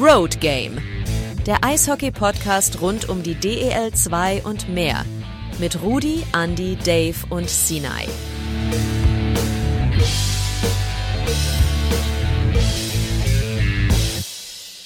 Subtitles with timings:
[0.00, 0.78] Road Game.
[1.46, 5.04] Der Eishockey-Podcast rund um die DEL 2 und mehr.
[5.58, 8.08] Mit Rudi, Andy, Dave und Sinai.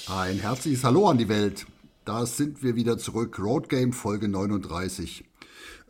[0.08, 1.64] Ein herzliches Hallo an die Welt.
[2.04, 3.38] Da sind wir wieder zurück.
[3.38, 5.24] Road Game Folge 39.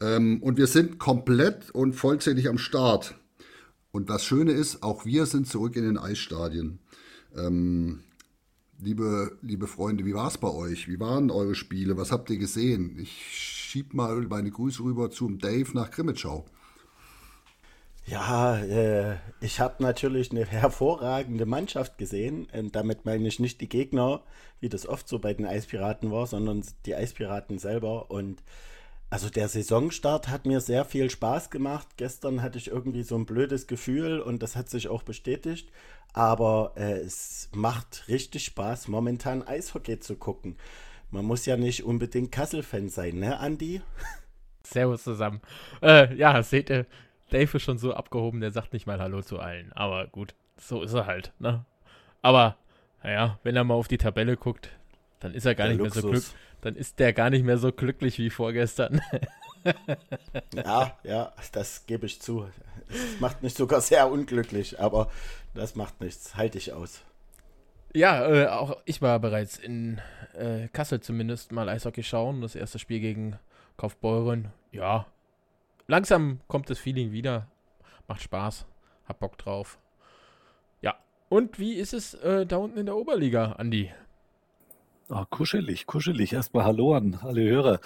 [0.02, 3.14] Ähm, und wir sind komplett und vollzählig am Start.
[3.91, 6.79] Und das Schöne ist, auch wir sind zurück in den Eisstadien.
[7.34, 8.04] Ähm,
[8.84, 10.88] liebe, liebe Freunde, wie war es bei euch?
[10.88, 11.96] Wie waren eure Spiele?
[11.96, 12.98] Was habt ihr gesehen?
[13.00, 16.44] Ich schieb mal meine Grüße rüber zum Dave nach Grimmitschau.
[18.06, 22.46] Ja, äh, ich habe natürlich eine hervorragende Mannschaft gesehen.
[22.52, 24.22] Und damit meine ich nicht die Gegner,
[24.61, 28.11] wie das oft so bei den Eispiraten war, sondern die Eispiraten selber.
[28.11, 28.42] Und
[29.08, 31.89] also der Saisonstart hat mir sehr viel Spaß gemacht.
[31.96, 35.70] Gestern hatte ich irgendwie so ein blödes Gefühl und das hat sich auch bestätigt.
[36.14, 40.56] Aber äh, es macht richtig Spaß, momentan Eishockey zu gucken.
[41.11, 43.83] Man muss ja nicht unbedingt Kassel-Fan sein, ne, Andi?
[44.62, 45.41] Servus zusammen.
[45.83, 46.87] Äh, ja, seht ihr,
[47.31, 49.73] Dave ist schon so abgehoben, der sagt nicht mal Hallo zu allen.
[49.73, 51.65] Aber gut, so ist er halt, ne?
[52.23, 52.56] Aber,
[53.03, 54.71] naja, wenn er mal auf die Tabelle guckt,
[55.19, 55.95] dann ist er gar der nicht Luxus.
[55.97, 56.34] mehr so glücklich.
[56.61, 59.01] Dann ist der gar nicht mehr so glücklich wie vorgestern.
[60.55, 62.47] ja, ja, das gebe ich zu.
[62.89, 65.11] Es macht mich sogar sehr unglücklich, aber
[65.55, 66.36] das macht nichts.
[66.36, 67.02] Halte ich aus.
[67.94, 70.00] Ja, äh, auch ich war bereits in
[70.34, 72.41] äh, Kassel zumindest mal Eishockey schauen.
[72.41, 73.38] Das erste Spiel gegen
[73.77, 74.52] Kaufbeuren.
[74.72, 75.06] Ja,
[75.86, 77.48] langsam kommt das Feeling wieder.
[78.08, 78.66] Macht Spaß.
[79.06, 79.78] Hab Bock drauf.
[80.80, 80.97] Ja.
[81.28, 83.92] Und wie ist es äh, da unten in der Oberliga, Andi?
[85.10, 86.33] Ah, kuschelig, kuschelig.
[86.33, 87.80] Erstmal Hallo an alle Hörer.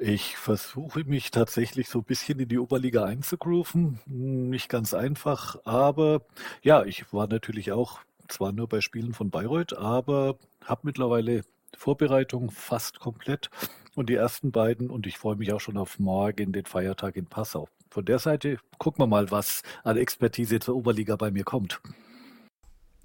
[0.00, 4.00] Ich versuche mich tatsächlich so ein bisschen in die Oberliga einzugrooven.
[4.06, 6.22] Nicht ganz einfach, aber
[6.62, 11.42] ja, ich war natürlich auch zwar nur bei Spielen von Bayreuth, aber habe mittlerweile
[11.76, 13.50] Vorbereitung fast komplett
[13.94, 17.26] und die ersten beiden und ich freue mich auch schon auf morgen, den Feiertag in
[17.26, 17.68] Passau.
[17.90, 21.82] Von der Seite gucken wir mal, was an Expertise zur Oberliga bei mir kommt.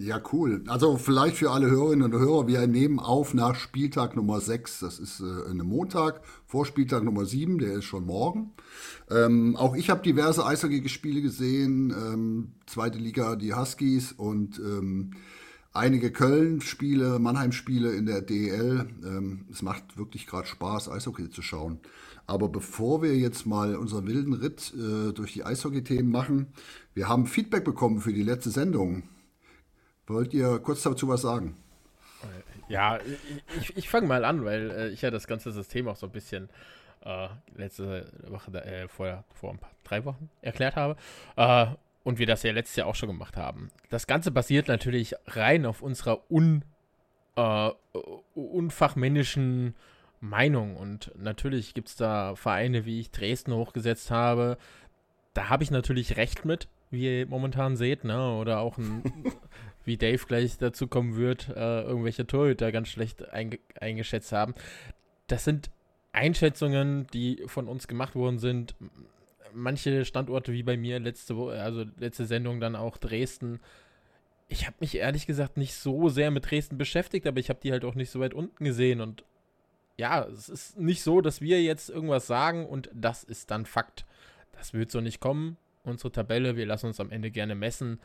[0.00, 0.62] Ja, cool.
[0.68, 4.78] Also vielleicht für alle Hörerinnen und Hörer, wir nehmen auf nach Spieltag Nummer 6.
[4.78, 8.52] Das ist äh, ein Montag, vor Spieltag Nummer 7, der ist schon morgen.
[9.10, 15.14] Ähm, auch ich habe diverse Eishockey-Spiele gesehen, ähm, zweite Liga, die Huskies und ähm,
[15.72, 18.86] einige Köln-Spiele, Mannheim-Spiele in der DEL.
[19.04, 21.80] Ähm, es macht wirklich gerade Spaß, Eishockey zu schauen.
[22.28, 26.46] Aber bevor wir jetzt mal unseren wilden Ritt äh, durch die Eishockey-Themen machen,
[26.94, 29.02] wir haben Feedback bekommen für die letzte Sendung.
[30.08, 31.56] Wollt ihr kurz dazu was sagen?
[32.68, 32.98] Ja,
[33.60, 36.12] ich, ich fange mal an, weil äh, ich ja das ganze System auch so ein
[36.12, 36.48] bisschen
[37.04, 40.96] äh, letzte Woche, äh, vor, vor ein paar, drei Wochen erklärt habe.
[41.36, 41.66] Äh,
[42.04, 43.70] und wir das ja letztes Jahr auch schon gemacht haben.
[43.90, 46.64] Das Ganze basiert natürlich rein auf unserer un,
[47.36, 47.70] äh,
[48.34, 49.74] unfachmännischen
[50.20, 50.76] Meinung.
[50.76, 54.58] Und natürlich gibt es da Vereine, wie ich Dresden hochgesetzt habe.
[55.34, 58.36] Da habe ich natürlich recht mit, wie ihr momentan seht, ne?
[58.36, 59.02] Oder auch ein
[59.88, 64.54] wie Dave gleich dazu kommen wird, äh, irgendwelche Torhüter ganz schlecht einge eingeschätzt haben.
[65.26, 65.70] Das sind
[66.12, 68.76] Einschätzungen, die von uns gemacht worden sind.
[69.52, 73.60] Manche Standorte wie bei mir letzte Woche, also letzte Sendung dann auch Dresden.
[74.46, 77.72] Ich habe mich ehrlich gesagt nicht so sehr mit Dresden beschäftigt, aber ich habe die
[77.72, 79.24] halt auch nicht so weit unten gesehen und
[79.96, 84.06] ja, es ist nicht so, dass wir jetzt irgendwas sagen und das ist dann Fakt.
[84.52, 85.56] Das wird so nicht kommen.
[85.82, 88.00] Unsere Tabelle, wir lassen uns am Ende gerne messen.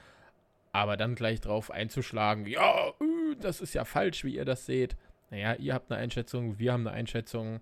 [0.73, 4.97] Aber dann gleich drauf einzuschlagen, ja, äh, das ist ja falsch, wie ihr das seht.
[5.29, 7.61] Naja, ihr habt eine Einschätzung, wir haben eine Einschätzung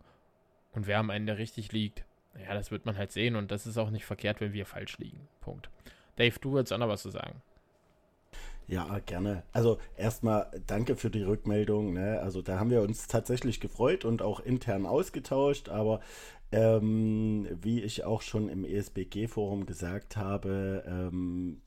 [0.72, 3.78] und wer am Ende richtig liegt, naja, das wird man halt sehen und das ist
[3.78, 5.28] auch nicht verkehrt, wenn wir falsch liegen.
[5.42, 5.70] Punkt.
[6.16, 7.42] Dave, du würdest auch noch was zu sagen.
[8.68, 9.44] Ja, gerne.
[9.52, 11.94] Also erstmal danke für die Rückmeldung.
[11.94, 12.22] Ne?
[12.22, 16.00] Also da haben wir uns tatsächlich gefreut und auch intern ausgetauscht, aber
[16.54, 21.62] ähm, wie ich auch schon im ESBG-Forum gesagt habe, ähm,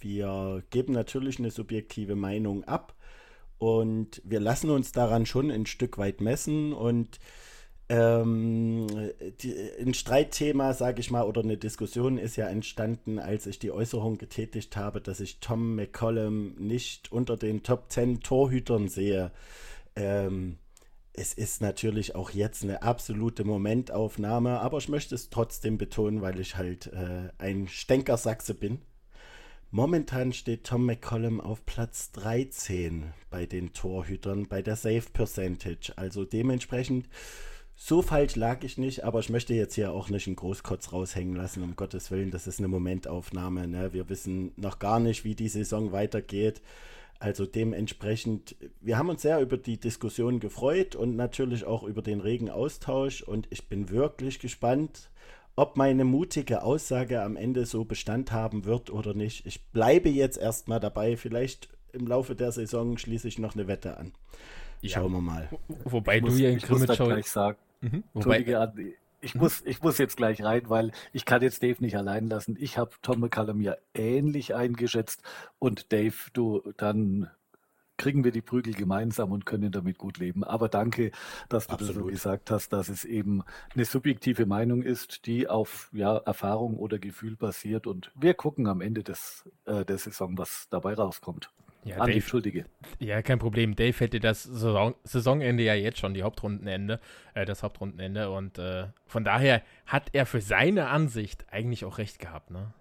[0.00, 2.94] wir geben natürlich eine subjektive Meinung ab
[3.58, 7.18] und wir lassen uns daran schon ein Stück weit messen und
[7.90, 8.86] ähm,
[9.40, 13.70] die, ein Streitthema, sage ich mal, oder eine Diskussion ist ja entstanden, als ich die
[13.70, 19.32] Äußerung getätigt habe, dass ich Tom McCollum nicht unter den Top 10 Torhütern sehe.
[19.96, 20.58] Ähm,
[21.14, 26.38] es ist natürlich auch jetzt eine absolute Momentaufnahme, aber ich möchte es trotzdem betonen, weil
[26.38, 28.82] ich halt äh, ein Stänkersachse bin.
[29.70, 35.92] Momentan steht Tom McCollum auf Platz 13 bei den Torhütern bei der Save Percentage.
[35.96, 37.06] Also dementsprechend,
[37.76, 41.36] so falsch lag ich nicht, aber ich möchte jetzt hier auch nicht einen Großkotz raushängen
[41.36, 42.30] lassen, um Gottes Willen.
[42.30, 43.68] Das ist eine Momentaufnahme.
[43.68, 43.92] Ne?
[43.92, 46.62] Wir wissen noch gar nicht, wie die Saison weitergeht.
[47.18, 52.20] Also dementsprechend, wir haben uns sehr über die Diskussion gefreut und natürlich auch über den
[52.20, 55.10] regen Austausch und ich bin wirklich gespannt,
[55.58, 59.44] ob meine mutige Aussage am Ende so Bestand haben wird oder nicht.
[59.44, 61.16] Ich bleibe jetzt erstmal dabei.
[61.16, 64.12] Vielleicht im Laufe der Saison schließe ich noch eine Wette an.
[64.84, 65.48] Schauen wir mal.
[65.84, 67.06] Wobei ich du muss, ja in ich muss Krimitschau.
[67.06, 68.02] gleich sagen, Mhm.
[68.12, 71.76] Wobei, Entschuldige, Andi, ich muss, ich muss jetzt gleich rein, weil ich kann jetzt Dave
[71.80, 72.56] nicht allein lassen.
[72.58, 75.22] Ich habe Tom McCallum ja ähnlich eingeschätzt
[75.60, 77.30] und Dave, du, dann
[77.98, 80.44] kriegen wir die Prügel gemeinsam und können damit gut leben.
[80.44, 81.10] Aber danke,
[81.48, 82.10] dass du das so Absolut.
[82.10, 83.42] gesagt hast, dass es eben
[83.74, 88.80] eine subjektive Meinung ist, die auf ja, Erfahrung oder Gefühl basiert und wir gucken am
[88.80, 91.50] Ende des, äh, der Saison, was dabei rauskommt.
[91.84, 92.64] ja, Andi, Dave, Entschuldige.
[92.98, 93.74] ja, kein Problem.
[93.74, 97.00] Dave hätte das Saison, Saisonende ja jetzt schon, die Hauptrundenende,
[97.34, 98.30] äh, das Hauptrundenende.
[98.30, 102.72] Und äh, von daher hat er für seine Ansicht eigentlich auch recht gehabt, ne?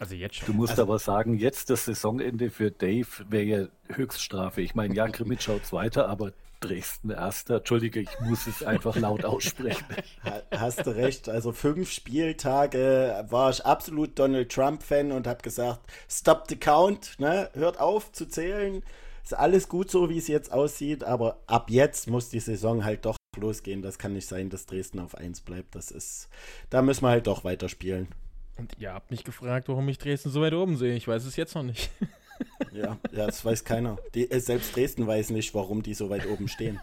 [0.00, 0.56] Also jetzt Du schon.
[0.56, 4.60] musst Also- aber sagen, jetzt das Saisonende für Dave wäre ja Höchststrafe.
[4.60, 7.58] Ich meine, ja, Krimitschau Zweiter, aber Dresden Erster.
[7.58, 9.84] Entschuldige, ich muss es einfach laut aussprechen.
[10.24, 11.28] Ha- Hast du recht.
[11.28, 15.80] Also fünf Spieltage war ich absolut Donald Trump-Fan und habe gesagt,
[16.10, 17.50] stop the count, ne?
[17.54, 18.82] hört auf zu zählen.
[19.22, 23.04] Ist alles gut so, wie es jetzt aussieht, aber ab jetzt muss die Saison halt
[23.04, 23.82] doch losgehen.
[23.82, 25.74] Das kann nicht sein, dass Dresden auf 1 bleibt.
[25.74, 26.28] Das ist,
[26.70, 28.08] da müssen wir halt doch weiterspielen.
[28.58, 30.94] Und ihr habt mich gefragt, warum ich Dresden so weit oben sehe.
[30.94, 31.90] Ich weiß es jetzt noch nicht.
[32.72, 33.98] Ja, ja, das weiß keiner.
[34.14, 36.80] Die, äh, selbst Dresden weiß nicht, warum die so weit oben stehen.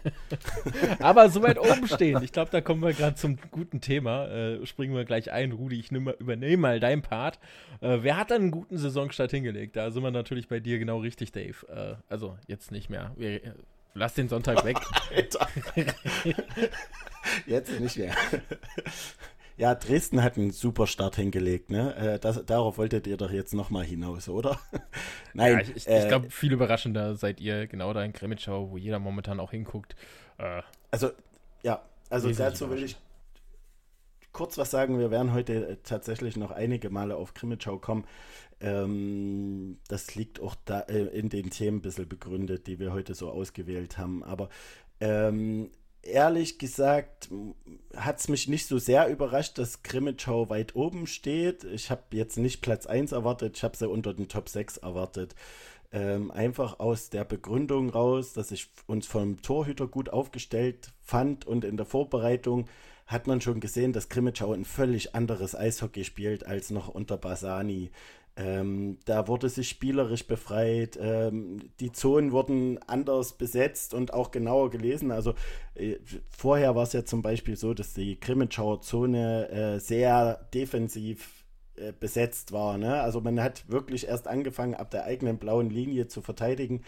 [0.98, 2.22] Aber so weit oben stehen.
[2.22, 4.26] Ich glaube, da kommen wir gerade zum guten Thema.
[4.26, 5.52] Äh, springen wir gleich ein.
[5.52, 7.38] Rudi, ich nehm, übernehme mal deinen Part.
[7.80, 9.76] Äh, wer hat dann einen guten Saisonstart hingelegt?
[9.76, 11.66] Da sind wir natürlich bei dir genau richtig, Dave.
[11.68, 13.12] Äh, also jetzt nicht mehr.
[13.16, 13.52] Wir, äh,
[13.94, 14.76] lass den Sonntag weg.
[15.14, 15.48] Alter.
[17.46, 18.14] Jetzt nicht mehr.
[19.56, 21.96] Ja, Dresden hat einen super Start hingelegt, ne?
[21.96, 24.60] Äh, Das, darauf wolltet ihr doch jetzt nochmal hinaus, oder?
[25.34, 28.70] Nein, ja, ich ich, äh, ich glaube, viel überraschender seid ihr genau da in Krimitschau,
[28.70, 29.96] wo jeder momentan auch hinguckt.
[30.38, 31.10] Äh, also,
[31.62, 32.96] ja, also dazu will ich
[34.32, 34.98] kurz was sagen.
[34.98, 38.04] Wir werden heute tatsächlich noch einige Male auf Krimitschau kommen.
[38.60, 43.14] Ähm, das liegt auch da äh, in den Themen ein bisschen begründet, die wir heute
[43.14, 44.22] so ausgewählt haben.
[44.22, 44.50] Aber
[45.00, 45.70] ähm,
[46.06, 47.28] ehrlich gesagt
[47.94, 51.64] hat es mich nicht so sehr überrascht, dass Krimitschau weit oben steht.
[51.64, 55.34] Ich habe jetzt nicht Platz 1 erwartet, ich habe sie unter den Top 6 erwartet.
[55.92, 61.64] Ähm, einfach aus der Begründung raus, dass ich uns vom Torhüter gut aufgestellt fand und
[61.64, 62.66] in der Vorbereitung
[63.06, 67.90] hat man schon gesehen, dass Krimitschau ein völlig anderes Eishockey spielt als noch unter Basani.
[68.38, 74.70] Ähm, da wurde sich spielerisch befreit, ähm, die Zonen wurden anders besetzt und auch genauer
[74.70, 75.10] gelesen.
[75.10, 75.34] Also
[75.74, 75.96] äh,
[76.28, 81.44] vorher war es ja zum Beispiel so, dass die Krimitschauer Zone äh, sehr defensiv
[81.76, 82.76] äh, besetzt war.
[82.76, 83.00] Ne?
[83.00, 86.82] Also man hat wirklich erst angefangen, ab der eigenen blauen Linie zu verteidigen.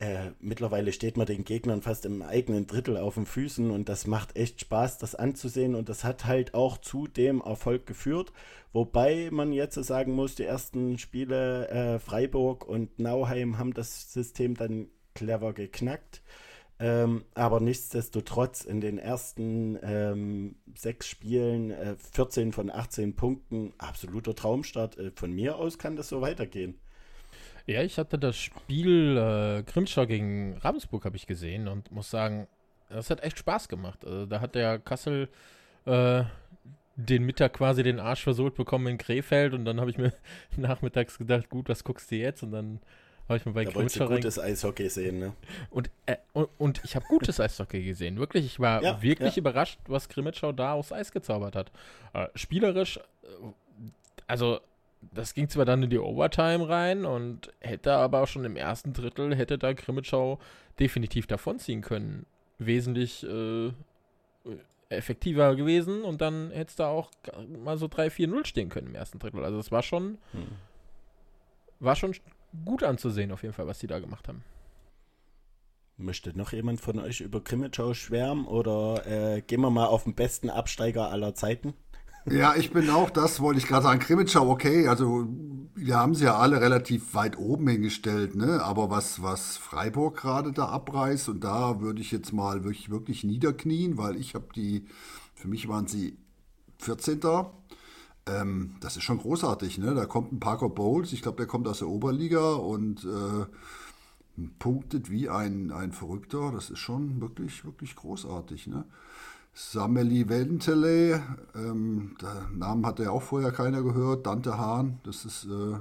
[0.00, 4.06] Äh, mittlerweile steht man den Gegnern fast im eigenen Drittel auf den Füßen und das
[4.06, 8.32] macht echt Spaß, das anzusehen und das hat halt auch zu dem Erfolg geführt.
[8.72, 14.54] Wobei man jetzt sagen muss, die ersten Spiele äh, Freiburg und Nauheim haben das System
[14.54, 16.22] dann clever geknackt.
[16.80, 24.36] Ähm, aber nichtsdestotrotz in den ersten ähm, sechs Spielen äh, 14 von 18 Punkten, absoluter
[24.36, 24.96] Traumstart.
[24.96, 26.78] Äh, von mir aus kann das so weitergehen.
[27.68, 32.48] Ja, ich hatte das Spiel äh, Grimschau gegen Ravensburg habe ich gesehen und muss sagen,
[32.88, 34.06] das hat echt Spaß gemacht.
[34.06, 35.28] Also, da hat der Kassel
[35.84, 36.22] äh,
[36.96, 40.14] den Mittag quasi den Arsch versohlt bekommen in Krefeld und dann habe ich mir
[40.56, 42.42] nachmittags gedacht, gut, was guckst du jetzt?
[42.42, 42.80] Und dann
[43.28, 45.34] habe ich mir bei Da wolltest du gutes Eishockey sehen, ne?
[45.68, 48.18] und, äh, und, und ich habe gutes Eishockey gesehen.
[48.18, 49.40] Wirklich, ich war Ja, wirklich ja.
[49.40, 51.70] überrascht, was Krimitschau da aufs Eis gezaubert hat.
[52.14, 53.28] Äh, spielerisch, äh,
[54.26, 54.60] also
[55.00, 58.92] das ging zwar dann in die Overtime rein und hätte aber auch schon im ersten
[58.92, 60.38] Drittel, hätte da Krimitschau
[60.78, 62.26] definitiv davonziehen können.
[62.58, 63.72] Wesentlich äh,
[64.88, 67.10] effektiver gewesen und dann hätte es da auch
[67.62, 69.44] mal so 3-4-0 stehen können im ersten Drittel.
[69.44, 70.46] Also es war schon, Hm.
[71.78, 72.14] war schon
[72.64, 74.42] gut anzusehen auf jeden Fall, was die da gemacht haben.
[75.96, 80.14] Möchte noch jemand von euch über Krimitschau schwärmen oder äh, gehen wir mal auf den
[80.14, 81.74] besten Absteiger aller Zeiten?
[82.26, 84.00] Ja, ich bin auch, das wollte ich gerade sagen.
[84.00, 85.26] Krimitschau, okay, also
[85.74, 88.62] wir haben sie ja alle relativ weit oben hingestellt, ne?
[88.62, 93.24] Aber was, was Freiburg gerade da abreißt, und da würde ich jetzt mal wirklich, wirklich
[93.24, 94.86] niederknien, weil ich habe die,
[95.34, 96.18] für mich waren sie
[96.78, 97.20] 14.
[98.26, 99.94] Ähm, das ist schon großartig, ne?
[99.94, 103.46] Da kommt ein Parker Bowles, ich glaube, der kommt aus der Oberliga und äh,
[104.58, 106.52] punktet wie ein, ein Verrückter.
[106.52, 108.84] Das ist schon wirklich, wirklich großartig, ne?
[109.58, 111.20] Sameli Wendele,
[111.56, 114.24] ähm, der Namen hat ja auch vorher keiner gehört.
[114.24, 115.80] Dante Hahn, das ist, äh,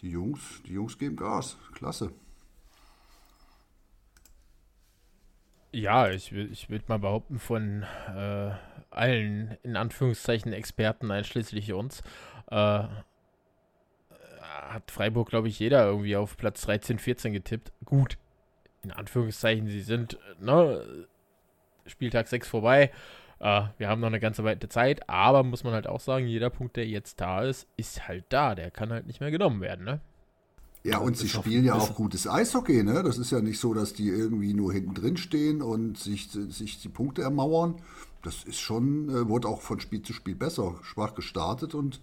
[0.00, 1.58] Die Jungs, die Jungs geben Gas.
[1.74, 2.12] Klasse.
[5.72, 7.82] Ja, ich, ich würde mal behaupten, von
[8.14, 8.52] äh,
[8.90, 12.02] allen, in Anführungszeichen, Experten, einschließlich uns,
[12.50, 12.84] äh,
[14.48, 17.72] hat Freiburg, glaube ich, jeder irgendwie auf Platz 13, 14 getippt.
[17.84, 18.16] Gut,
[18.82, 21.08] in Anführungszeichen, sie sind, ne,
[21.90, 22.90] Spieltag 6 vorbei.
[23.42, 26.50] Uh, wir haben noch eine ganze weite Zeit, aber muss man halt auch sagen, jeder
[26.50, 28.54] Punkt, der jetzt da ist, ist halt da.
[28.54, 30.00] Der kann halt nicht mehr genommen werden, ne?
[30.82, 33.02] Ja, und sie spielen ja auch gutes Eishockey, ne?
[33.02, 36.80] Das ist ja nicht so, dass die irgendwie nur hinten drin stehen und sich, sich
[36.80, 37.76] die Punkte ermauern.
[38.22, 40.74] Das ist schon, äh, wurde auch von Spiel zu Spiel besser.
[40.82, 42.00] Schwach gestartet und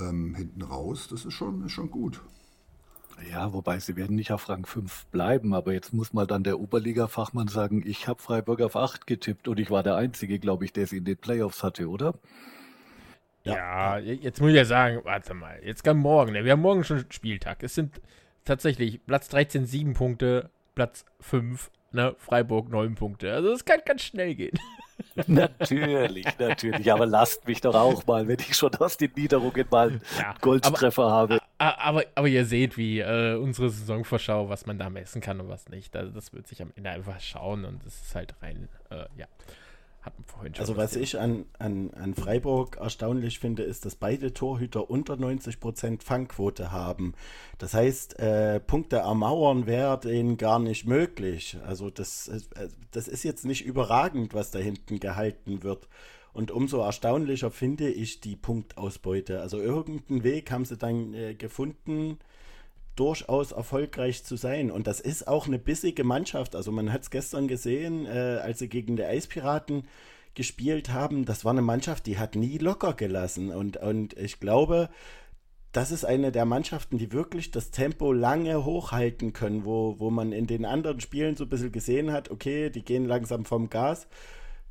[0.00, 2.20] ähm, hinten raus, das ist schon, ist schon gut.
[3.30, 6.58] Ja, wobei sie werden nicht auf Rang 5 bleiben, aber jetzt muss mal dann der
[6.58, 10.72] Oberliga-Fachmann sagen, ich habe Freiburg auf 8 getippt und ich war der Einzige, glaube ich,
[10.72, 12.14] der sie in den Playoffs hatte, oder?
[13.44, 13.98] Ja.
[13.98, 16.84] ja, jetzt muss ich ja sagen, warte mal, jetzt kann morgen, ne, wir haben morgen
[16.84, 17.62] schon Spieltag.
[17.62, 18.00] Es sind
[18.44, 23.32] tatsächlich Platz 13 7 Punkte, Platz 5, ne, Freiburg 9 Punkte.
[23.32, 24.58] Also es kann ganz schnell gehen.
[25.26, 26.92] Natürlich, natürlich.
[26.92, 30.34] Aber lasst mich doch auch mal, wenn ich schon aus den Niederungen mal einen ja,
[30.40, 31.38] Goldtreffer aber, habe.
[31.58, 35.68] Aber, aber ihr seht, wie äh, unsere Saisonvorschau, was man da messen kann und was
[35.68, 35.94] nicht.
[35.96, 39.26] Also das wird sich am Ende einfach schauen und das ist halt rein, äh, ja.
[40.58, 46.02] Also was ich an, an, an Freiburg erstaunlich finde, ist, dass beide Torhüter unter 90%
[46.02, 47.14] Fangquote haben.
[47.58, 51.56] Das heißt, äh, Punkte ermauern wäre denen gar nicht möglich.
[51.64, 55.88] Also das, äh, das ist jetzt nicht überragend, was da hinten gehalten wird.
[56.32, 59.40] Und umso erstaunlicher finde ich die Punktausbeute.
[59.40, 62.18] Also irgendeinen Weg haben sie dann äh, gefunden,
[62.96, 64.70] durchaus erfolgreich zu sein.
[64.70, 66.54] Und das ist auch eine bissige Mannschaft.
[66.54, 69.84] Also man hat es gestern gesehen, äh, als sie gegen die Eispiraten
[70.34, 71.24] gespielt haben.
[71.24, 73.50] Das war eine Mannschaft, die hat nie locker gelassen.
[73.50, 74.88] Und, und ich glaube,
[75.72, 80.32] das ist eine der Mannschaften, die wirklich das Tempo lange hochhalten können, wo, wo man
[80.32, 84.06] in den anderen Spielen so ein bisschen gesehen hat, okay, die gehen langsam vom Gas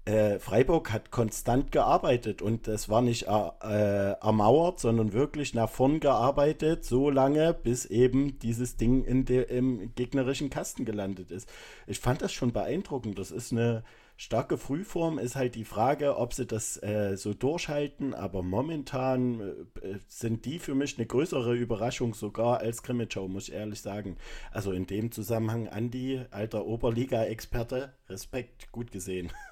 [0.06, 6.00] äh, Freiburg hat konstant gearbeitet und es war nicht äh, ermauert, sondern wirklich nach vorn
[6.00, 11.48] gearbeitet, so lange, bis eben dieses Ding in de, im gegnerischen Kasten gelandet ist.
[11.86, 13.20] Ich fand das schon beeindruckend.
[13.20, 13.84] Das ist eine
[14.18, 19.98] starke Frühform, ist halt die Frage, ob sie das äh, so durchhalten, aber momentan äh,
[20.08, 24.18] sind die für mich eine größere Überraschung sogar als Krimitschau, muss ich ehrlich sagen.
[24.52, 29.32] Also in dem Zusammenhang, Andi, alter Oberliga-Experte, Respekt, gut gesehen.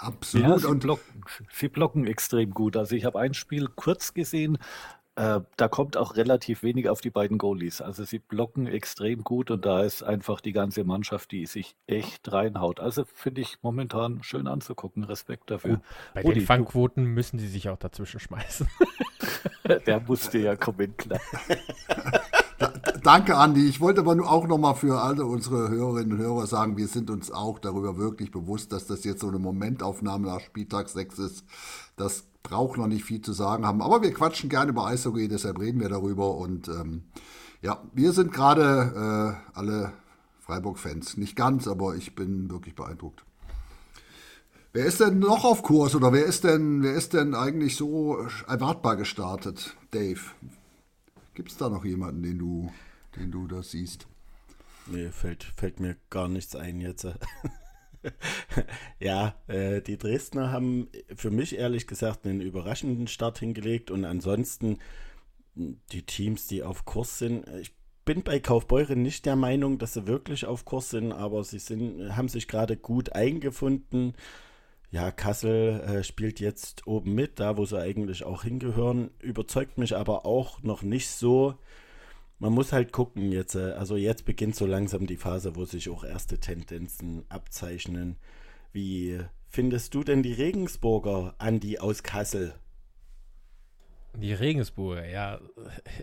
[0.00, 0.48] Absolut.
[0.48, 2.76] Ja, sie, und blocken, sie blocken extrem gut.
[2.76, 4.58] Also ich habe ein Spiel kurz gesehen,
[5.18, 7.80] äh, da kommt auch relativ wenig auf die beiden Goalies.
[7.80, 12.30] Also sie blocken extrem gut und da ist einfach die ganze Mannschaft, die sich echt
[12.30, 12.78] reinhaut.
[12.78, 15.02] Also finde ich momentan schön anzugucken.
[15.02, 15.76] Respekt dafür.
[15.76, 15.82] Gut,
[16.14, 18.68] bei Rudi, den Fangquoten müssen sie sich auch dazwischen schmeißen.
[19.86, 21.20] Der musste ja kommen, klar.
[23.08, 23.66] Danke, Andi.
[23.66, 27.08] Ich wollte aber nur auch nochmal für alle unsere Hörerinnen und Hörer sagen, wir sind
[27.08, 31.44] uns auch darüber wirklich bewusst, dass das jetzt so eine Momentaufnahme nach Spieltag 6 ist.
[31.96, 33.80] Das braucht noch nicht viel zu sagen haben.
[33.80, 36.36] Aber wir quatschen gerne über Eishockey, deshalb reden wir darüber.
[36.36, 37.04] Und ähm,
[37.62, 39.94] ja, wir sind gerade äh, alle
[40.40, 41.16] Freiburg-Fans.
[41.16, 43.24] Nicht ganz, aber ich bin wirklich beeindruckt.
[44.74, 48.18] Wer ist denn noch auf Kurs oder wer ist denn, wer ist denn eigentlich so
[48.46, 50.20] erwartbar gestartet, Dave?
[51.32, 52.70] Gibt es da noch jemanden, den du,
[53.16, 54.06] den du da siehst?
[54.86, 57.06] Nee, fällt, fällt mir gar nichts ein jetzt.
[59.00, 64.78] ja, äh, die Dresdner haben für mich ehrlich gesagt einen überraschenden Start hingelegt und ansonsten
[65.54, 67.72] die Teams, die auf Kurs sind, ich
[68.04, 72.16] bin bei Kaufbeuren nicht der Meinung, dass sie wirklich auf Kurs sind, aber sie sind,
[72.16, 74.14] haben sich gerade gut eingefunden.
[74.90, 79.94] Ja, Kassel äh, spielt jetzt oben mit, da wo sie eigentlich auch hingehören, überzeugt mich
[79.94, 81.58] aber auch noch nicht so.
[82.40, 85.88] Man muss halt gucken jetzt, äh, also jetzt beginnt so langsam die Phase, wo sich
[85.90, 88.16] auch erste Tendenzen abzeichnen.
[88.72, 89.18] Wie
[89.48, 92.54] findest du denn die Regensburger, Andi aus Kassel?
[94.14, 95.40] Die Regensburger, ja.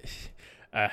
[0.04, 0.32] Ich,
[0.72, 0.89] äh,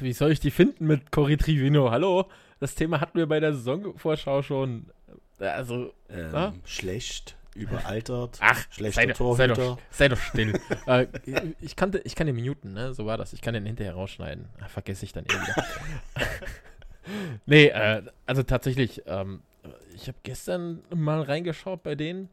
[0.00, 1.90] wie soll ich die finden mit Cory Trivino?
[1.90, 2.28] Hallo?
[2.58, 4.90] Das Thema hatten wir bei der Saisonvorschau schon.
[5.38, 9.54] Also, ähm, schlecht, überaltert, Ach, schlechter sei, Torhüter.
[9.54, 10.60] Sei doch, sei doch still.
[10.86, 11.06] äh,
[11.60, 12.94] ich, kann, ich kann den muten, ne?
[12.94, 13.32] So war das.
[13.32, 14.48] Ich kann den hinterher rausschneiden.
[14.60, 15.64] Ach, vergesse ich dann eh wieder.
[17.46, 19.42] nee, äh, also tatsächlich, ähm,
[19.94, 22.28] ich habe gestern mal reingeschaut bei denen.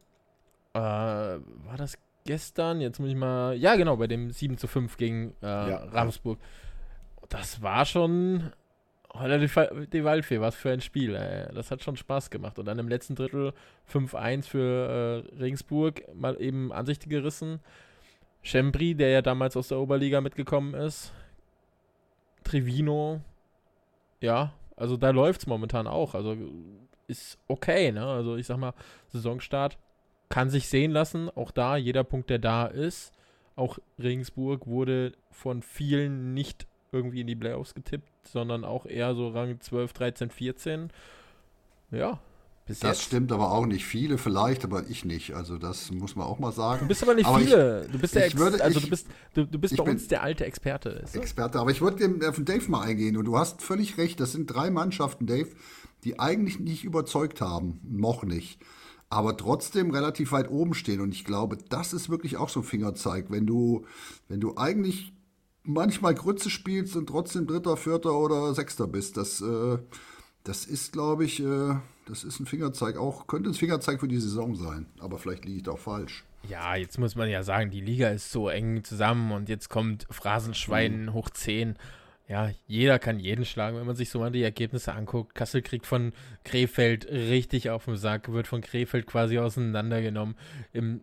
[0.74, 2.82] Äh, war das gestern?
[2.82, 3.56] Jetzt muss ich mal.
[3.56, 6.40] Ja, genau, bei dem 7 zu 5 gegen äh, ja, Ravensburg.
[7.30, 8.52] Das war schon
[9.16, 11.54] Holla die Waldfee, was für ein Spiel, ey.
[11.54, 12.58] Das hat schon Spaß gemacht.
[12.58, 13.54] Und dann im letzten Drittel
[13.92, 17.60] 5-1 für äh, Regensburg, mal eben Ansicht gerissen.
[18.42, 21.14] Chembri, der ja damals aus der Oberliga mitgekommen ist,
[22.44, 23.22] Trevino,
[24.20, 26.16] ja, also da läuft es momentan auch.
[26.16, 26.36] Also
[27.08, 28.06] ist okay, ne?
[28.06, 28.74] Also ich sag mal,
[29.10, 29.78] Saisonstart
[30.30, 31.30] kann sich sehen lassen.
[31.30, 33.14] Auch da, jeder Punkt, der da ist.
[33.56, 39.30] Auch Regensburg wurde von vielen nicht irgendwie in die Playoffs getippt, sondern auch eher so
[39.30, 40.90] Rang 12, 13, 14.
[41.92, 42.20] Ja,
[42.66, 43.08] bis das jetzt.
[43.08, 45.34] stimmt aber auch nicht viele, vielleicht, aber ich nicht.
[45.34, 46.82] Also das muss man auch mal sagen.
[46.82, 47.86] Du bist aber nicht aber viele.
[47.86, 50.08] Ich, du bist der Ex würde, also ich, du bist, du, du bist bei uns
[50.08, 51.04] der alte Experte.
[51.14, 54.20] Experte, aber ich würde auf Dave mal eingehen und du hast völlig recht.
[54.22, 55.50] Das sind drei Mannschaften, Dave,
[56.06, 58.60] die eigentlich nicht überzeugt haben, noch nicht,
[59.10, 61.02] aber trotzdem relativ weit oben stehen.
[61.02, 63.86] Und ich glaube, das ist wirklich auch so ein Fingerzeig, wenn du,
[64.30, 65.12] wenn du eigentlich
[65.64, 69.18] manchmal Grütze spielst und trotzdem Dritter, Vierter oder Sechster bist.
[69.18, 69.78] Das, äh,
[70.44, 74.20] das ist, glaube ich, äh, das ist ein Fingerzeig auch, könnte ein Fingerzeig für die
[74.20, 76.24] Saison sein, aber vielleicht liege ich da auch falsch.
[76.48, 80.06] Ja, jetzt muss man ja sagen, die Liga ist so eng zusammen und jetzt kommt
[80.10, 81.14] Phrasenschwein mhm.
[81.14, 81.78] hoch 10.
[82.28, 85.36] Ja, jeder kann jeden schlagen, wenn man sich so mal die Ergebnisse anguckt.
[85.36, 90.36] Kassel kriegt von Krefeld richtig auf den Sack, wird von Krefeld quasi auseinandergenommen.
[90.74, 91.02] Im,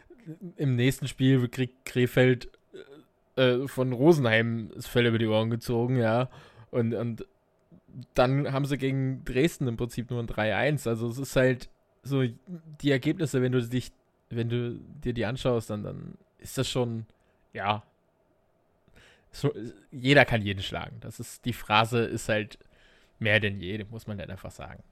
[0.56, 2.50] im nächsten Spiel kriegt Krefeld
[3.38, 6.28] äh, von Rosenheim das Fell über die Ohren gezogen, ja.
[6.70, 7.26] Und, und
[8.14, 10.88] dann haben sie gegen Dresden im Prinzip nur ein 3-1.
[10.88, 11.68] Also es ist halt
[12.02, 12.24] so,
[12.82, 13.92] die Ergebnisse, wenn du dich,
[14.30, 17.06] wenn du dir die anschaust, dann, dann ist das schon,
[17.52, 17.82] ja.
[19.30, 19.54] So,
[19.90, 20.96] jeder kann jeden schlagen.
[21.00, 22.58] Das ist, die Phrase ist halt
[23.18, 24.82] mehr denn je, muss man halt einfach sagen.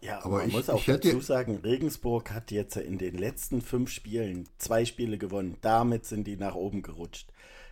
[0.00, 3.62] Ja, aber man ich, muss auch ich dazu sagen, Regensburg hat jetzt in den letzten
[3.62, 5.56] fünf Spielen zwei Spiele gewonnen.
[5.62, 7.28] Damit sind die nach oben gerutscht.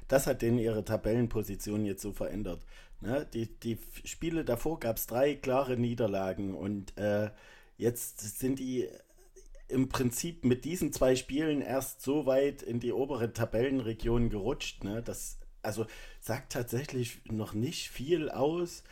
[0.08, 2.64] Das hat denen ihre Tabellenposition jetzt so verändert.
[3.00, 3.26] Ne?
[3.32, 7.30] Die, die Spiele davor gab es drei klare Niederlagen und äh,
[7.76, 8.88] jetzt sind die
[9.68, 14.84] im Prinzip mit diesen zwei Spielen erst so weit in die obere Tabellenregion gerutscht.
[14.84, 15.02] Ne?
[15.02, 15.87] Das also
[16.20, 18.84] sagt tatsächlich noch nicht viel aus.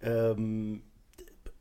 [0.00, 0.82] Ähm,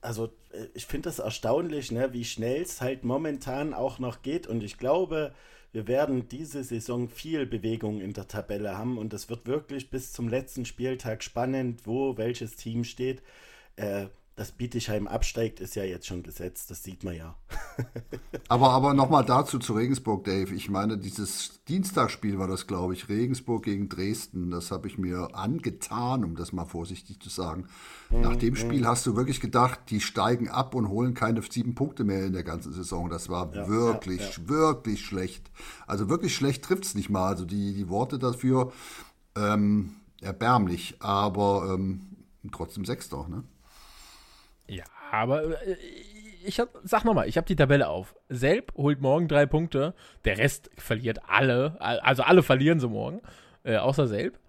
[0.02, 4.48] also äh, ich finde das erstaunlich, ne, wie schnell es halt momentan auch noch geht.
[4.48, 5.34] Und ich glaube,
[5.74, 10.14] wir werden diese Saison viel Bewegung in der Tabelle haben und es wird wirklich bis
[10.14, 13.24] zum letzten Spieltag spannend, wo welches Team steht.
[13.76, 17.36] Äh, dass Bietigheim absteigt, ist ja jetzt schon gesetzt, das sieht man ja.
[18.48, 20.56] aber aber nochmal dazu zu Regensburg, Dave.
[20.56, 24.50] Ich meine, dieses Dienstagsspiel war das, glaube ich, Regensburg gegen Dresden.
[24.50, 27.68] Das habe ich mir angetan, um das mal vorsichtig zu sagen.
[28.10, 28.22] Mhm.
[28.22, 28.88] Nach dem Spiel mhm.
[28.88, 32.44] hast du wirklich gedacht, die steigen ab und holen keine sieben Punkte mehr in der
[32.44, 33.10] ganzen Saison.
[33.10, 34.50] Das war ja, wirklich, ja, ja.
[34.50, 35.52] wirklich schlecht.
[35.86, 37.28] Also wirklich schlecht trifft es nicht mal.
[37.28, 38.72] Also die, die Worte dafür
[39.36, 42.02] ähm, erbärmlich, aber ähm,
[42.52, 43.44] trotzdem Sechster, ne?
[44.68, 45.78] Ja, aber äh,
[46.46, 48.16] ich hab, sag nochmal, ich habe die Tabelle auf.
[48.30, 49.94] Selb holt morgen drei Punkte,
[50.26, 53.22] der Rest verliert alle, also alle verlieren sie morgen,
[53.64, 54.40] äh, außer Selb.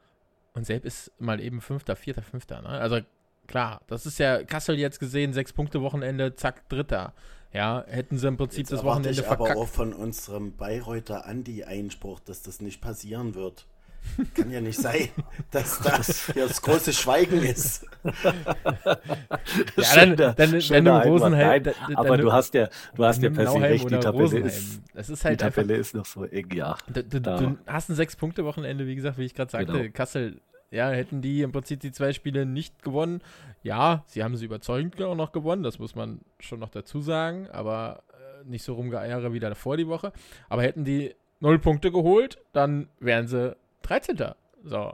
[0.55, 2.63] Und Selb ist mal eben Fünfter, Vierter, Fünfter.
[2.63, 2.69] Ne?
[2.69, 3.01] Also
[3.47, 7.13] klar, das ist ja Kassel jetzt gesehen, sechs Punkte Wochenende, zack, Dritter.
[7.53, 9.53] Ja, hätten sie im Prinzip jetzt das Wochenende ich verkackt.
[9.53, 13.67] aber auch von unserem Bayreuther Andi Einspruch, dass das nicht passieren wird.
[14.35, 15.09] Kann ja nicht sein,
[15.51, 17.87] dass das das große Schweigen ist.
[19.77, 21.63] ja, dann, dann, dann, dann Rosenheim.
[21.63, 25.11] Nein, aber du hast ja, du hast ja per se recht, die Tabelle ist, das
[25.11, 26.77] ist halt die Tabelle einfach, ist noch so eng, ja.
[26.93, 29.91] Du, du, du hast ein Sechs-Punkte-Wochenende, wie gesagt, wie ich gerade sagte, genau.
[29.93, 30.41] Kassel,
[30.71, 33.21] ja, hätten die im Prinzip die zwei Spiele nicht gewonnen.
[33.63, 37.49] Ja, sie haben sie überzeugend auch noch gewonnen, das muss man schon noch dazu sagen,
[37.51, 40.13] aber äh, nicht so rumgeeiere wie davor die Woche.
[40.49, 44.17] Aber hätten die null Punkte geholt, dann wären sie 13.
[44.65, 44.93] So.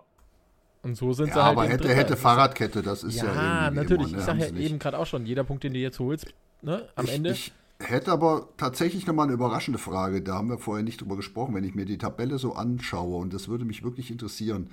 [0.82, 1.58] Und so sind ja, sie halt.
[1.58, 3.34] Aber hätte, hätte Fahrradkette, das ist ja.
[3.34, 4.08] Ja, natürlich.
[4.08, 4.18] Immer, ne?
[4.18, 7.04] Ich sage ja eben gerade auch schon, jeder Punkt, den du jetzt holst, ne, am
[7.04, 7.32] ich, Ende.
[7.32, 10.22] Ich hätte aber tatsächlich nochmal eine überraschende Frage.
[10.22, 11.54] Da haben wir vorher nicht drüber gesprochen.
[11.54, 14.70] Wenn ich mir die Tabelle so anschaue, und das würde mich wirklich interessieren,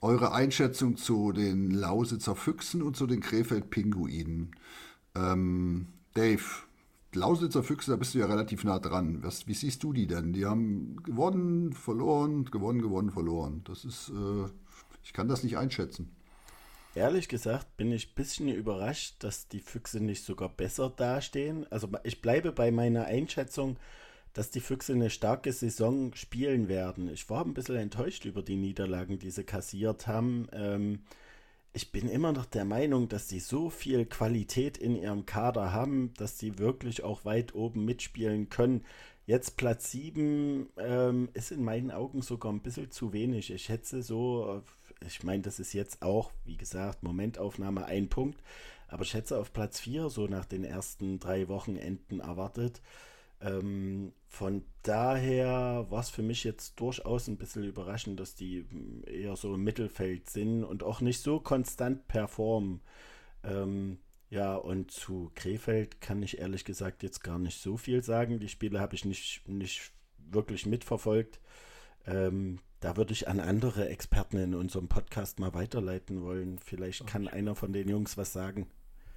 [0.00, 4.52] eure Einschätzung zu den Lausitzer Füchsen und zu den Krefeld-Pinguinen.
[5.16, 6.42] Ähm, Dave,
[7.14, 9.22] Lausitzer Füchse, da bist du ja relativ nah dran.
[9.22, 10.32] Was, wie siehst du die denn?
[10.32, 13.62] Die haben gewonnen, verloren, gewonnen, gewonnen, verloren.
[13.64, 14.50] Das ist, äh,
[15.02, 16.14] ich kann das nicht einschätzen.
[16.94, 21.66] Ehrlich gesagt bin ich ein bisschen überrascht, dass die Füchse nicht sogar besser dastehen.
[21.70, 23.76] Also ich bleibe bei meiner Einschätzung,
[24.32, 27.08] dass die Füchse eine starke Saison spielen werden.
[27.08, 30.48] Ich war ein bisschen enttäuscht über die Niederlagen, die sie kassiert haben.
[30.52, 31.00] Ähm,
[31.72, 36.12] ich bin immer noch der Meinung, dass sie so viel Qualität in ihrem Kader haben,
[36.14, 38.84] dass sie wirklich auch weit oben mitspielen können.
[39.26, 43.52] Jetzt Platz 7 ähm, ist in meinen Augen sogar ein bisschen zu wenig.
[43.52, 44.62] Ich hätte so,
[45.06, 48.42] ich meine, das ist jetzt auch, wie gesagt, Momentaufnahme ein Punkt,
[48.88, 52.80] aber ich hätte auf Platz 4 so nach den ersten drei Wochenenden erwartet.
[53.40, 59.04] Ähm, von daher war es für mich jetzt durchaus ein bisschen überraschend, dass die hm,
[59.06, 62.80] eher so im Mittelfeld sind und auch nicht so konstant performen.
[63.44, 63.98] Ähm,
[64.30, 68.40] ja, und zu Krefeld kann ich ehrlich gesagt jetzt gar nicht so viel sagen.
[68.40, 71.40] Die Spiele habe ich nicht, nicht wirklich mitverfolgt.
[72.06, 76.58] Ähm, da würde ich an andere Experten in unserem Podcast mal weiterleiten wollen.
[76.58, 78.66] Vielleicht kann einer von den Jungs was sagen.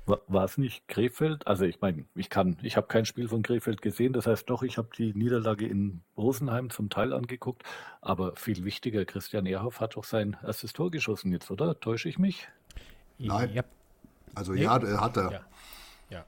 [0.06, 1.46] War es nicht Krefeld?
[1.46, 4.64] Also ich meine, ich kann, ich habe kein Spiel von Krefeld gesehen, das heißt doch,
[4.64, 7.64] ich habe die Niederlage in Rosenheim zum Teil angeguckt,
[8.02, 11.80] aber viel wichtiger, Christian Ehrhoff hat doch sein erstes Tor geschossen jetzt, oder?
[11.80, 12.48] Täusche ich mich?
[13.20, 13.54] Nein.
[13.54, 13.64] Ja.
[14.34, 14.64] Also Nee.
[14.64, 15.32] ja, hat er.
[15.32, 15.42] Ja.
[16.10, 16.26] Ja.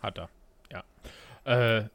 [0.00, 0.28] Hat er.
[0.72, 0.84] Ja.
[1.44, 1.88] Äh,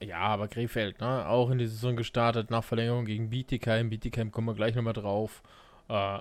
[0.00, 1.26] ja, aber Krefeld, ne?
[1.26, 3.90] Auch in die Saison gestartet nach Verlängerung gegen Bietigheim.
[3.90, 5.42] Bietigheim kommen wir gleich nochmal drauf.
[5.88, 6.18] Äh,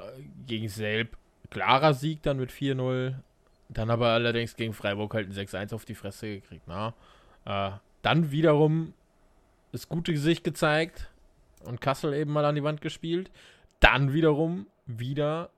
[0.47, 1.17] gegen Selb.
[1.49, 3.15] Klarer Sieg dann mit 4-0.
[3.73, 6.93] Dann aber allerdings gegen Freiburg halt ein 6-1 auf die Fresse gekriegt, na?
[7.45, 8.93] Äh, dann wiederum
[9.71, 11.09] das gute Gesicht gezeigt
[11.65, 13.31] und Kassel eben mal an die Wand gespielt.
[13.79, 15.49] Dann wiederum wieder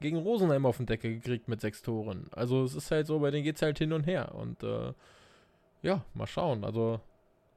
[0.00, 2.26] gegen Rosenheim auf den Deckel gekriegt mit sechs Toren.
[2.30, 4.34] Also es ist halt so, bei denen geht es halt hin und her.
[4.34, 4.92] Und äh,
[5.82, 6.64] ja, mal schauen.
[6.64, 7.00] Also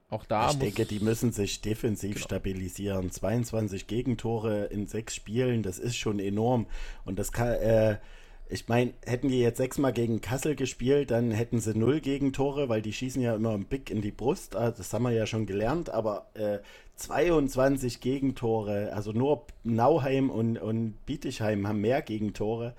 [0.09, 2.25] auch da ich muss denke, die müssen sich defensiv Genau.
[2.25, 3.11] stabilisieren.
[3.11, 6.65] 22 Gegentore in sechs Spielen, das ist schon enorm.
[7.05, 7.97] Und das kann, äh,
[8.51, 12.81] ich meine, hätten die jetzt sechsmal gegen Kassel gespielt, dann hätten sie null Gegentore, weil
[12.81, 14.57] die schießen ja immer einen Big in die Brust.
[14.57, 16.59] Ah, Das haben wir ja schon gelernt, aber äh,
[16.97, 22.75] 22 Gegentore, also nur Nauheim und, und Bietigheim haben mehr Gegentore.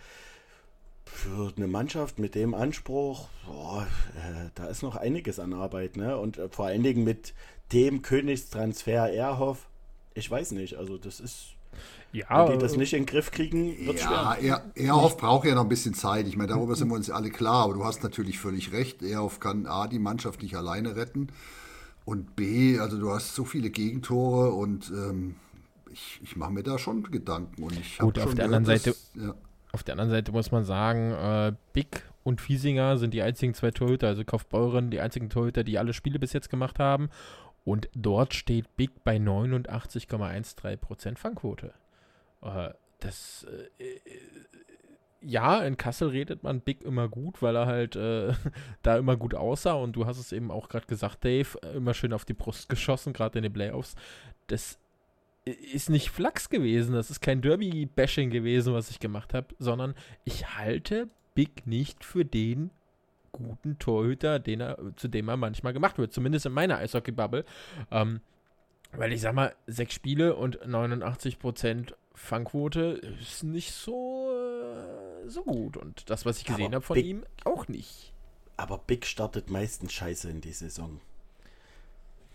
[1.06, 6.18] Für eine Mannschaft mit dem Anspruch, boah, äh, da ist noch einiges an Arbeit, ne?
[6.18, 7.34] Und äh, vor allen Dingen mit
[7.72, 9.68] dem Königstransfer Erhoff,
[10.14, 11.54] ich weiß nicht, also das ist,
[12.12, 14.62] ja, wenn die das äh, nicht in den Griff kriegen, wird Ja, schwer.
[14.76, 16.26] er, Erhoff braucht ja noch ein bisschen Zeit.
[16.28, 19.02] Ich meine, darüber sind wir uns alle klar, aber du hast natürlich völlig recht.
[19.02, 21.28] Erhoff kann A, die Mannschaft nicht alleine retten
[22.04, 25.36] und B, also du hast so viele Gegentore und ähm,
[25.92, 27.62] ich, ich mache mir da schon Gedanken.
[27.62, 29.34] Und ich Gut, auf der gehört, anderen dass- ja.
[29.74, 33.70] Auf der anderen Seite muss man sagen, äh, Big und Fiesinger sind die einzigen zwei
[33.70, 37.08] Torhüter, also Kaufbeuren, die einzigen Torhüter, die alle Spiele bis jetzt gemacht haben.
[37.64, 41.72] Und dort steht Big bei 89,13% Fangquote.
[42.42, 43.46] Äh, das,
[43.78, 44.00] äh, äh,
[45.20, 48.32] ja, in Kassel redet man Big immer gut, weil er halt äh,
[48.82, 49.74] da immer gut aussah.
[49.74, 53.12] Und du hast es eben auch gerade gesagt, Dave, immer schön auf die Brust geschossen,
[53.12, 53.94] gerade in den Playoffs.
[54.48, 54.78] Das
[55.44, 60.56] ist nicht Flachs gewesen, das ist kein Derby-Bashing gewesen, was ich gemacht habe, sondern ich
[60.56, 62.70] halte Big nicht für den
[63.32, 67.44] guten Torhüter, den er, zu dem er manchmal gemacht wird, zumindest in meiner Eishockey-Bubble.
[67.90, 68.20] Ähm,
[68.92, 75.76] weil ich sag mal, sechs Spiele und 89% Fangquote ist nicht so, äh, so gut.
[75.76, 78.12] Und das, was ich gesehen habe von Big- ihm, auch nicht.
[78.56, 81.00] Aber Big startet meistens scheiße in die Saison.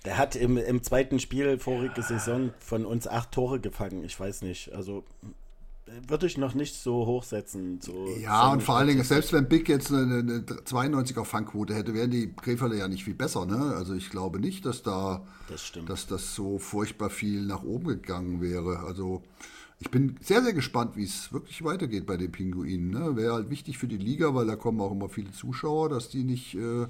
[0.05, 4.03] Der hat im, im zweiten Spiel vorige Saison von uns acht Tore gefangen.
[4.03, 4.71] Ich weiß nicht.
[4.73, 5.03] Also
[6.07, 7.79] würde ich noch nicht so hochsetzen.
[7.81, 11.73] So Ja, so und vor allen Dingen, selbst wenn Big jetzt eine, eine 92er Fangquote
[11.73, 13.45] hätte, wären die Krefelder ja nicht viel besser.
[13.45, 13.73] Ne?
[13.75, 15.89] Also ich glaube nicht, dass da Das stimmt.
[15.89, 18.79] dass das so furchtbar viel nach oben gegangen wäre.
[18.79, 19.23] Also
[19.79, 22.89] ich bin sehr, sehr gespannt, wie es wirklich weitergeht bei den Pinguinen.
[22.89, 23.15] Ne?
[23.15, 26.23] Wäre halt wichtig für die Liga, weil da kommen auch immer viele Zuschauer, dass die
[26.23, 26.87] nicht äh,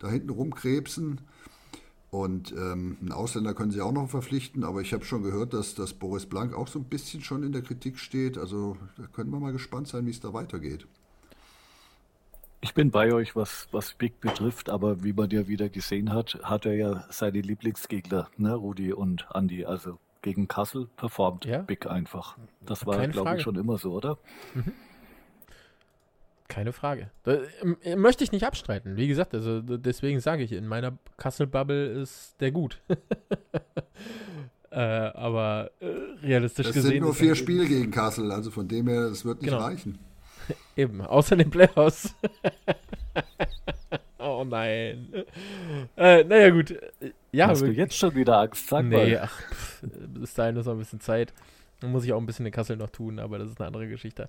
[0.00, 1.20] da hinten rumkrebsen.
[2.10, 5.74] Und ähm, einen Ausländer können sie auch noch verpflichten, aber ich habe schon gehört, dass,
[5.74, 8.38] dass Boris Blank auch so ein bisschen schon in der Kritik steht.
[8.38, 10.86] Also da können wir mal gespannt sein, wie es da weitergeht.
[12.60, 16.38] Ich bin bei euch, was, was Big betrifft, aber wie man ja wieder gesehen hat,
[16.42, 19.64] hat er ja seine Lieblingsgegner, ne, Rudi und Andi.
[19.66, 21.58] Also gegen Kassel performt Ja.
[21.58, 22.38] Big einfach.
[22.62, 24.16] Das war, glaube ich, schon immer so, oder?
[26.48, 27.10] Keine Frage.
[27.24, 28.96] Da, ähm, möchte ich nicht abstreiten.
[28.96, 32.80] Wie gesagt, also deswegen sage ich, in meiner Kassel-Bubble ist der gut.
[34.70, 35.86] äh, aber äh,
[36.26, 36.92] realistisch Das gesehen.
[36.92, 39.62] sind nur vier er- Spiele gegen Kassel, also von dem her, das wird nicht Genau.
[39.62, 39.98] reichen.
[40.76, 42.14] Eben, außer den Playoffs.
[44.40, 45.08] oh nein.
[45.96, 46.74] Äh, naja, gut.
[47.32, 48.68] Ja, Hast du wir- jetzt schon wieder Angst?
[48.68, 49.20] Sag nee, mal.
[49.24, 51.32] ach, pff, bis dahin ist noch ein bisschen Zeit.
[51.80, 53.88] Dann muss ich auch ein bisschen in Kassel noch tun, aber das ist eine andere
[53.88, 54.28] Geschichte.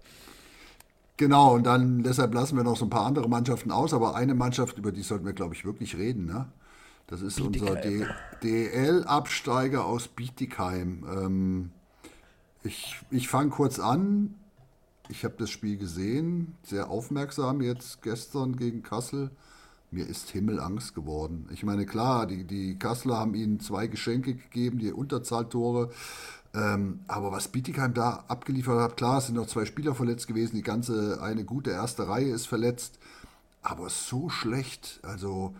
[1.18, 4.36] Genau, und dann deshalb lassen wir noch so ein paar andere Mannschaften aus, aber eine
[4.36, 6.26] Mannschaft, über die sollten wir, glaube ich, wirklich reden.
[6.26, 6.48] Ne?
[7.08, 8.06] Das ist unser D-
[8.44, 11.06] DL-Absteiger aus Bietigheim.
[11.10, 11.72] Ähm,
[12.64, 14.36] ich ich fange kurz an.
[15.08, 19.30] Ich habe das Spiel gesehen, sehr aufmerksam jetzt gestern gegen Kassel.
[19.92, 21.48] Mir ist Himmelangst geworden.
[21.54, 25.92] Ich meine, klar, die, die Kasseler haben ihnen zwei Geschenke gegeben, die Unterzahltore.
[26.54, 30.56] Ähm, aber was Bietigheim da abgeliefert hat, klar, es sind noch zwei Spieler verletzt gewesen,
[30.56, 33.00] die ganze, eine gute erste Reihe ist verletzt.
[33.62, 35.54] Aber so schlecht, also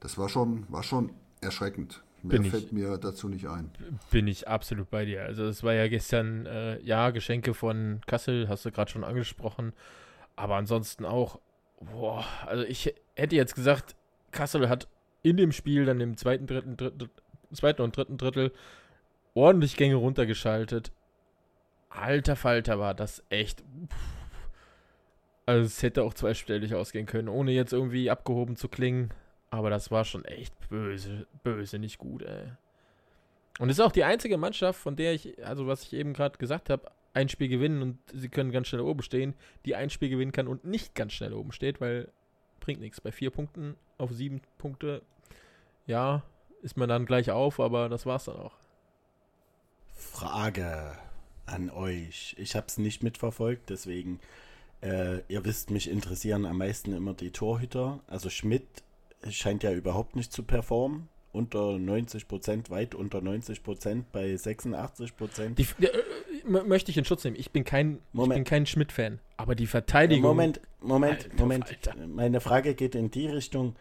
[0.00, 2.02] das war schon, war schon erschreckend.
[2.22, 3.70] Mehr Bin ich- fällt mir dazu nicht ein.
[4.10, 5.24] Bin ich absolut bei dir.
[5.24, 9.72] Also es war ja gestern, äh, ja, Geschenke von Kassel, hast du gerade schon angesprochen.
[10.36, 11.40] Aber ansonsten auch,
[11.90, 13.96] boah, also ich hätte jetzt gesagt,
[14.30, 14.88] Kassel hat
[15.22, 17.10] in dem Spiel dann im zweiten, dritten, dritten,
[17.52, 18.52] zweiten und dritten Drittel
[19.34, 20.92] ordentlich Gänge runtergeschaltet.
[21.88, 23.62] Alter Falter war das echt.
[25.44, 29.10] Also es hätte auch zweistellig ausgehen können, ohne jetzt irgendwie abgehoben zu klingen.
[29.50, 32.52] Aber das war schon echt böse, böse, nicht gut, ey.
[33.58, 36.38] Und es ist auch die einzige Mannschaft, von der ich, also was ich eben gerade
[36.38, 39.34] gesagt habe, ein Spiel gewinnen und sie können ganz schnell oben stehen,
[39.66, 42.08] die ein Spiel gewinnen kann und nicht ganz schnell oben steht, weil
[42.60, 43.00] bringt nichts.
[43.00, 45.02] Bei vier Punkten auf sieben Punkte,
[45.86, 46.22] ja,
[46.62, 48.54] ist man dann gleich auf, aber das war's dann auch.
[49.94, 50.96] Frage
[51.46, 52.34] an euch.
[52.38, 54.20] Ich habe es nicht mitverfolgt, deswegen,
[54.80, 58.00] äh, ihr wisst, mich interessieren am meisten immer die Torhüter.
[58.06, 58.66] Also Schmidt
[59.28, 61.08] scheint ja überhaupt nicht zu performen.
[61.32, 65.58] Unter 90 Prozent, weit unter 90 Prozent, bei 86 Prozent.
[65.58, 65.88] Die, äh,
[66.44, 67.36] möchte ich in Schutz nehmen.
[67.38, 68.34] Ich bin kein, ich Moment.
[68.38, 70.22] bin kein Schmidt-Fan, aber die Verteidigung.
[70.22, 71.68] Moment, Moment, Alter, Moment.
[71.68, 71.94] Alter.
[72.06, 73.76] Meine Frage geht in die Richtung.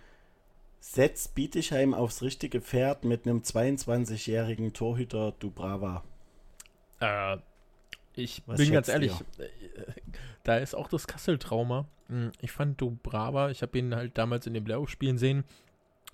[0.80, 6.04] Setzt Bietigheim aufs richtige Pferd mit einem 22-jährigen Torhüter Dubrava?
[7.00, 7.38] Äh,
[8.15, 9.45] ich Was bin ganz ehrlich, äh,
[10.43, 11.86] da ist auch das Kassel-Trauma.
[12.10, 15.43] Hm, Ich fand Dubrava, ich habe ihn halt damals in den Playoff-Spielen sehen.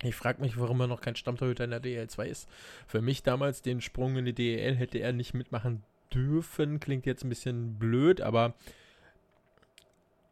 [0.02, 2.48] Ich frage mich, warum er noch kein Stammtorhüter in der DL2 ist.
[2.86, 5.82] Für mich damals den Sprung in die DEL hätte er nicht mitmachen
[6.14, 6.80] dürfen.
[6.80, 8.54] Klingt jetzt ein bisschen blöd, aber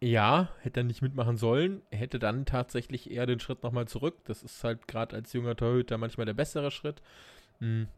[0.01, 1.83] ja, hätte er nicht mitmachen sollen.
[1.91, 4.17] Hätte dann tatsächlich eher den Schritt nochmal zurück.
[4.25, 7.01] Das ist halt gerade als junger Torhüter manchmal der bessere Schritt.
[7.61, 7.89] Hm.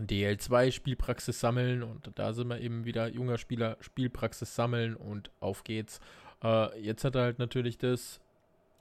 [0.00, 5.62] DL2 Spielpraxis sammeln und da sind wir eben wieder junger Spieler Spielpraxis sammeln und auf
[5.62, 6.00] geht's.
[6.42, 8.20] Äh, jetzt hat er halt natürlich das,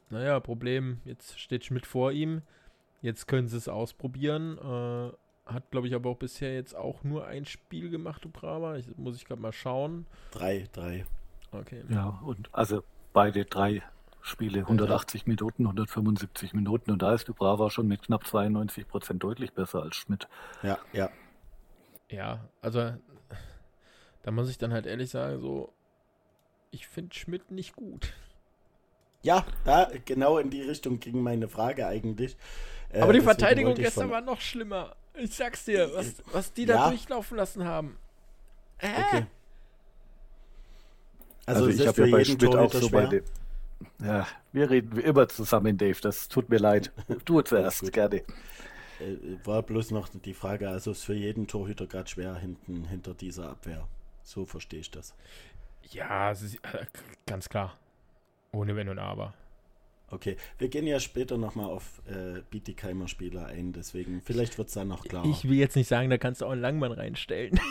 [0.10, 2.42] naja, Problem, jetzt steht Schmidt vor ihm,
[3.02, 4.58] jetzt können sie es ausprobieren.
[4.58, 8.78] Äh, hat, glaube ich, aber auch bisher jetzt auch nur ein Spiel gemacht, Ubrava.
[8.78, 10.06] Ich, muss ich gerade mal schauen.
[10.32, 11.06] Drei, drei.
[11.52, 11.84] Okay.
[11.90, 13.84] Ja, und also beide drei
[14.22, 16.92] Spiele, 180 Minuten, 175 Minuten.
[16.92, 20.28] Und da ist Dubrava schon mit knapp 92 Prozent deutlich besser als Schmidt.
[20.64, 21.10] Ja, ja.
[22.10, 22.94] Ja, also
[24.24, 25.74] da muss ich dann halt ehrlich sagen, so,
[26.72, 28.14] ich finde Schmidt nicht gut.
[29.24, 32.36] Ja, da genau in die Richtung ging meine Frage eigentlich.
[32.90, 34.96] Äh, Aber die deswegen Verteidigung gestern von- war noch schlimmer.
[35.16, 36.90] Ich sag's dir, was, was die da Ja.
[36.90, 37.98] durchlaufen lassen haben.
[38.80, 38.88] Äh?
[38.90, 39.26] Okay.
[41.46, 43.02] Also, Also, ich habe ja bei Schmidt auch so schwer.
[43.04, 43.24] bei dem.
[44.00, 46.00] Ja, wir reden wie immer zusammen, Dave.
[46.02, 46.92] Das tut mir leid.
[47.26, 48.18] Du zuerst, gerne.
[48.18, 48.24] Äh,
[49.44, 53.50] War bloß noch die Frage, also ist für jeden Torhüter gerade schwer hinten hinter dieser
[53.50, 53.88] Abwehr.
[54.24, 55.14] So verstehe ich das.
[55.92, 56.36] Ja, äh,
[57.26, 57.78] ganz klar.
[58.54, 59.34] Ohne Wenn und Aber.
[60.14, 64.76] Okay, wir gehen ja später nochmal auf äh, Bietigheimer Spieler ein, deswegen vielleicht wird es
[64.76, 65.28] dann noch klarer.
[65.28, 67.60] Ich will jetzt nicht sagen, da kannst du auch einen Langmann reinstellen.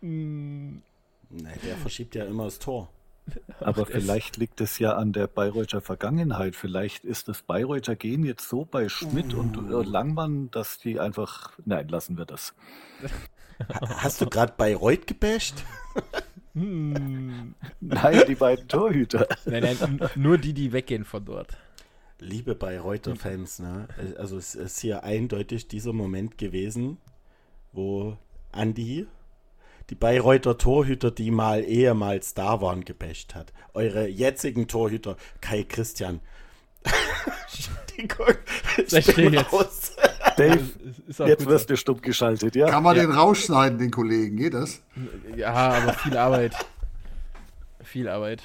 [0.00, 2.88] Nee, der verschiebt ja immer das Tor.
[3.60, 6.56] Aber Ach, vielleicht liegt es ja an der Bayreuther Vergangenheit.
[6.56, 9.80] Vielleicht ist das Bayreuther Gen jetzt so bei Schmidt und Uh.
[9.80, 11.52] äh, Langmann, dass die einfach.
[11.66, 12.54] Nein, lassen wir das.
[13.68, 15.64] Ha- Hast du gerade bei Reut gebasht?
[16.54, 17.54] Hm.
[17.80, 19.26] Nein, die beiden Torhüter.
[19.44, 21.56] Nein, nein, nur die, die weggehen von dort.
[22.20, 23.88] Liebe Bayreuther-Fans, ne?
[24.16, 26.98] Also es ist hier eindeutig dieser Moment gewesen,
[27.72, 28.16] wo
[28.50, 29.06] Andi
[29.90, 33.52] die Bayreuther Torhüter, die mal ehemals da waren, gebasht hat.
[33.72, 36.20] Eure jetzigen Torhüter, Kai Christian.
[37.96, 38.34] Entschuldigung,
[38.76, 39.52] ich Sei bin jetzt.
[39.52, 39.92] raus.
[40.38, 40.56] Dave,
[40.88, 42.68] Ist- ist auch jetzt gut wirst du stumm geschaltet, ja?
[42.70, 43.02] Kann man Ja.
[43.02, 44.36] den rausschneiden, den Kollegen?
[44.36, 44.80] Geht das?
[45.36, 46.54] Ja, aber viel Arbeit.
[47.82, 48.42] Viel Arbeit.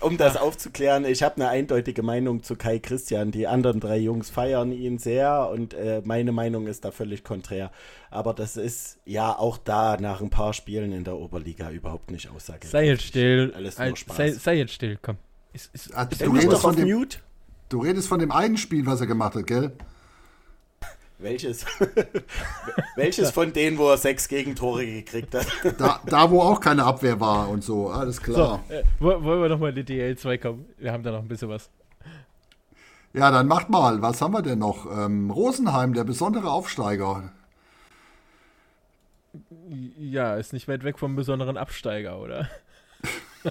[0.00, 3.32] Um das aufzuklären, ich habe eine eindeutige Meinung zu Kai Christian.
[3.32, 7.70] Die anderen drei Jungs feiern ihn sehr und äh, meine Meinung ist da völlig konträr.
[8.10, 12.30] Aber das ist ja auch da nach ein paar Spielen in der Oberliga überhaupt nicht
[12.30, 12.70] aussagekräftig.
[12.70, 13.52] Sei jetzt still.
[13.54, 14.16] Alles nur Spaß.
[14.16, 15.18] sei, sei jetzt still, komm.
[15.52, 17.18] Ist, ist, Ah, Stell du, redest doch von auf dem, Mute.
[17.68, 19.72] du redest von dem einen Spiel, was er gemacht hat, gell?
[21.20, 21.66] Welches?
[22.96, 25.46] Welches von denen, wo er sechs Gegentore gekriegt hat?
[25.78, 27.88] Da, da wo auch keine Abwehr war und so.
[27.90, 28.64] Alles so, klar.
[28.68, 30.66] äh, wo- wollen wir nochmal in die DL2 kommen?
[30.78, 31.68] Wir haben da noch ein bisschen was.
[33.12, 34.00] Ja, dann macht mal.
[34.02, 34.86] Was haben wir denn noch?
[34.86, 37.32] Ähm, Rosenheim, der besondere Aufsteiger.
[39.98, 42.48] Ja, ist nicht weit weg vom besonderen Absteiger, oder?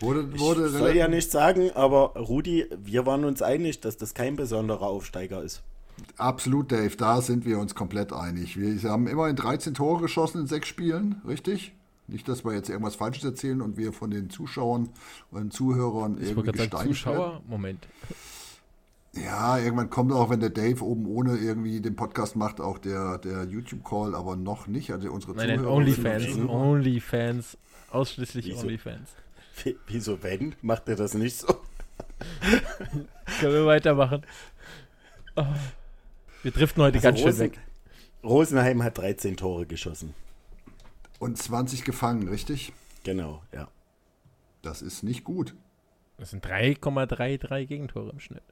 [0.00, 4.14] Wurde, Ich wurde soll ja nicht sagen, aber Rudi, wir waren uns einig, dass das
[4.14, 5.62] kein besonderer Aufsteiger ist.
[6.18, 6.94] Absolut, Dave.
[6.96, 8.58] Da sind wir uns komplett einig.
[8.58, 11.72] Wir haben immerhin 13 Tore geschossen in sechs Spielen, richtig?
[12.08, 14.90] Nicht, dass wir jetzt irgendwas Falsches erzählen und wir von den Zuschauern
[15.30, 17.16] und Zuhörern Ich irgendwie gerade sagen, gesteinigt werden.
[17.16, 17.88] Zuschauer, Moment.
[19.14, 23.18] Ja, irgendwann kommt auch, wenn der Dave oben ohne irgendwie den Podcast macht, auch der,
[23.18, 24.92] der YouTube-Call, aber noch nicht.
[24.92, 26.38] Also unsere Nein, nein, Zuhörer Onlyfans.
[26.48, 27.58] Onlyfans.
[27.90, 28.60] Ausschließlich Wieso?
[28.60, 29.08] Onlyfans.
[29.64, 30.54] Wie- Wieso wenn?
[30.62, 31.46] Macht er das nicht so?
[33.40, 34.22] Können wir weitermachen?
[35.36, 35.44] Oh.
[36.42, 37.58] Wir driften heute ganz schön Rosen, weg.
[38.24, 40.14] Rosenheim hat 13 Tore geschossen.
[41.18, 42.72] Und 20 gefangen, richtig?
[43.04, 43.68] Genau, ja.
[44.62, 45.54] Das ist nicht gut.
[46.18, 48.42] Das sind 3,33 Gegentore im Schnitt.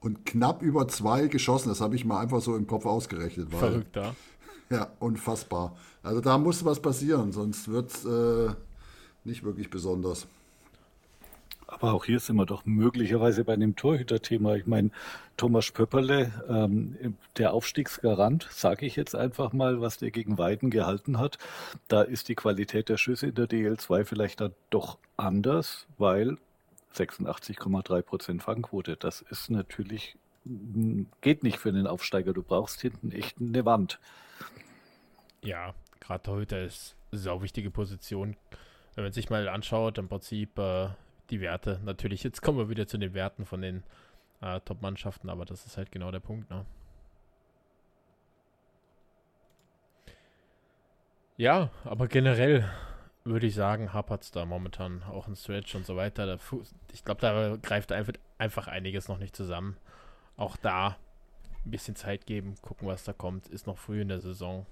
[0.00, 3.52] Und knapp über zwei geschossen, das habe ich mal einfach so im Kopf ausgerechnet.
[3.52, 4.14] Weil, Verrückt, ja.
[4.70, 5.76] Ja, unfassbar.
[6.02, 8.54] Also da muss was passieren, sonst wird es äh,
[9.24, 10.26] nicht wirklich besonders.
[11.72, 14.56] Aber auch hier sind wir doch möglicherweise bei einem Torhüter-Thema.
[14.56, 14.90] Ich meine,
[15.38, 21.18] Thomas Pöpperle, ähm, der Aufstiegsgarant, sage ich jetzt einfach mal, was der gegen Weiden gehalten
[21.18, 21.38] hat.
[21.88, 26.36] Da ist die Qualität der Schüsse in der DL2 vielleicht dann doch anders, weil
[26.94, 32.34] 86,3 Prozent Fangquote, das ist natürlich, mm, geht nicht für einen Aufsteiger.
[32.34, 33.98] Du brauchst hinten echt eine Wand.
[35.42, 38.36] Ja, gerade Torhüter ist sau wichtige Position.
[38.94, 40.88] Wenn man sich mal anschaut, im Prinzip äh,
[41.30, 41.80] die Werte.
[41.84, 43.82] Natürlich, jetzt kommen wir wieder zu den Werten von den
[44.40, 46.66] äh, Top-Mannschaften, aber das ist halt genau der Punkt, ne?
[51.38, 52.70] Ja, aber generell
[53.24, 56.38] würde ich sagen, hapert es da momentan auch ein Stretch und so weiter.
[56.92, 59.76] Ich glaube, da greift einfach einiges noch nicht zusammen.
[60.36, 60.96] Auch da
[61.64, 63.48] ein bisschen Zeit geben, gucken, was da kommt.
[63.48, 64.66] Ist noch früh in der Saison.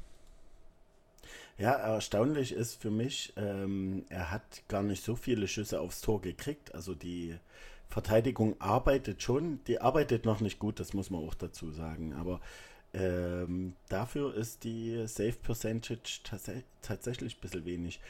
[1.59, 6.21] Ja, erstaunlich ist für mich, ähm, er hat gar nicht so viele Schüsse aufs Tor
[6.23, 6.75] gekriegt.
[6.75, 7.37] Also die
[7.89, 12.15] Verteidigung arbeitet schon, die arbeitet noch nicht gut, das muss man auch dazu sagen.
[12.15, 12.41] Aber
[12.95, 16.51] ähm, dafür ist die Save Percentage tats
[16.83, 18.01] tatsächlich ein bisschen wenig.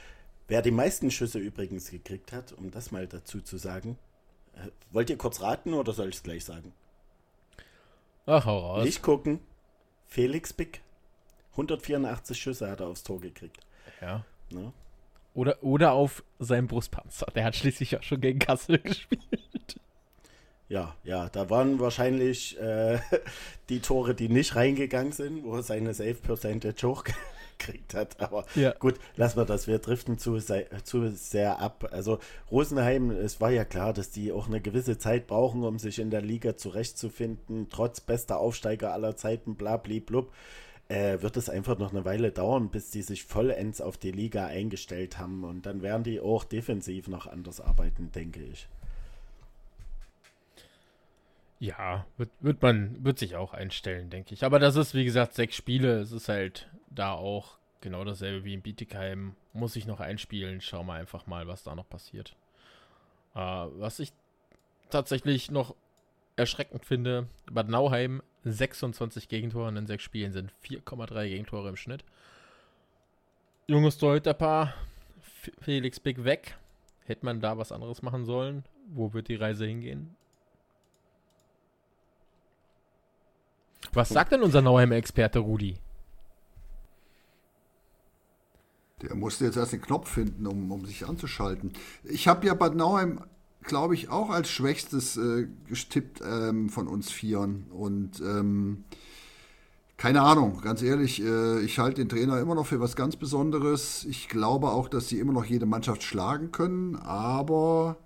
[0.48, 3.98] Wer die meisten Schüsse übrigens gekriegt hat, um das mal dazu zu sagen,
[4.54, 6.72] äh, wollt ihr kurz raten oder soll ich es gleich sagen?
[8.26, 8.84] Ach, hau raus.
[8.84, 9.40] Nicht gucken.
[10.06, 10.82] Felix Bick.
[11.52, 13.58] 184 Schüsse hat er aufs Tor gekriegt.
[14.00, 14.24] Ja.
[14.52, 14.72] Ne?
[15.34, 17.26] Oder, oder auf seinem Brustpanzer.
[17.34, 19.76] Der hat schließlich auch schon gegen Kassel gespielt.
[20.68, 22.98] Ja, ja, da waren wahrscheinlich äh,
[23.68, 28.20] die Tore, die nicht reingegangen sind, wo er seine Save Percentage hochgekriegt hat.
[28.20, 28.72] Aber Ja.
[28.78, 29.66] gut, lassen wir das.
[29.66, 31.88] Wir driften zu, sei- zu sehr ab.
[31.90, 32.20] Also
[32.52, 36.10] Rosenheim, es war ja klar, dass die auch eine gewisse Zeit brauchen, um sich in
[36.10, 40.32] der Liga zurechtzufinden, trotz bester Aufsteiger aller Zeiten, bla bli blub.
[40.90, 44.46] Äh, wird es einfach noch eine Weile dauern, bis die sich vollends auf die Liga
[44.46, 45.44] eingestellt haben.
[45.44, 48.66] Und dann werden die auch defensiv noch anders arbeiten, denke ich.
[51.60, 54.42] Ja, wird, wird man, wird sich auch einstellen, denke ich.
[54.42, 56.00] Aber das ist, wie gesagt, sechs Spiele.
[56.00, 59.36] Es ist halt da auch genau dasselbe wie in Bietigheim.
[59.52, 60.60] Muss ich noch einspielen.
[60.60, 62.34] Schauen wir einfach mal, was da noch passiert.
[63.36, 64.12] Äh, was ich
[64.90, 65.76] tatsächlich noch
[66.34, 72.04] erschreckend finde, Bad Nauheim 26 Gegentore in den sechs Spielen sind 4,3 Gegentore im Schnitt.
[73.66, 74.74] Junges Torhüterpaar,
[75.20, 76.56] F- Felix Big weg.
[77.04, 78.64] Hätte man da was anderes machen sollen?
[78.88, 80.16] Wo wird die Reise hingehen?
[83.92, 85.76] Was sagt denn unser Nauheim-Experte Rudi?
[89.02, 91.72] Der musste jetzt erst den Knopf finden, um, um sich anzuschalten.
[92.04, 93.24] Ich habe ja Bad Nauheim,
[93.62, 97.66] glaube ich, auch als schwächstes äh, gestippt ähm, von uns Vieren.
[97.70, 98.84] Und ähm,
[99.96, 104.06] keine Ahnung, ganz ehrlich, äh, ich halte den Trainer immer noch für was ganz Besonderes.
[104.08, 107.98] Ich glaube auch, dass sie immer noch jede Mannschaft schlagen können, aber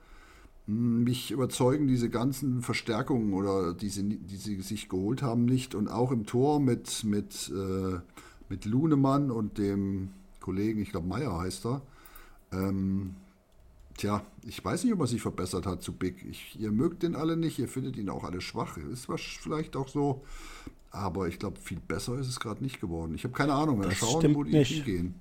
[0.66, 5.76] mh, mich überzeugen diese ganzen Verstärkungen oder diese, die sie sich geholt haben nicht.
[5.76, 8.00] Und auch im Tor mit, mit, äh,
[8.48, 11.82] mit Lunemann und dem Kollegen, ich glaube Meier heißt er.
[12.52, 13.14] Ähm,
[13.96, 16.24] tja, ich weiß nicht, ob er sich verbessert hat zu Big.
[16.28, 18.76] Ich, ihr mögt den alle nicht, ihr findet ihn auch alle schwach.
[18.76, 20.22] Ist was vielleicht auch so.
[20.90, 23.14] Aber ich glaube, viel besser ist es gerade nicht geworden.
[23.14, 23.82] Ich habe keine Ahnung.
[23.82, 24.70] Das schauen, wo die nicht.
[24.84, 25.14] hingehen.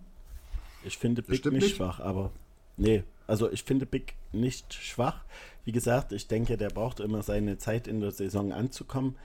[0.84, 1.76] Ich finde Das Big nicht nicht?
[1.78, 2.32] schwach, aber
[2.78, 5.24] nee, also ich finde Big nicht schwach.
[5.66, 9.16] Wie gesagt, ich denke, der braucht immer seine Zeit in der Saison anzukommen.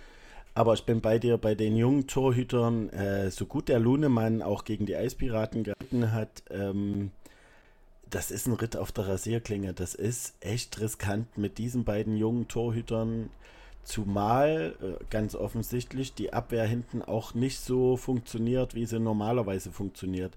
[0.55, 4.65] Aber ich bin bei dir, bei den jungen Torhütern, äh, so gut der Lunemann auch
[4.65, 7.11] gegen die Eispiraten gehalten hat, ähm,
[8.11, 9.75] das ist ein Ritt auf der Rasierklinge.
[9.75, 13.31] Das ist echt riskant mit diesen beiden jungen Torhütern.
[13.83, 20.37] Zumal äh, ganz offensichtlich die Abwehr hinten auch nicht so funktioniert, wie sie normalerweise funktioniert.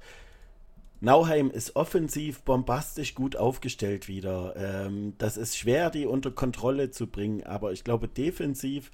[1.01, 4.55] Nauheim ist offensiv bombastisch gut aufgestellt wieder.
[4.55, 8.91] Ähm, das ist schwer, die unter Kontrolle zu bringen, aber ich glaube, defensiv,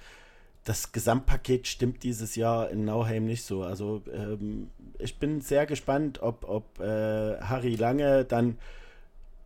[0.67, 3.63] das Gesamtpaket stimmt dieses Jahr in Nauheim nicht so.
[3.63, 8.57] Also ähm, ich bin sehr gespannt, ob, ob äh, Harry Lange dann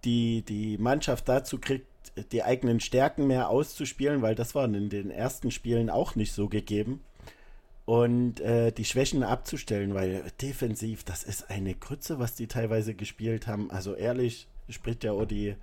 [0.04, 1.86] die, die Mannschaft dazu kriegt,
[2.32, 6.50] die eigenen Stärken mehr auszuspielen, weil das war in den ersten Spielen auch nicht so
[6.50, 7.02] gegeben.
[7.86, 13.46] Und äh, die Schwächen abzustellen, weil defensiv, das ist eine Krütze, was die teilweise gespielt
[13.46, 13.70] haben.
[13.70, 15.56] Also ehrlich, spricht ja auch die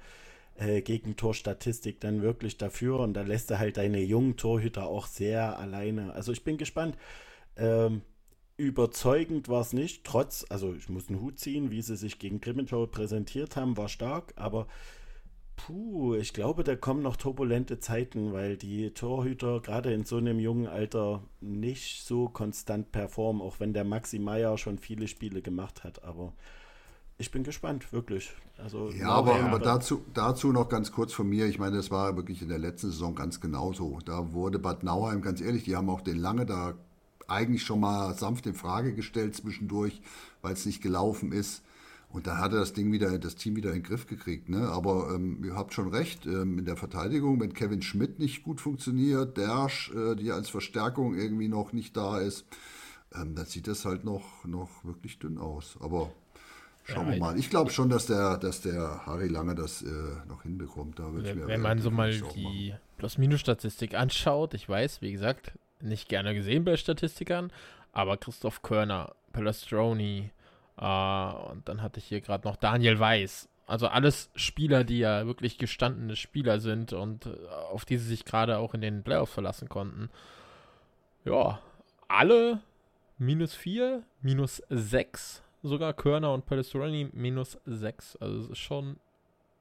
[0.58, 5.58] äh, Gegentorstatistik dann wirklich dafür und da lässt er halt deine jungen Torhüter auch sehr
[5.58, 6.12] alleine.
[6.14, 6.96] Also ich bin gespannt.
[7.56, 8.02] Ähm,
[8.56, 12.40] überzeugend war es nicht, trotz, also ich muss einen Hut ziehen, wie sie sich gegen
[12.40, 14.66] Grimmitschau präsentiert haben, war stark, aber
[15.54, 20.40] puh, ich glaube, da kommen noch turbulente Zeiten, weil die Torhüter gerade in so einem
[20.40, 25.84] jungen Alter nicht so konstant performen, auch wenn der Maxi Meyer schon viele Spiele gemacht
[25.84, 26.32] hat, aber
[27.18, 28.32] ich bin gespannt, wirklich.
[28.58, 31.46] Also, ja, aber, aber dazu, dazu noch ganz kurz von mir.
[31.46, 33.98] Ich meine, das war wirklich in der letzten Saison ganz genauso.
[34.04, 36.74] Da wurde Bad Nauheim, ganz ehrlich, die haben auch den Lange da
[37.26, 40.00] eigentlich schon mal sanft in Frage gestellt zwischendurch,
[40.42, 41.62] weil es nicht gelaufen ist.
[42.10, 44.48] Und da hat er das Ding wieder, das Team wieder in den Griff gekriegt.
[44.48, 44.68] Ne?
[44.68, 48.60] Aber ähm, ihr habt schon recht, ähm, in der Verteidigung, wenn Kevin Schmidt nicht gut
[48.60, 52.46] funktioniert, Dersch, äh, die als Verstärkung irgendwie noch nicht da ist,
[53.14, 55.76] ähm, dann sieht das halt noch, noch wirklich dünn aus.
[55.80, 56.10] Aber
[56.88, 57.38] schauen ja, wir mal.
[57.38, 59.88] Ich glaube schon, dass der, dass der Harry Lange das äh,
[60.26, 60.98] noch hinbekommt.
[60.98, 66.34] Da wenn, wenn man so mal die Plus-Minus-Statistik anschaut, ich weiß, wie gesagt, nicht gerne
[66.34, 67.52] gesehen bei Statistikern,
[67.92, 70.30] aber Christoph Körner, Palastroni,
[70.76, 73.48] äh, und dann hatte ich hier gerade noch Daniel Weiß.
[73.66, 77.30] Also alles Spieler, die ja wirklich gestandene Spieler sind und äh,
[77.70, 80.08] auf die sie sich gerade auch in den Playoffs verlassen konnten.
[81.24, 81.60] Ja,
[82.08, 82.60] alle
[83.18, 88.16] minus 4, minus 6, sogar Körner und Palastroni minus 6.
[88.16, 88.96] Also es ist schon,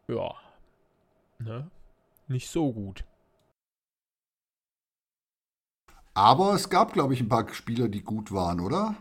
[0.07, 0.33] ja,
[1.39, 1.69] ne,
[2.27, 3.03] nicht so gut.
[6.13, 8.95] Aber es gab, glaube ich, ein paar Spieler, die gut waren, oder?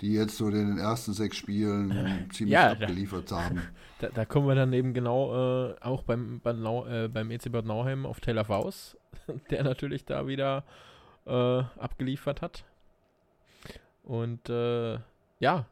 [0.00, 3.62] Die jetzt so in den ersten sechs Spielen äh, ziemlich ja, abgeliefert da, haben.
[3.98, 7.64] Da, da, kommen wir dann eben genau äh, auch beim, beim, äh, beim EC Bad
[7.64, 8.96] Nauheim auf Taylor Faust,
[9.50, 10.62] der natürlich da wieder
[11.26, 12.64] äh, abgeliefert hat.
[14.04, 15.00] Und äh,
[15.40, 15.66] ja,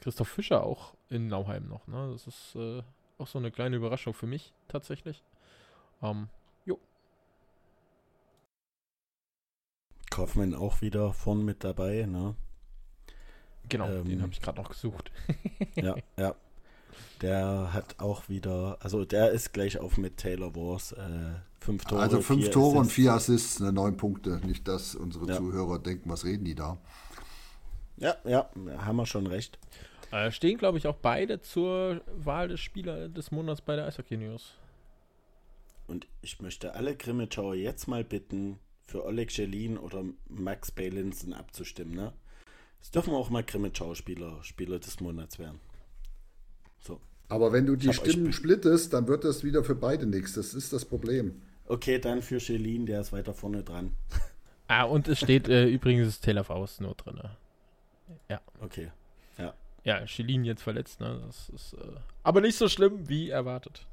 [0.00, 1.86] Christoph Fischer auch in Nauheim noch.
[1.86, 2.10] Ne?
[2.12, 2.82] Das ist äh,
[3.18, 5.22] auch so eine kleine Überraschung für mich tatsächlich.
[6.02, 6.28] Ähm,
[10.18, 12.34] Kaufmann auch wieder vorn mit dabei, ne?
[13.68, 15.12] Genau, ähm, den habe ich gerade noch gesucht.
[15.76, 16.34] ja, ja.
[17.22, 20.90] Der hat auch wieder, also der ist gleich auf mit Taylor Wars.
[20.90, 22.02] Äh, fünf Tore.
[22.02, 22.80] Also fünf Tore Assists.
[22.80, 24.40] und vier Assists, ne, neun Punkte.
[24.44, 25.36] Nicht, dass unsere ja.
[25.36, 26.78] Zuhörer denken, was reden die da?
[27.98, 29.60] Ja, ja, haben wir schon recht.
[30.10, 34.16] Äh, stehen, glaube ich, auch beide zur Wahl des Spieler des Monats bei der Eishockey
[34.16, 34.54] News.
[35.86, 41.94] Und ich möchte alle Grimmitschauer jetzt mal bitten, für Oleg Jelin oder Max Balinson abzustimmen.
[41.94, 42.12] Ne?
[42.80, 45.60] Es dürfen auch mal Krimitschau-Spieler Spieler des Monats werden.
[46.80, 47.00] So.
[47.28, 50.32] Aber wenn du die Stimmen splittest, dann wird das wieder für beide nichts.
[50.32, 51.42] Das ist das Problem.
[51.66, 53.92] Okay, dann für Jelin, der ist weiter vorne dran.
[54.70, 57.20] Ah, und es steht äh, übrigens Taylor Faust nur drin.
[58.28, 58.40] Ja.
[58.60, 58.90] Okay.
[59.88, 60.02] Ja.
[60.04, 61.18] Jelin jetzt verletzt, ne?
[61.26, 61.78] Das ist äh,
[62.22, 63.86] aber nicht so schlimm wie erwartet.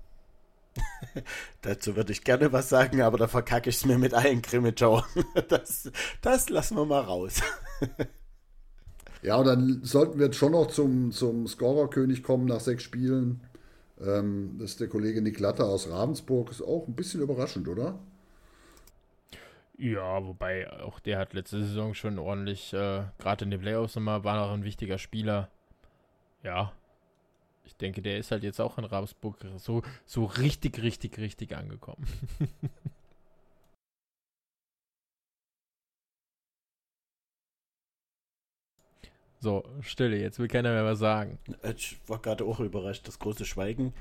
[1.62, 5.06] Dazu würde ich gerne was sagen, aber da verkacke ich es mir mit allen Krimitschauern.
[5.48, 5.90] Das,
[6.22, 7.42] das lassen wir mal raus.
[9.22, 13.42] Ja, und dann sollten wir jetzt schon noch zum, zum Scorerkönig kommen nach sechs Spielen.
[14.00, 16.52] Ähm, das ist der Kollege Nick Latter aus Ravensburg.
[16.52, 17.98] Ist auch ein bisschen überraschend, oder?
[19.80, 24.24] Ja, wobei auch der hat letzte Saison schon ordentlich, äh, gerade in den Playoffs nochmal,
[24.24, 25.50] war noch ein wichtiger Spieler.
[26.46, 26.72] Ja,
[27.66, 32.06] ich denke, der ist halt jetzt auch in Ravensburg so, so richtig, richtig, richtig angekommen.
[39.40, 41.40] so, Stille, jetzt will keiner mehr was sagen.
[41.64, 43.96] Ich war gerade auch überrascht, das große Schweigen.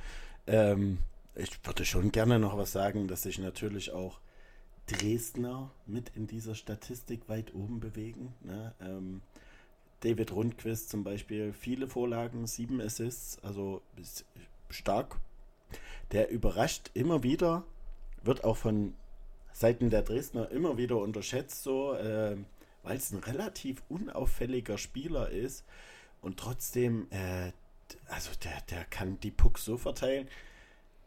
[0.47, 0.99] Ähm,
[1.35, 4.21] ich würde schon gerne noch was sagen, dass sich natürlich auch
[4.87, 8.35] Dresdner mit in dieser Statistik weit oben bewegen.
[8.43, 8.75] Ne?
[8.83, 9.23] Ähm,
[10.05, 13.81] David Rundquist zum Beispiel viele Vorlagen, sieben Assists, also
[14.69, 15.19] stark.
[16.13, 17.65] Der überrascht immer wieder,
[18.23, 18.95] wird auch von
[19.53, 22.37] Seiten der Dresdner immer wieder unterschätzt, so, äh,
[22.83, 25.65] weil es ein relativ unauffälliger Spieler ist
[26.21, 27.53] und trotzdem, äh,
[28.09, 30.29] also der, der kann die Pucks so verteilen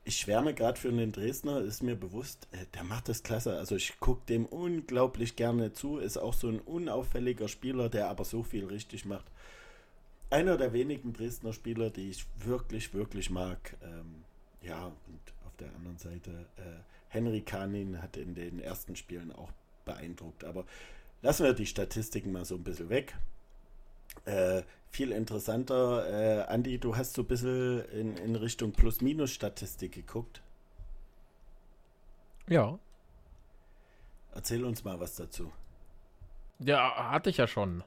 [0.08, 3.58] ich schwärme gerade für den Dresdner, ist mir bewusst, äh, der macht das klasse.
[3.58, 8.24] Also ich gucke dem unglaublich gerne zu, ist auch so ein unauffälliger Spieler, der aber
[8.24, 9.26] so viel richtig macht.
[10.30, 13.76] Einer der wenigen Dresdner Spieler, die ich wirklich, wirklich mag.
[13.84, 14.24] Ähm,
[14.62, 16.80] ja, und auf der anderen Seite, äh,
[17.10, 19.52] Henry Kanin hat in den ersten Spielen auch
[19.84, 20.46] beeindruckt.
[20.46, 20.66] Aber
[21.22, 23.14] lassen wir die Statistiken mal so ein bisschen weg.
[24.26, 26.08] Äh, viel interessanter.
[26.10, 30.42] Äh, Andi, du hast so ein bisschen in, in Richtung Plus-Minus-Statistik geguckt.
[32.48, 32.80] Ja.
[34.34, 35.52] Erzähl uns mal was dazu.
[36.60, 37.84] Ja, hatte ich ja schon.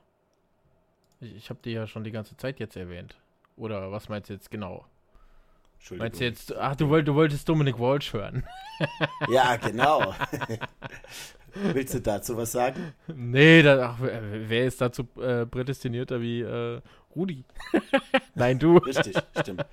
[1.20, 3.16] Ich, ich habe die ja schon die ganze Zeit jetzt erwähnt.
[3.56, 4.86] Oder was meinst du jetzt genau?
[5.90, 8.44] Meinst du jetzt, ach, du, wollt, du wolltest Dominik Walsh hören?
[9.28, 10.14] Ja, genau.
[11.54, 12.94] Willst du dazu was sagen?
[13.14, 16.80] Nee, da, ach, wer ist dazu äh, prädestinierter wie äh,
[17.14, 17.44] Rudi?
[18.34, 18.78] Nein, du.
[18.78, 19.66] Richtig, stimmt.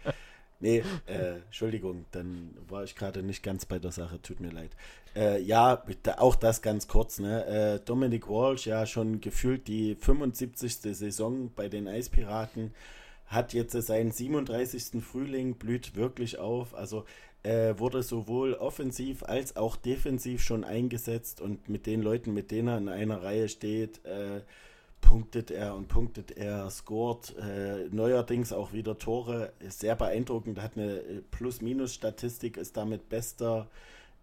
[0.60, 4.72] Nee, äh, Entschuldigung, dann war ich gerade nicht ganz bei der Sache, tut mir leid.
[5.16, 5.84] Äh, ja,
[6.18, 7.46] auch das ganz kurz, ne?
[7.46, 10.74] Äh, Dominic Walsh, ja, schon gefühlt die 75.
[10.74, 12.74] Saison bei den Eispiraten,
[13.28, 15.04] hat jetzt seinen 37.
[15.04, 16.74] Frühling, blüht wirklich auf.
[16.74, 17.06] Also
[17.44, 22.68] äh, wurde sowohl offensiv als auch defensiv schon eingesetzt und mit den Leuten, mit denen
[22.68, 24.42] er in einer Reihe steht, äh,
[25.02, 29.54] punktet er und punktet er, scored äh, neuerdings auch wieder Tore.
[29.60, 33.70] Ist sehr beeindruckend, hat eine Plus-Minus-Statistik, ist damit bester,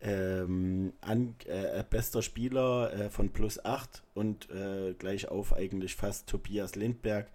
[0.00, 6.28] ähm, an, äh, bester Spieler äh, von plus 8 und äh, gleich auf eigentlich fast
[6.28, 7.28] Tobias Lindberg.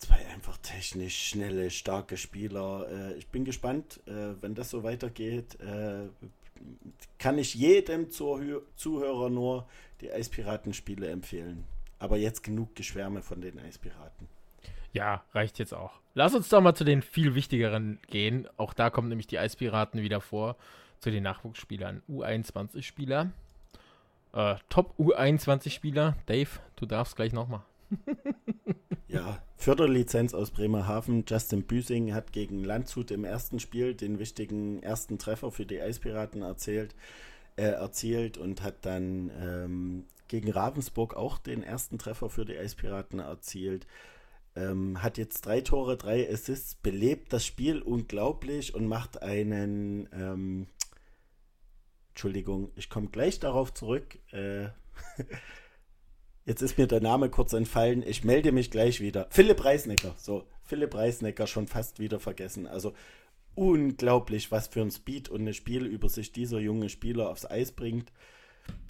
[0.00, 2.88] Zwei einfach technisch schnelle, starke Spieler.
[2.90, 5.58] Äh, ich bin gespannt, äh, wenn das so weitergeht.
[7.18, 9.66] kann ich jedem Zuhörer nur
[10.00, 11.64] die Eispiraten-Spiele empfehlen.
[11.98, 14.28] Aber jetzt genug Geschwärme von den Eispiraten.
[14.92, 16.00] Ja, reicht jetzt auch.
[16.14, 18.48] Lass uns doch mal zu den viel wichtigeren gehen.
[18.56, 20.56] Auch da kommen nämlich die Eispiraten wieder vor.
[20.98, 22.02] Zu den Nachwuchsspielern.
[22.10, 23.30] U21-Spieler.
[24.32, 26.16] Äh, Top U21-Spieler.
[26.26, 27.62] Dave, du darfst gleich nochmal.
[29.08, 31.24] ja, Förderlizenz aus Bremerhaven.
[31.26, 36.42] Justin Büsing hat gegen Landshut im ersten Spiel den wichtigen ersten Treffer für die Eispiraten
[36.42, 36.94] erzählt,
[37.56, 43.18] äh, erzielt und hat dann ähm, gegen Ravensburg auch den ersten Treffer für die Eispiraten
[43.18, 43.86] erzielt.
[44.56, 50.08] Ähm, hat jetzt drei Tore, drei Assists, belebt das Spiel unglaublich und macht einen.
[50.12, 50.66] Ähm,
[52.10, 54.18] Entschuldigung, ich komme gleich darauf zurück.
[54.32, 54.68] Äh,
[56.44, 58.02] jetzt ist mir der Name kurz entfallen.
[58.06, 59.26] Ich melde mich gleich wieder.
[59.30, 60.14] Philipp Reisnecker.
[60.16, 62.66] So, Philipp Reisnecker schon fast wieder vergessen.
[62.66, 62.94] Also
[63.54, 68.12] unglaublich, was für ein Speed und eine Spielübersicht dieser junge Spieler aufs Eis bringt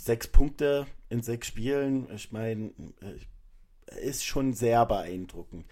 [0.01, 5.67] sechs Punkte in sechs Spielen, ich meine, äh, ist schon sehr beeindruckend.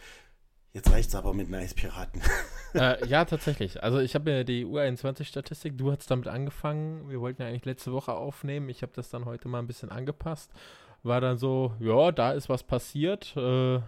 [0.72, 2.22] Jetzt reicht es aber mit Nice Piraten.
[2.74, 3.82] Äh, ja, tatsächlich.
[3.82, 7.08] Also ich habe mir die U21-Statistik, du hast damit angefangen.
[7.08, 8.68] Wir wollten ja eigentlich letzte Woche aufnehmen.
[8.68, 10.52] Ich habe das dann heute mal ein bisschen angepasst.
[11.02, 13.36] War dann so, ja, da ist was passiert.
[13.36, 13.80] Äh,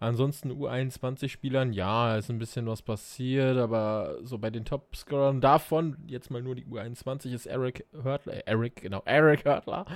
[0.00, 6.30] Ansonsten U21-Spielern, ja, ist ein bisschen was passiert, aber so bei den Topscorern davon, jetzt
[6.30, 9.86] mal nur die U21, ist Eric Hörtler, äh, Eric, genau, Eric Hörtler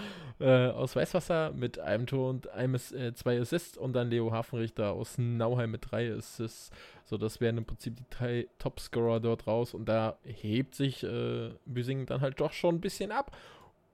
[0.41, 4.91] äh, aus Weißwasser mit einem Tor und einem, äh, zwei Assists und dann Leo Hafenrichter
[4.91, 6.73] aus Nauheim mit drei Assists.
[7.05, 11.51] So, das wären im Prinzip die drei Topscorer dort raus und da hebt sich äh,
[11.65, 13.37] Büsing dann halt doch schon ein bisschen ab.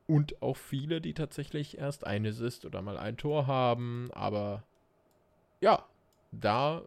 [0.09, 4.65] Und auch viele, die tatsächlich erst ein Assist oder mal ein Tor haben, aber
[5.61, 5.85] ja,
[6.33, 6.83] da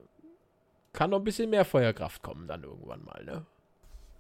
[0.92, 3.46] kann noch ein bisschen mehr Feuerkraft kommen dann irgendwann mal, ne?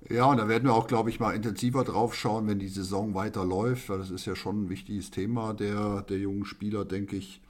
[0.09, 3.13] Ja, und da werden wir auch, glaube ich, mal intensiver drauf schauen, wenn die Saison
[3.13, 7.41] weiterläuft, weil das ist ja schon ein wichtiges Thema der, der jungen Spieler, denke ich.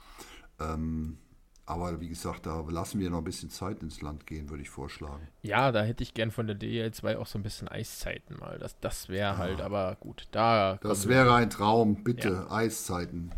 [0.59, 1.17] Ähm,
[1.65, 4.69] aber wie gesagt, da lassen wir noch ein bisschen Zeit ins Land gehen, würde ich
[4.69, 5.27] vorschlagen.
[5.41, 8.57] Ja, da hätte ich gern von der DL2 auch so ein bisschen Eiszeiten mal.
[8.59, 9.65] Das, das wäre halt, ja.
[9.65, 10.77] aber gut, da.
[10.81, 12.51] Das wäre ein Traum, bitte, ja.
[12.51, 13.31] Eiszeiten.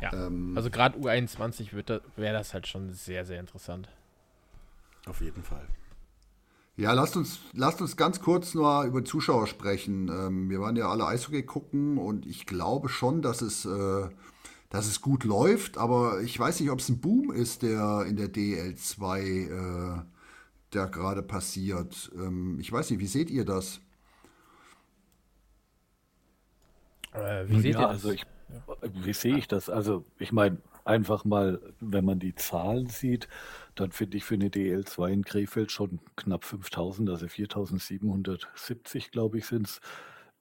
[0.00, 0.12] Ja.
[0.12, 1.72] Ähm, also gerade U21
[2.16, 3.88] wäre das halt schon sehr, sehr interessant.
[5.06, 5.66] Auf jeden Fall.
[6.76, 10.08] Ja, lasst uns, lasst uns ganz kurz nur über Zuschauer sprechen.
[10.08, 14.08] Ähm, wir waren ja alle Eishockey gucken und ich glaube schon, dass es, äh,
[14.74, 18.16] dass es gut läuft, aber ich weiß nicht, ob es ein Boom ist, der in
[18.16, 20.02] der DL2 äh,
[20.72, 22.10] der gerade passiert.
[22.16, 23.80] Ähm, ich weiß nicht, wie seht ihr das?
[27.12, 27.90] Äh, wie seht ja, ihr das?
[27.90, 28.26] Also ich
[28.82, 29.70] wie sehe ich das?
[29.70, 33.28] Also, ich meine, einfach mal, wenn man die Zahlen sieht,
[33.76, 39.46] dann finde ich für eine DL2 in Krefeld schon knapp 5000, also 4770, glaube ich,
[39.46, 39.80] sind es.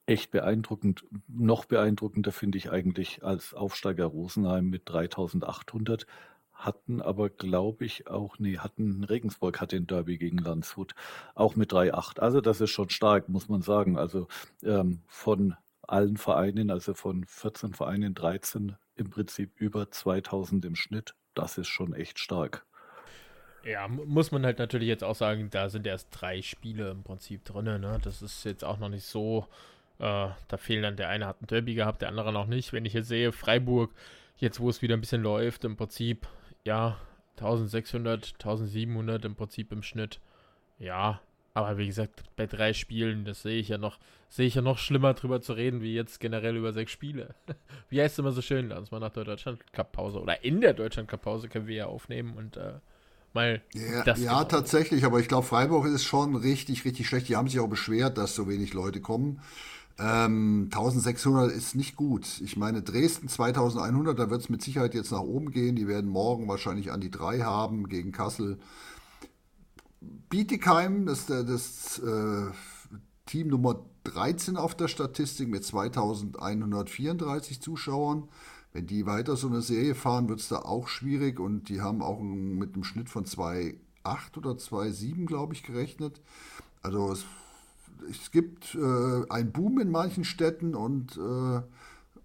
[0.06, 1.06] Echt beeindruckend.
[1.28, 6.06] Noch beeindruckender finde ich eigentlich als Aufsteiger Rosenheim mit 3800
[6.54, 10.94] hatten aber, glaube ich, auch, nee, hatten Regensburg hatte den Derby gegen Landshut,
[11.36, 12.20] auch mit 3,8.
[12.20, 13.98] Also das ist schon stark, muss man sagen.
[13.98, 14.28] Also
[14.64, 21.16] ähm, von allen Vereinen, also von 14 Vereinen 13 im Prinzip über 2000 im Schnitt.
[21.34, 22.66] Das ist schon echt stark.
[23.66, 27.46] Ja, muss man halt natürlich jetzt auch sagen, da sind erst drei Spiele im Prinzip
[27.46, 27.66] drin.
[27.66, 28.00] Ne?
[28.04, 29.48] Das ist jetzt auch noch nicht so.
[30.04, 32.74] Äh, da fehlen dann, der eine hat ein Derby gehabt, der andere noch nicht.
[32.74, 33.94] Wenn ich jetzt sehe, Freiburg,
[34.36, 36.28] jetzt wo es wieder ein bisschen läuft, im Prinzip,
[36.66, 36.98] ja,
[37.38, 40.20] 1600, 1700 im Prinzip im Schnitt.
[40.78, 41.22] Ja,
[41.54, 43.98] Aber wie gesagt, bei drei Spielen, das sehe ich ja noch,
[44.28, 47.34] sehe ich ja noch schlimmer drüber zu reden, wie jetzt generell über sechs Spiele.
[47.90, 50.44] wie heißt es immer so schön, lass uns mal nach der Deutschland Cup Pause oder
[50.44, 52.74] in der Deutschland Cup Pause können wir ja aufnehmen und äh,
[53.32, 54.22] mal ja, das.
[54.22, 54.44] Ja, genau.
[54.44, 57.30] tatsächlich, aber ich glaube, Freiburg ist schon richtig, richtig schlecht.
[57.30, 59.40] Die haben sich auch beschwert, dass so wenig Leute kommen.
[60.00, 62.42] Ähm, 1600 ist nicht gut.
[62.42, 65.76] Ich meine, Dresden 2100, da wird es mit Sicherheit jetzt nach oben gehen.
[65.76, 68.58] Die werden morgen wahrscheinlich an die drei haben gegen Kassel.
[70.02, 72.48] Bietigheim, das ist das äh,
[73.26, 78.28] Team Nummer 13 auf der Statistik mit 2134 Zuschauern.
[78.74, 82.02] Wenn die weiter so eine Serie fahren, wird es da auch schwierig und die haben
[82.02, 86.20] auch mit einem Schnitt von 2,8 oder 2,7, glaube ich, gerechnet.
[86.82, 87.26] Also es,
[88.10, 91.62] es gibt äh, einen Boom in manchen Städten und äh,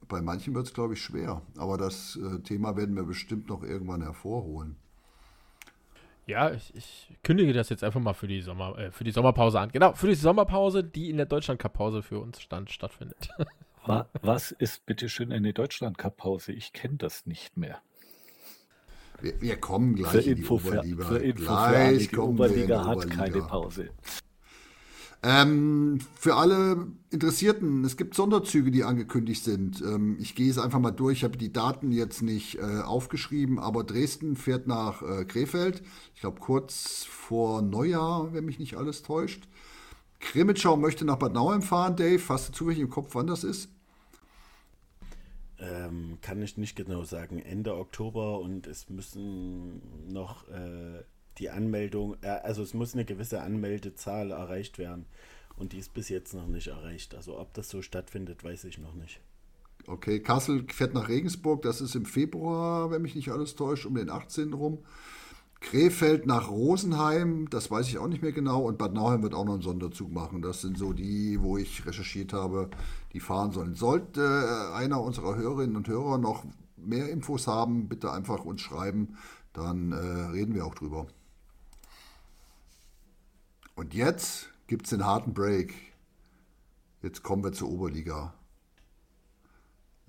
[0.08, 1.42] bei manchen wird es, glaube ich, schwer.
[1.56, 4.76] Aber das äh, Thema werden wir bestimmt noch irgendwann hervorholen.
[6.26, 9.60] Ja, ich, ich, kündige das jetzt einfach mal für die, Sommer, äh, für die Sommerpause
[9.60, 9.70] an.
[9.72, 13.30] Genau, für die Sommerpause, die in der Deutschland-Cup-Pause für uns stand, stattfindet.
[14.20, 16.52] Was ist bitteschön eine Deutschland-Cup-Pause?
[16.52, 17.80] Ich kenne das nicht mehr.
[19.20, 21.04] Wir, wir, kommen gleich für in die Info Oberliga.
[21.04, 23.90] Für, für Info gleich für Oberliga hat keine Pause.
[25.22, 29.80] Ähm, für alle Interessierten, es gibt Sonderzüge, die angekündigt sind.
[29.80, 31.18] Ähm, ich gehe es einfach mal durch.
[31.18, 35.82] Ich habe die Daten jetzt nicht äh, aufgeschrieben, aber Dresden fährt nach äh, Krefeld.
[36.14, 39.48] Ich glaube kurz vor Neujahr, wenn mich nicht alles täuscht.
[40.20, 41.96] Krimitschau möchte nach Bad Nauheim fahren.
[41.96, 43.70] Dave, hast du zufällig im Kopf, wann das ist?
[45.58, 47.40] Ähm, kann ich nicht genau sagen.
[47.40, 51.02] Ende Oktober und es müssen noch äh,
[51.38, 55.06] die Anmeldung, äh, also es muss eine gewisse Anmeldezahl erreicht werden.
[55.56, 57.14] Und die ist bis jetzt noch nicht erreicht.
[57.14, 59.20] Also ob das so stattfindet, weiß ich noch nicht.
[59.86, 63.94] Okay, Kassel fährt nach Regensburg, das ist im Februar, wenn mich nicht alles täuscht, um
[63.94, 64.52] den 18.
[64.52, 64.78] rum.
[65.60, 68.62] Krefeld nach Rosenheim, das weiß ich auch nicht mehr genau.
[68.62, 70.40] Und Bad Nauheim wird auch noch einen Sonderzug machen.
[70.40, 72.70] Das sind so die, wo ich recherchiert habe,
[73.12, 73.74] die fahren sollen.
[73.74, 76.44] Sollte äh, einer unserer Hörerinnen und Hörer noch
[76.76, 79.16] mehr Infos haben, bitte einfach uns schreiben,
[79.52, 81.08] dann äh, reden wir auch drüber.
[83.78, 85.72] Und jetzt gibt es den harten Break.
[87.00, 88.34] Jetzt kommen wir zur Oberliga.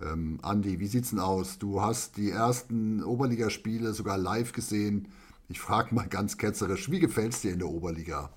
[0.02, 1.60] Ähm, Andi, wie sieht's denn aus?
[1.60, 5.10] Du hast die ersten Oberligaspiele sogar live gesehen.
[5.50, 8.32] Ich frage mal ganz ketzerisch, wie gefällt es dir in der Oberliga?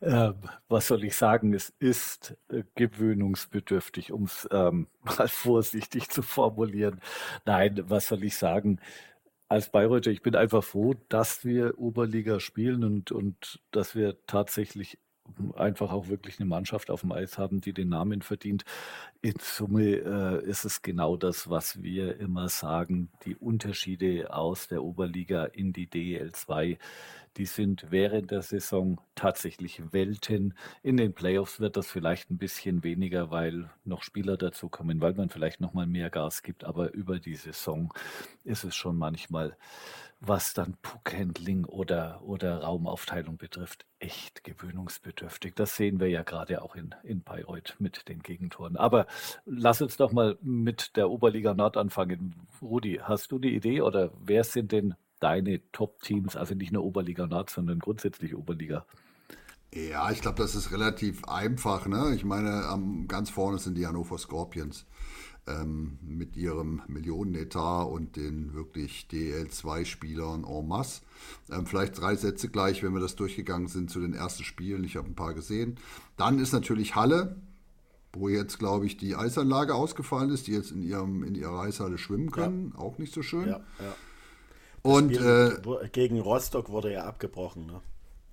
[0.00, 0.36] Ähm,
[0.68, 1.52] was soll ich sagen?
[1.52, 7.00] Es ist äh, gewöhnungsbedürftig, um es ähm, mal vorsichtig zu formulieren.
[7.46, 8.78] Nein, was soll ich sagen?
[9.50, 14.98] Als Bayreuther, ich bin einfach froh, dass wir Oberliga spielen und, und dass wir tatsächlich
[15.56, 18.64] einfach auch wirklich eine Mannschaft auf dem Eis haben, die den Namen verdient.
[19.22, 23.08] In Summe äh, ist es genau das, was wir immer sagen.
[23.24, 26.78] Die Unterschiede aus der Oberliga in die DEL 2
[27.36, 30.54] die sind während der Saison tatsächlich Welten.
[30.82, 35.28] In den Playoffs wird das vielleicht ein bisschen weniger, weil noch Spieler dazukommen, weil man
[35.28, 36.64] vielleicht noch mal mehr Gas gibt.
[36.64, 37.94] Aber über die Saison
[38.44, 39.56] ist es schon manchmal,
[40.20, 45.54] was dann Puckhandling oder, oder Raumaufteilung betrifft, echt gewöhnungsbedürftig.
[45.54, 48.76] Das sehen wir ja gerade auch in, in Bayreuth mit den Gegentoren.
[48.76, 49.06] Aber
[49.46, 52.34] lass uns doch mal mit der Oberliga Nord anfangen.
[52.60, 57.26] Rudi, hast du die Idee oder wer sind denn deine Top-Teams, also nicht nur Oberliga
[57.26, 58.84] Nord, sondern grundsätzlich Oberliga?
[59.72, 61.86] Ja, ich glaube, das ist relativ einfach.
[61.86, 62.14] Ne?
[62.14, 64.84] Ich meine, ganz vorne sind die Hannover Scorpions
[65.50, 71.02] ähm, mit ihrem Millionenetat und den wirklich DL2-Spielern en masse.
[71.50, 74.84] Ähm, vielleicht drei Sätze gleich, wenn wir das durchgegangen sind zu den ersten Spielen.
[74.84, 75.76] Ich habe ein paar gesehen.
[76.16, 77.36] Dann ist natürlich Halle,
[78.12, 81.98] wo jetzt, glaube ich, die Eisanlage ausgefallen ist, die jetzt in, ihrem, in ihrer Eishalle
[81.98, 82.72] schwimmen können.
[82.74, 82.80] Ja.
[82.80, 83.48] Auch nicht so schön.
[83.48, 83.94] Ja, ja.
[84.82, 85.60] Und äh,
[85.92, 87.66] gegen Rostock wurde ja abgebrochen.
[87.66, 87.82] Ne?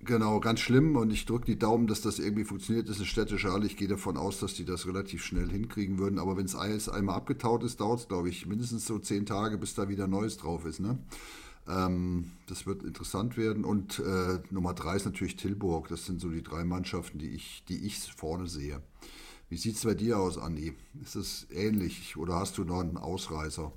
[0.00, 0.96] Genau, ganz schlimm.
[0.96, 2.88] Und ich drücke die Daumen, dass das irgendwie funktioniert.
[2.88, 3.66] Das ist eine städtische Halle.
[3.66, 6.18] Ich gehe davon aus, dass die das relativ schnell hinkriegen würden.
[6.18, 6.54] Aber wenn es
[6.88, 10.36] einmal abgetaut ist, dauert es, glaube ich, mindestens so zehn Tage, bis da wieder Neues
[10.36, 10.78] drauf ist.
[10.78, 10.98] Ne?
[11.66, 13.64] Ähm, das wird interessant werden.
[13.64, 15.88] Und äh, Nummer drei ist natürlich Tilburg.
[15.88, 18.80] Das sind so die drei Mannschaften, die ich, die ich vorne sehe.
[19.50, 20.74] Wie sieht es bei dir aus, Andi?
[21.02, 23.72] Ist es ähnlich oder hast du noch einen Ausreißer?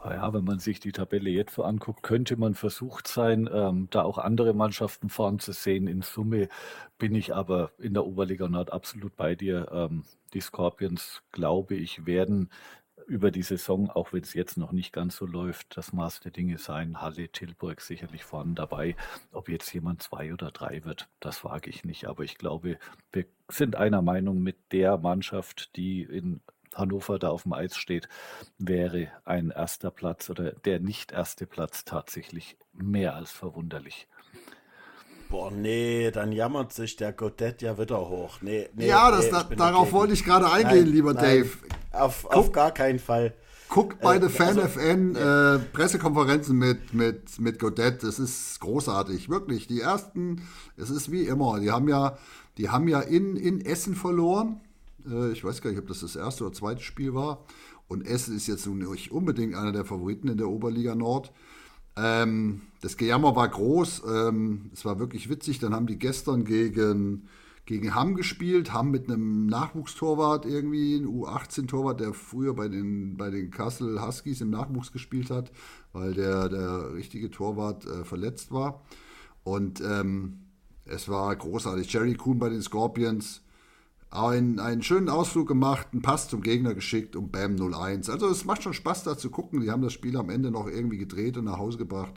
[0.00, 3.88] Ah ja, wenn man sich die Tabelle jetzt so anguckt, könnte man versucht sein, ähm,
[3.90, 5.88] da auch andere Mannschaften vorn zu sehen.
[5.88, 6.48] In Summe
[6.98, 9.68] bin ich aber in der Oberliga Nord absolut bei dir.
[9.72, 12.48] Ähm, die Scorpions, glaube ich, werden
[13.08, 16.30] über die Saison, auch wenn es jetzt noch nicht ganz so läuft, das Maß der
[16.30, 17.00] Dinge sein.
[17.00, 18.94] Halle, Tilburg sicherlich vorne dabei.
[19.32, 22.06] Ob jetzt jemand zwei oder drei wird, das wage ich nicht.
[22.06, 22.78] Aber ich glaube,
[23.12, 26.40] wir sind einer Meinung mit der Mannschaft, die in
[26.74, 28.08] Hannover da auf dem Eis steht,
[28.58, 34.08] wäre ein erster Platz oder der nicht erste Platz tatsächlich mehr als verwunderlich.
[35.28, 38.40] Boah, nee, dann jammert sich der Godet ja wieder hoch.
[38.40, 39.92] Nee, nee, ja, nee, das, da, darauf dagegen.
[39.92, 41.50] wollte ich gerade eingehen, nein, lieber nein, Dave.
[41.92, 43.34] Auf, auf gar keinen Fall.
[43.68, 48.02] Guckt bei äh, der Fan-FN also, äh, Pressekonferenzen mit, mit, mit Godet.
[48.02, 49.28] Das ist großartig.
[49.28, 49.66] Wirklich.
[49.66, 50.42] Die ersten,
[50.76, 51.60] es ist wie immer.
[51.60, 52.16] Die haben ja,
[52.56, 54.60] die haben ja in, in Essen verloren.
[55.10, 57.44] Äh, ich weiß gar nicht, ob das das erste oder zweite Spiel war.
[57.86, 61.32] Und Essen ist jetzt nicht unbedingt einer der Favoriten in der Oberliga Nord.
[61.96, 64.02] Ähm, das Gejammer war groß.
[64.06, 65.58] Ähm, es war wirklich witzig.
[65.58, 67.28] Dann haben die gestern gegen
[67.68, 73.28] gegen Hamm gespielt, Hamm mit einem Nachwuchstorwart irgendwie, ein U18-Torwart, der früher bei den, bei
[73.28, 75.52] den Kassel Huskies im Nachwuchs gespielt hat,
[75.92, 78.86] weil der, der richtige Torwart äh, verletzt war.
[79.44, 80.38] Und ähm,
[80.86, 81.92] es war großartig.
[81.92, 83.42] Jerry Kuhn bei den Scorpions,
[84.10, 88.10] einen, einen schönen Ausflug gemacht, einen Pass zum Gegner geschickt und bam 0-1.
[88.10, 89.60] Also es macht schon Spaß da zu gucken.
[89.60, 92.14] Die haben das Spiel am Ende noch irgendwie gedreht und nach Hause gebracht.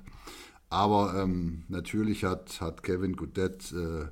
[0.70, 4.06] Aber ähm, natürlich hat, hat Kevin Goodett äh,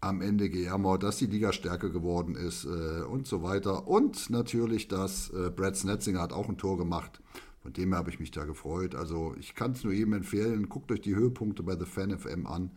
[0.00, 3.88] am Ende gejammert, dass die Liga stärker geworden ist äh, und so weiter.
[3.88, 7.20] Und natürlich, dass äh, Brad Snetzinger hat auch ein Tor gemacht.
[7.60, 8.94] Von dem habe ich mich da gefreut.
[8.94, 12.46] Also ich kann es nur jedem empfehlen, guckt euch die Höhepunkte bei The Fan FM
[12.46, 12.70] an.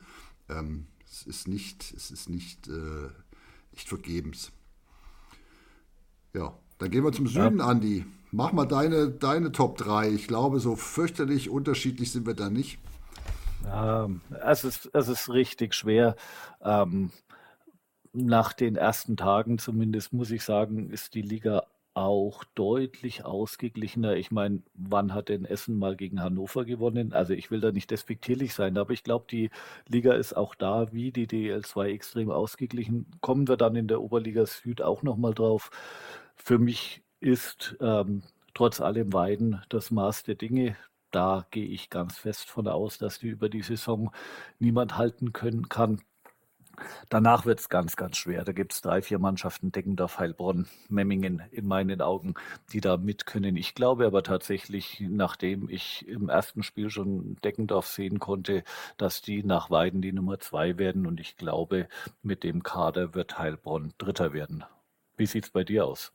[0.49, 3.09] Ähm, es ist nicht, es ist nicht, äh,
[3.71, 4.51] nicht vergebens.
[6.33, 7.65] Ja, dann gehen wir zum Süden, ja.
[7.65, 8.05] Andi.
[8.31, 10.09] Mach mal deine, deine Top 3.
[10.09, 12.79] Ich glaube, so fürchterlich unterschiedlich sind wir da nicht.
[13.69, 16.15] Ähm, es, ist, es ist richtig schwer.
[16.61, 17.11] Ähm,
[18.13, 21.63] nach den ersten Tagen zumindest muss ich sagen, ist die Liga
[21.93, 24.15] auch deutlich ausgeglichener.
[24.15, 27.13] Ich meine, wann hat denn Essen mal gegen Hannover gewonnen?
[27.13, 29.49] Also ich will da nicht despektierlich sein, aber ich glaube, die
[29.87, 33.07] Liga ist auch da wie die DL2 extrem ausgeglichen.
[33.21, 35.69] Kommen wir dann in der Oberliga Süd auch nochmal drauf.
[36.35, 38.23] Für mich ist ähm,
[38.53, 40.75] trotz allem Weiden das Maß der Dinge
[41.11, 44.11] da gehe ich ganz fest von aus, dass die über die Saison
[44.59, 46.01] niemand halten können kann.
[47.09, 48.43] Danach wird es ganz, ganz schwer.
[48.43, 52.35] Da gibt es drei, vier Mannschaften, Deggendorf, Heilbronn, Memmingen in meinen Augen,
[52.73, 53.57] die da mit können.
[53.57, 58.63] Ich glaube aber tatsächlich, nachdem ich im ersten Spiel schon Deggendorf sehen konnte,
[58.97, 61.05] dass die nach Weiden die Nummer zwei werden.
[61.05, 61.87] Und ich glaube,
[62.23, 64.63] mit dem Kader wird Heilbronn Dritter werden.
[65.17, 66.11] Wie sieht es bei dir aus?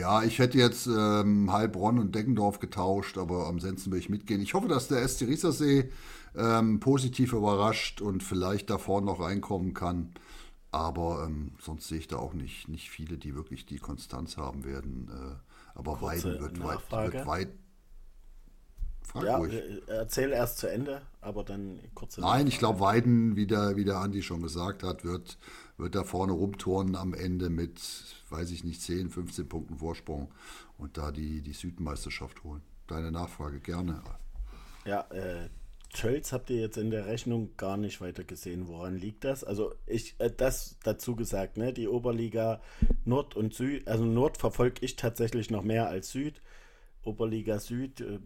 [0.00, 4.40] Ja, ich hätte jetzt ähm, Heilbronn und Deggendorf getauscht, aber am Sensen will ich mitgehen.
[4.40, 5.90] Ich hoffe, dass der SC Riesersee
[6.36, 10.12] ähm, positiv überrascht und vielleicht da vorne noch reinkommen kann.
[10.72, 14.64] Aber ähm, sonst sehe ich da auch nicht, nicht viele, die wirklich die Konstanz haben
[14.64, 15.10] werden.
[15.10, 17.48] Äh, aber Kurze Weiden wird weit, wird weit.
[19.02, 19.54] Frag ja, ruhig.
[19.54, 22.20] Äh, erzähl erst zu Ende, aber dann kurze.
[22.20, 22.48] Nein, Nachfrage.
[22.48, 25.38] ich glaube, Weiden, wie der, wie der Andi schon gesagt hat, wird,
[25.78, 27.80] wird da vorne rumturnen am Ende mit
[28.30, 30.32] weiß ich nicht, 10, 15 Punkten Vorsprung
[30.78, 32.62] und da die, die Südmeisterschaft holen.
[32.86, 34.02] Deine Nachfrage gerne.
[34.84, 35.48] Ja, äh,
[35.92, 38.68] Tölz habt ihr jetzt in der Rechnung gar nicht weiter gesehen.
[38.68, 39.44] Woran liegt das?
[39.44, 42.60] Also ich, äh, das dazu gesagt, ne, die Oberliga
[43.04, 46.40] Nord und Süd, also Nord verfolge ich tatsächlich noch mehr als Süd.
[47.02, 48.18] Oberliga Süd, äh,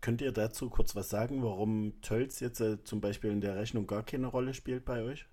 [0.00, 3.86] könnt ihr dazu kurz was sagen, warum Tölz jetzt äh, zum Beispiel in der Rechnung
[3.86, 5.26] gar keine Rolle spielt bei euch?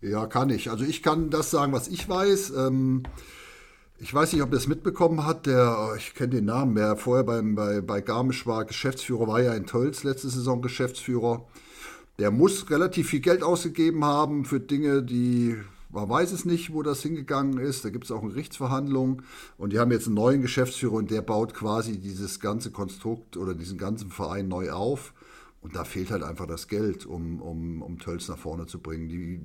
[0.00, 0.70] Ja, kann ich.
[0.70, 2.50] Also ich kann das sagen, was ich weiß.
[2.50, 3.04] Ähm,
[4.02, 5.46] ich weiß nicht, ob er es mitbekommen hat.
[5.46, 9.40] Der, oh, ich kenne den Namen, der vorher beim, bei, bei Garmisch war Geschäftsführer, war
[9.40, 11.46] ja in Tölz letzte Saison Geschäftsführer.
[12.18, 15.56] Der muss relativ viel Geld ausgegeben haben für Dinge, die
[15.90, 17.84] man weiß es nicht, wo das hingegangen ist.
[17.84, 19.22] Da gibt es auch eine Gerichtsverhandlung.
[19.56, 23.54] Und die haben jetzt einen neuen Geschäftsführer und der baut quasi dieses ganze Konstrukt oder
[23.54, 25.12] diesen ganzen Verein neu auf.
[25.60, 29.08] Und da fehlt halt einfach das Geld, um, um, um Tölz nach vorne zu bringen.
[29.08, 29.40] Die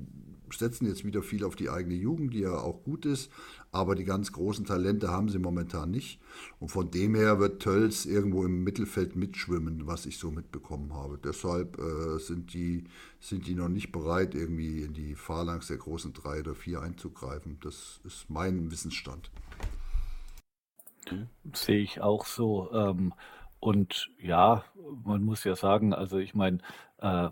[0.52, 3.32] setzen jetzt wieder viel auf die eigene Jugend, die ja auch gut ist,
[3.72, 6.20] aber die ganz großen Talente haben sie momentan nicht.
[6.60, 11.20] Und von dem her wird Tölz irgendwo im Mittelfeld mitschwimmen, was ich so mitbekommen habe.
[11.24, 12.86] Deshalb äh, sind, die,
[13.20, 17.60] sind die noch nicht bereit, irgendwie in die Phalanx der großen drei oder vier einzugreifen.
[17.62, 19.32] Das ist mein Wissensstand.
[21.54, 22.72] Sehe ich auch so.
[22.72, 23.14] Ähm,
[23.60, 24.64] und ja,
[25.04, 26.60] man muss ja sagen, also ich meine,
[27.00, 27.30] äh,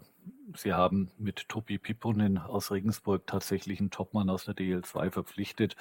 [0.55, 5.75] Sie haben mit Topi Pipponen aus Regensburg tatsächlich einen Topmann aus der DL2 verpflichtet.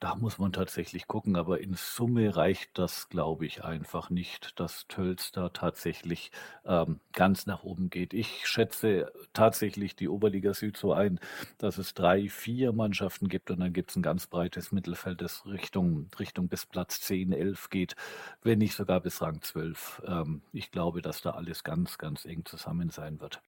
[0.00, 4.86] Da muss man tatsächlich gucken, aber in Summe reicht das, glaube ich, einfach nicht, dass
[4.86, 6.30] Tölz da tatsächlich
[6.66, 8.12] ähm, ganz nach oben geht.
[8.12, 11.20] Ich schätze tatsächlich die Oberliga Süd so ein,
[11.58, 15.46] dass es drei, vier Mannschaften gibt und dann gibt es ein ganz breites Mittelfeld, das
[15.46, 17.96] Richtung, Richtung bis Platz 10, 11 geht,
[18.42, 20.02] wenn nicht sogar bis Rang 12.
[20.06, 23.40] Ähm, ich glaube, dass da alles ganz, ganz eng zusammen sein wird.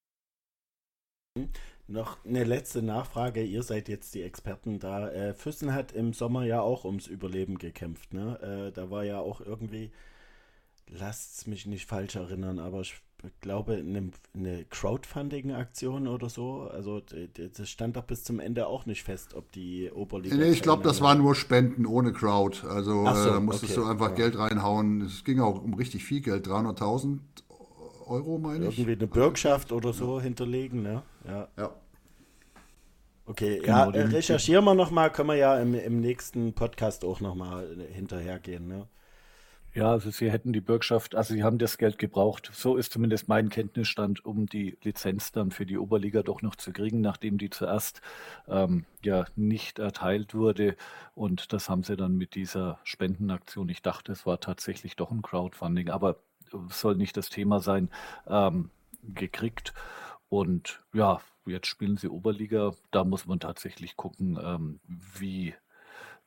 [1.87, 3.43] Noch eine letzte Nachfrage.
[3.43, 5.09] Ihr seid jetzt die Experten da.
[5.09, 8.13] Äh, Füssen hat im Sommer ja auch ums Überleben gekämpft.
[8.13, 8.67] Ne?
[8.67, 9.91] Äh, da war ja auch irgendwie,
[10.89, 12.83] lasst mich nicht falsch erinnern, aber
[13.41, 16.69] glaube, eine, eine Crowdfunding-Aktion oder so.
[16.71, 20.35] Also das stand doch bis zum Ende auch nicht fest, ob die Oberliga.
[20.35, 22.65] Nee, ich glaube, das waren nur Spenden ohne Crowd.
[22.67, 23.81] Also so, äh, musstest okay.
[23.81, 24.15] du einfach ja.
[24.15, 25.01] Geld reinhauen.
[25.01, 27.19] Es ging auch um richtig viel Geld, 300.000
[28.07, 28.79] Euro, meine ich.
[28.79, 30.23] Irgendwie eine Bürgschaft oder so ja.
[30.23, 31.03] hinterlegen, ne?
[31.27, 31.47] Ja.
[31.57, 31.71] ja.
[33.25, 37.67] Okay, genau, ja, recherchieren wir nochmal, können wir ja im, im nächsten Podcast auch nochmal
[37.91, 38.87] hinterhergehen, ne?
[39.77, 42.49] Ja, also sie hätten die Bürgschaft, also sie haben das Geld gebraucht.
[42.51, 46.71] So ist zumindest mein Kenntnisstand, um die Lizenz dann für die Oberliga doch noch zu
[46.71, 48.01] kriegen, nachdem die zuerst
[48.47, 50.75] ähm, ja nicht erteilt wurde.
[51.13, 55.21] Und das haben sie dann mit dieser Spendenaktion, ich dachte, es war tatsächlich doch ein
[55.21, 56.15] Crowdfunding, aber
[56.69, 57.89] soll nicht das Thema sein,
[58.27, 58.69] ähm,
[59.03, 59.73] gekriegt.
[60.29, 62.73] Und ja, jetzt spielen sie Oberliga.
[62.91, 65.53] Da muss man tatsächlich gucken, ähm, wie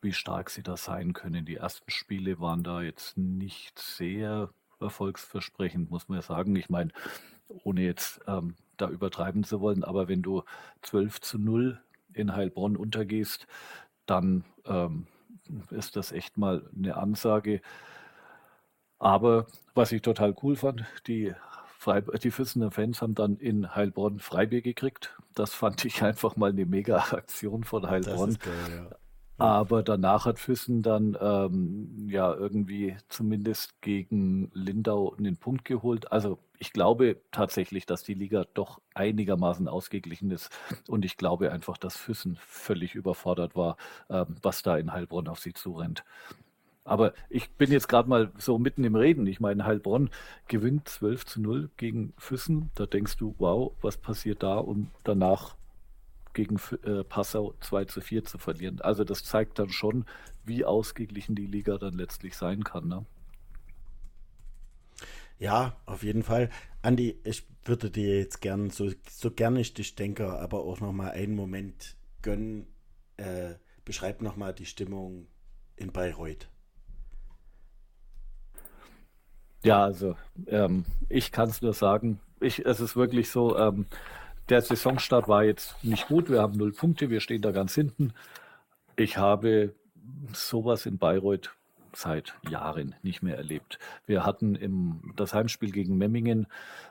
[0.02, 1.44] wie stark sie da sein können.
[1.44, 4.50] Die ersten Spiele waren da jetzt nicht sehr
[4.80, 6.56] erfolgsversprechend, muss man ja sagen.
[6.56, 6.90] Ich meine,
[7.48, 10.42] ohne jetzt ähm, da übertreiben zu wollen, aber wenn du
[10.82, 11.80] 12 zu 0
[12.14, 13.46] in Heilbronn untergehst,
[14.06, 15.06] dann ähm,
[15.70, 17.60] ist das echt mal eine Ansage.
[19.00, 21.32] Aber was ich total cool fand, die,
[22.22, 25.18] die Füssener Fans haben dann in Heilbronn Freibier gekriegt.
[25.34, 28.38] Das fand ich einfach mal eine mega Aktion von Heilbronn.
[28.38, 28.96] Geil, ja.
[29.38, 36.12] Aber danach hat Füssen dann ähm, ja irgendwie zumindest gegen Lindau einen Punkt geholt.
[36.12, 40.50] Also ich glaube tatsächlich, dass die Liga doch einigermaßen ausgeglichen ist.
[40.88, 43.78] Und ich glaube einfach, dass Füssen völlig überfordert war,
[44.10, 46.04] ähm, was da in Heilbronn auf sie zurennt.
[46.90, 49.24] Aber ich bin jetzt gerade mal so mitten im Reden.
[49.28, 50.10] Ich meine, Heilbronn
[50.48, 52.72] gewinnt 12 zu 0 gegen Füssen.
[52.74, 54.58] Da denkst du, wow, was passiert da?
[54.58, 55.54] Und danach
[56.32, 58.80] gegen äh, Passau 2 zu 4 zu verlieren.
[58.80, 60.04] Also das zeigt dann schon,
[60.44, 62.88] wie ausgeglichen die Liga dann letztlich sein kann.
[62.88, 63.06] Ne?
[65.38, 66.50] Ja, auf jeden Fall.
[66.82, 71.12] Andi, ich würde dir jetzt gern, so, so gerne ich dich denke, aber auch nochmal
[71.12, 72.66] einen Moment gönnen.
[73.16, 75.28] Äh, beschreib nochmal die Stimmung
[75.76, 76.48] in Bayreuth.
[79.62, 82.20] Ja, also ähm, ich kann es nur sagen.
[82.40, 83.86] Ich, es ist wirklich so, ähm,
[84.48, 86.30] der Saisonstart war jetzt nicht gut.
[86.30, 88.12] Wir haben null Punkte, wir stehen da ganz hinten.
[88.96, 89.74] Ich habe
[90.32, 91.50] sowas in Bayreuth
[91.94, 93.78] seit Jahren nicht mehr erlebt.
[94.06, 96.46] Wir hatten im, das Heimspiel gegen Memmingen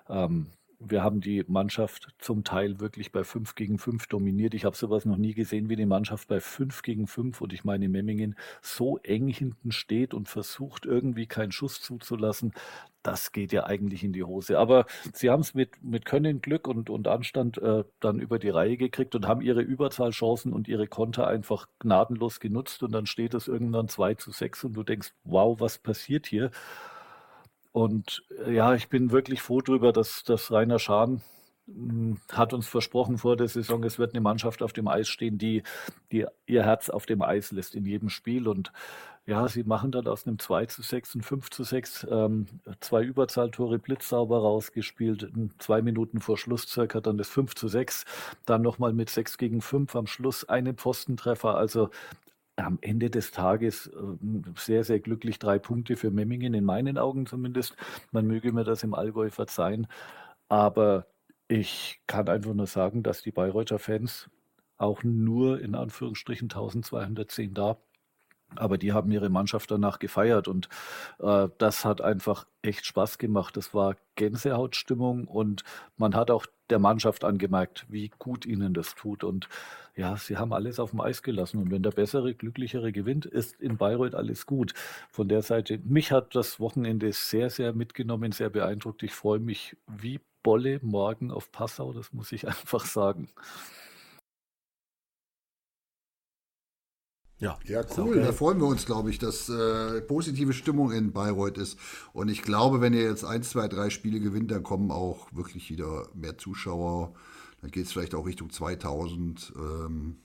[0.09, 0.47] ähm,
[0.79, 4.53] wir haben die Mannschaft zum Teil wirklich bei 5 gegen 5 dominiert.
[4.53, 7.65] Ich habe sowas noch nie gesehen, wie die Mannschaft bei 5 gegen 5 und ich
[7.65, 12.53] meine Memmingen so eng hinten steht und versucht irgendwie keinen Schuss zuzulassen.
[13.03, 14.57] Das geht ja eigentlich in die Hose.
[14.57, 18.49] Aber sie haben es mit, mit Können, Glück und, und Anstand äh, dann über die
[18.49, 22.83] Reihe gekriegt und haben ihre Überzahlchancen und ihre Konter einfach gnadenlos genutzt.
[22.83, 26.51] Und dann steht es irgendwann 2 zu 6 und du denkst, wow, was passiert hier?
[27.71, 31.21] Und äh, ja, ich bin wirklich froh darüber, dass, dass Rainer Schahn
[31.67, 35.37] hm, hat uns versprochen vor der Saison, es wird eine Mannschaft auf dem Eis stehen,
[35.37, 35.63] die,
[36.11, 38.47] die ihr Herz auf dem Eis lässt in jedem Spiel.
[38.47, 38.71] Und
[39.25, 42.47] ja, sie machen dann aus einem 2 zu 6 und 5 zu 6 ähm,
[42.79, 48.05] zwei Überzahltore blitzsauber rausgespielt, zwei Minuten vor Schluss circa dann das 5 zu 6,
[48.47, 51.55] dann nochmal mit 6 gegen 5 am Schluss einen Pfostentreffer.
[51.55, 51.91] Also
[52.65, 53.91] am Ende des Tages äh,
[54.55, 57.75] sehr, sehr glücklich drei Punkte für Memmingen, in meinen Augen zumindest.
[58.11, 59.87] Man möge mir das im Allgäu verzeihen.
[60.49, 61.07] Aber
[61.47, 64.29] ich kann einfach nur sagen, dass die Bayreuther Fans
[64.77, 67.77] auch nur in Anführungsstrichen 1210 da
[68.55, 70.69] aber die haben ihre Mannschaft danach gefeiert und
[71.19, 73.55] äh, das hat einfach echt Spaß gemacht.
[73.57, 75.63] Das war Gänsehautstimmung und
[75.97, 79.23] man hat auch der Mannschaft angemerkt, wie gut ihnen das tut.
[79.23, 79.49] Und
[79.99, 81.57] ja, sie haben alles auf dem Eis gelassen.
[81.57, 84.73] Und wenn der bessere, glücklichere gewinnt, ist in Bayreuth alles gut.
[85.09, 89.03] Von der Seite, mich hat das Wochenende sehr, sehr mitgenommen, sehr beeindruckt.
[89.03, 93.27] Ich freue mich wie Bolle morgen auf Passau, das muss ich einfach sagen.
[97.39, 98.21] Ja, ja cool.
[98.21, 101.77] Da freuen wir uns, glaube ich, dass äh, positive Stimmung in Bayreuth ist.
[102.13, 105.69] Und ich glaube, wenn ihr jetzt ein, zwei, drei Spiele gewinnt, dann kommen auch wirklich
[105.69, 107.13] wieder mehr Zuschauer.
[107.61, 109.53] Dann geht es vielleicht auch Richtung 2000.
[109.55, 110.17] Ähm,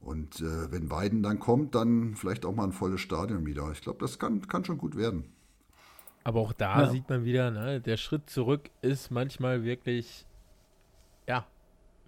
[0.00, 3.70] und äh, wenn Weiden dann kommt, dann vielleicht auch mal ein volles Stadion wieder.
[3.72, 5.24] Ich glaube, das kann, kann schon gut werden.
[6.24, 6.90] Aber auch da ja.
[6.90, 10.26] sieht man wieder, ne, der Schritt zurück ist manchmal wirklich,
[11.26, 11.46] ja,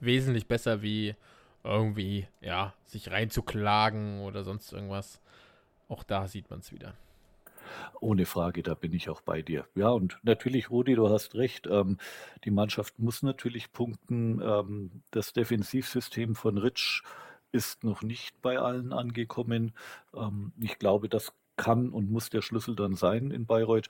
[0.00, 1.14] wesentlich besser wie
[1.64, 5.20] irgendwie, ja, sich reinzuklagen oder sonst irgendwas.
[5.88, 6.94] Auch da sieht man es wieder.
[8.00, 9.66] Ohne Frage, da bin ich auch bei dir.
[9.74, 11.66] Ja, und natürlich, Rudi, du hast recht.
[11.66, 11.98] Ähm,
[12.44, 14.40] die Mannschaft muss natürlich punkten.
[14.42, 17.02] Ähm, das Defensivsystem von Ritsch
[17.52, 19.72] ist noch nicht bei allen angekommen.
[20.14, 23.88] Ähm, ich glaube, das kann und muss der Schlüssel dann sein in Bayreuth.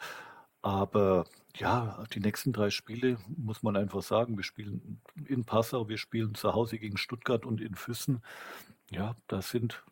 [0.63, 1.27] Aber
[1.57, 4.37] ja, die nächsten drei Spiele muss man einfach sagen.
[4.37, 8.23] Wir spielen in Passau, wir spielen zu Hause gegen Stuttgart und in Füssen.
[8.91, 9.83] Ja, das sind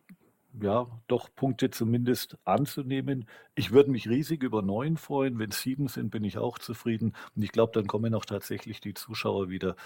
[0.60, 3.26] ja doch Punkte zumindest anzunehmen.
[3.54, 5.38] Ich würde mich riesig über neun freuen.
[5.38, 7.14] Wenn sieben sind, bin ich auch zufrieden.
[7.34, 9.76] Und ich glaube, dann kommen auch tatsächlich die Zuschauer wieder.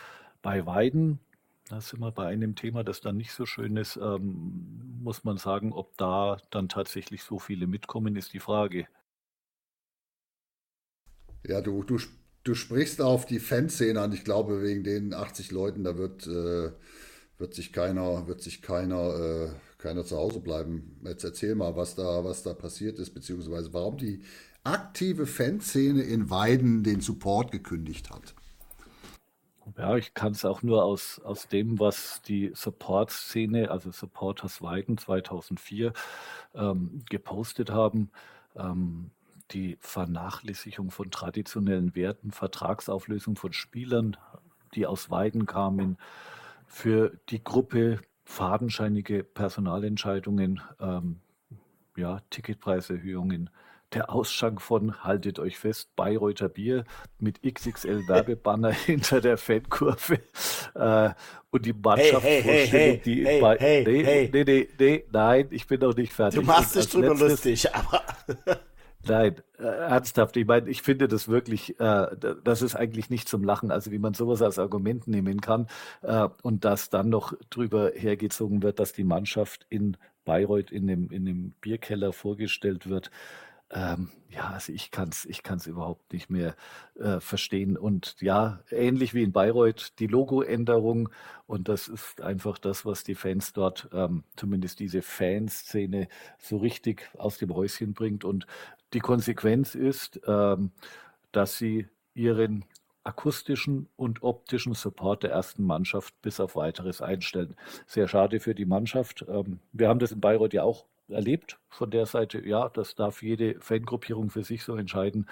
[0.43, 1.21] Bei Weiden,
[1.69, 5.39] da sind wir bei einem Thema, das dann nicht so schön ist, ähm, muss man
[5.39, 8.87] sagen, ob da dann tatsächlich so viele mitkommen, ist die Frage.
[11.47, 11.99] Ja, du, du,
[12.43, 14.13] du sprichst auf die Fanszene an.
[14.13, 16.73] Ich glaube, wegen den 80 Leuten, da wird, äh,
[17.39, 19.51] wird sich keiner, wird sich keiner, äh,
[19.85, 20.99] keiner zu Hause bleiben.
[21.05, 24.23] Jetzt erzähl mal, was da, was da passiert ist, beziehungsweise warum die
[24.65, 28.35] aktive Fanszene in Weiden den Support gekündigt hat.
[29.77, 34.97] Ja, ich kann es auch nur aus, aus dem, was die Support-Szene, also Supporters Weiden
[34.97, 35.93] 2004
[36.55, 38.11] ähm, gepostet haben.
[38.57, 39.11] Ähm,
[39.51, 44.17] die Vernachlässigung von traditionellen Werten, Vertragsauflösung von Spielern,
[44.75, 45.99] die aus Weiden kamen,
[46.67, 51.21] für die Gruppe fadenscheinige Personalentscheidungen, ähm,
[51.97, 53.51] ja, Ticketpreiserhöhungen,
[53.93, 56.85] der Ausschank von, haltet euch fest, Bayreuther Bier
[57.19, 60.21] mit XXL Werbebanner hinter der Fankurve
[60.75, 61.11] äh,
[61.51, 64.31] und die Mannschaft, hey, hey, hey, die hey, bei, hey, nee, hey.
[64.33, 66.41] nee, nee, nee, nein, ich bin noch nicht fertig.
[66.41, 68.03] Du machst dich drüber lustig, aber
[69.07, 70.37] Nein, äh, ernsthaft.
[70.37, 72.07] Ich meine, ich finde das wirklich, äh,
[72.43, 73.71] das ist eigentlich nicht zum Lachen.
[73.71, 75.67] Also wie man sowas als Argument nehmen kann
[76.03, 81.11] äh, und dass dann noch drüber hergezogen wird, dass die Mannschaft in Bayreuth in dem,
[81.11, 83.11] in dem Bierkeller vorgestellt wird.
[83.75, 86.55] Ähm, ja, also ich kann es ich kann's überhaupt nicht mehr
[86.99, 87.77] äh, verstehen.
[87.77, 91.09] Und ja, ähnlich wie in Bayreuth, die Logoänderung.
[91.47, 96.09] Und das ist einfach das, was die Fans dort, ähm, zumindest diese Fanszene,
[96.39, 98.25] so richtig aus dem Häuschen bringt.
[98.25, 98.47] Und
[98.93, 100.71] die Konsequenz ist, ähm,
[101.33, 102.65] dass sie ihren
[103.05, 107.55] akustischen und optischen Support der ersten Mannschaft bis auf weiteres einstellen.
[107.87, 109.25] Sehr schade für die Mannschaft.
[109.29, 112.47] Ähm, wir haben das in Bayreuth ja auch erlebt von der Seite.
[112.47, 115.27] Ja, das darf jede Fangruppierung für sich so entscheiden.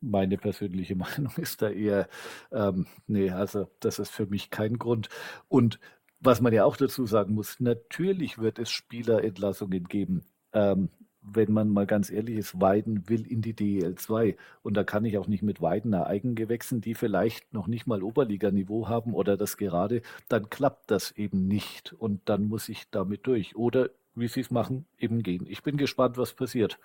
[0.00, 2.08] Meine persönliche Meinung ist da eher,
[2.50, 5.08] ähm, nee, also das ist für mich kein Grund.
[5.48, 5.78] Und
[6.20, 10.24] was man ja auch dazu sagen muss, natürlich wird es Spielerentlassungen geben.
[10.52, 10.90] Ähm,
[11.22, 14.36] wenn man mal ganz ehrlich ist, Weiden will in die DEL 2.
[14.62, 18.88] Und da kann ich auch nicht mit Weidener Eigengewächsen, die vielleicht noch nicht mal Oberliganiveau
[18.88, 21.92] haben oder das gerade, dann klappt das eben nicht.
[21.92, 23.56] Und dann muss ich damit durch.
[23.56, 25.46] Oder wie sie es machen, eben gehen.
[25.48, 26.78] Ich bin gespannt, was passiert.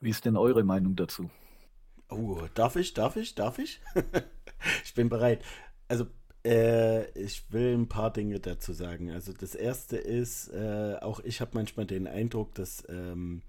[0.00, 1.30] Wie ist denn eure Meinung dazu?
[2.10, 3.80] Oh, darf ich, darf ich, darf ich?
[4.84, 5.42] ich bin bereit.
[5.88, 6.06] Also
[6.44, 9.10] äh, ich will ein paar Dinge dazu sagen.
[9.10, 13.42] Also das erste ist, äh, auch ich habe manchmal den Eindruck, dass ähm,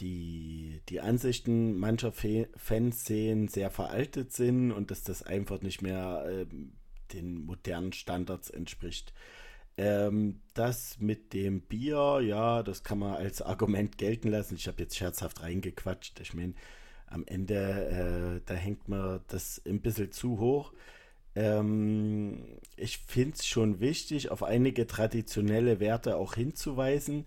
[0.00, 6.24] die, die Ansichten mancher Fe Fanszenen sehr veraltet sind und dass das einfach nicht mehr
[6.28, 6.46] äh,
[7.14, 9.12] den modernen Standards entspricht.
[9.78, 14.56] Ähm, das mit dem Bier, ja, das kann man als Argument gelten lassen.
[14.56, 16.18] Ich habe jetzt scherzhaft reingequatscht.
[16.18, 16.54] Ich meine,
[17.06, 20.72] am Ende, äh, da hängt man das ein bisschen zu hoch.
[21.36, 27.24] Ähm, ich finde es schon wichtig, auf einige traditionelle Werte auch hinzuweisen.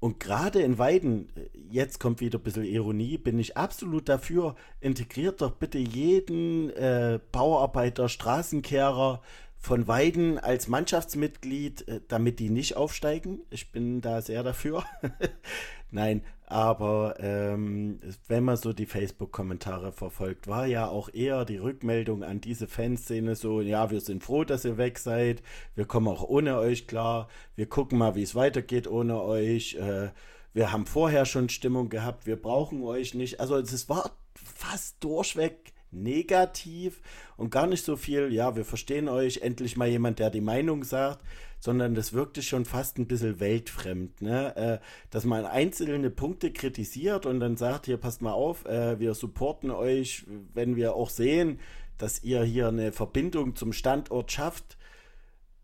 [0.00, 1.28] Und gerade in Weiden,
[1.70, 7.20] jetzt kommt wieder ein bisschen Ironie, bin ich absolut dafür, integriert doch bitte jeden äh,
[7.30, 9.22] Bauarbeiter, Straßenkehrer
[9.62, 13.40] von Weiden als Mannschaftsmitglied, äh, damit die nicht aufsteigen.
[13.50, 14.84] Ich bin da sehr dafür.
[15.92, 22.24] Nein, aber ähm, wenn man so die Facebook-Kommentare verfolgt, war ja auch eher die Rückmeldung
[22.24, 25.42] an diese Fanszene so, ja, wir sind froh, dass ihr weg seid,
[25.76, 30.10] wir kommen auch ohne euch klar, wir gucken mal, wie es weitergeht ohne euch, äh,
[30.54, 33.40] wir haben vorher schon Stimmung gehabt, wir brauchen euch nicht.
[33.40, 37.00] Also es war fast durchweg negativ
[37.36, 40.84] und gar nicht so viel, ja, wir verstehen euch, endlich mal jemand, der die Meinung
[40.84, 41.24] sagt,
[41.60, 44.56] sondern das wirkte schon fast ein bisschen weltfremd, ne?
[44.56, 44.78] Äh,
[45.10, 49.70] dass man einzelne Punkte kritisiert und dann sagt, hier passt mal auf, äh, wir supporten
[49.70, 50.24] euch,
[50.54, 51.60] wenn wir auch sehen,
[51.98, 54.76] dass ihr hier eine Verbindung zum Standort schafft.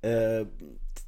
[0.03, 0.47] Äh,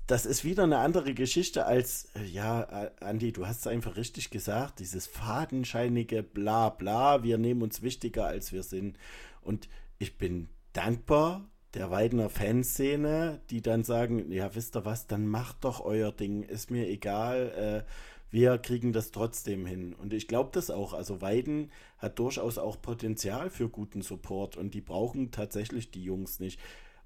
[0.06, 3.96] das ist wieder eine andere Geschichte als, äh, ja, äh, Andi, du hast es einfach
[3.96, 8.98] richtig gesagt, dieses fadenscheinige Bla-Bla, wir nehmen uns wichtiger, als wir sind.
[9.40, 9.68] Und
[9.98, 15.64] ich bin dankbar der Weidener Fanszene, die dann sagen, ja, wisst ihr was, dann macht
[15.64, 17.90] doch euer Ding, ist mir egal, äh,
[18.32, 19.94] wir kriegen das trotzdem hin.
[19.94, 20.92] Und ich glaube das auch.
[20.92, 26.38] Also Weiden hat durchaus auch Potenzial für guten Support und die brauchen tatsächlich die Jungs
[26.38, 26.60] nicht.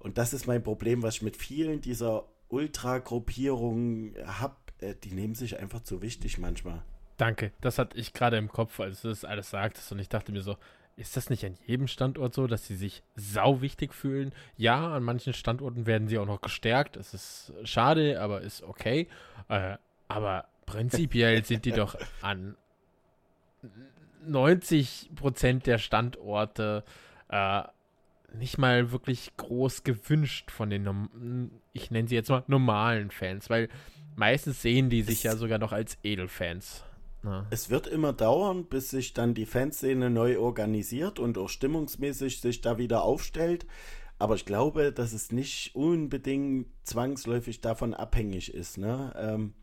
[0.05, 4.55] Und das ist mein Problem, was ich mit vielen dieser Ultra-Gruppierungen habe.
[4.79, 6.83] Äh, die nehmen sich einfach zu wichtig manchmal.
[7.17, 10.31] Danke, das hatte ich gerade im Kopf, als du das alles sagtest und ich dachte
[10.31, 10.57] mir so,
[10.95, 14.31] ist das nicht an jedem Standort so, dass sie sich sau wichtig fühlen?
[14.57, 16.97] Ja, an manchen Standorten werden sie auch noch gestärkt.
[16.97, 19.07] Es ist schade, aber ist okay.
[19.49, 19.77] Äh,
[20.07, 22.55] aber prinzipiell sind die doch an
[24.23, 26.83] 90 Prozent der Standorte
[27.29, 27.63] äh,
[28.37, 33.69] nicht mal wirklich groß gewünscht von den, ich nenne sie jetzt mal normalen Fans, weil
[34.15, 36.83] meistens sehen die sich ja sogar noch als Edelfans.
[37.23, 37.47] Ja.
[37.49, 42.61] Es wird immer dauern, bis sich dann die Fanszene neu organisiert und auch stimmungsmäßig sich
[42.61, 43.65] da wieder aufstellt.
[44.19, 48.77] Aber ich glaube, dass es nicht unbedingt zwangsläufig davon abhängig ist.
[48.77, 49.13] Ne?
[49.17, 49.53] Ähm,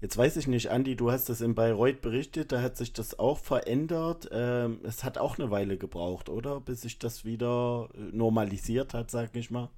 [0.00, 3.18] jetzt weiß ich nicht, Andi, du hast das in Bayreuth berichtet, da hat sich das
[3.18, 4.28] auch verändert.
[4.32, 6.60] Ähm, es hat auch eine Weile gebraucht, oder?
[6.60, 9.70] Bis sich das wieder äh, normalisiert hat, sag ich mal.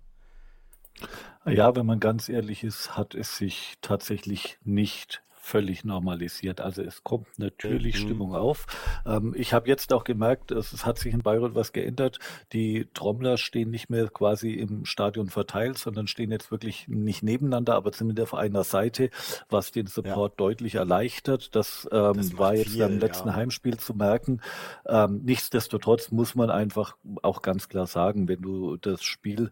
[1.47, 6.61] Ja, wenn man ganz ehrlich ist, hat es sich tatsächlich nicht völlig normalisiert.
[6.61, 8.07] Also es kommt natürlich mhm.
[8.07, 8.67] Stimmung auf.
[9.05, 12.21] Ähm, ich habe jetzt auch gemerkt, es, es, hat sich in Bayreuth was geändert.
[12.53, 17.75] Die Trommler stehen nicht mehr quasi im Stadion verteilt, sondern stehen jetzt wirklich nicht nebeneinander,
[17.75, 19.11] aber zumindest auf einer Seite,
[19.51, 20.37] was den Support ja.
[20.37, 21.57] deutlich erleichtert.
[21.57, 23.35] Das, ähm, das war jetzt viel, im letzten ja.
[23.35, 24.41] Heimspiel zu merken.
[24.87, 29.51] Ähm, nichtsdestotrotz muss man einfach auch ganz klar sagen, wenn du das Spiel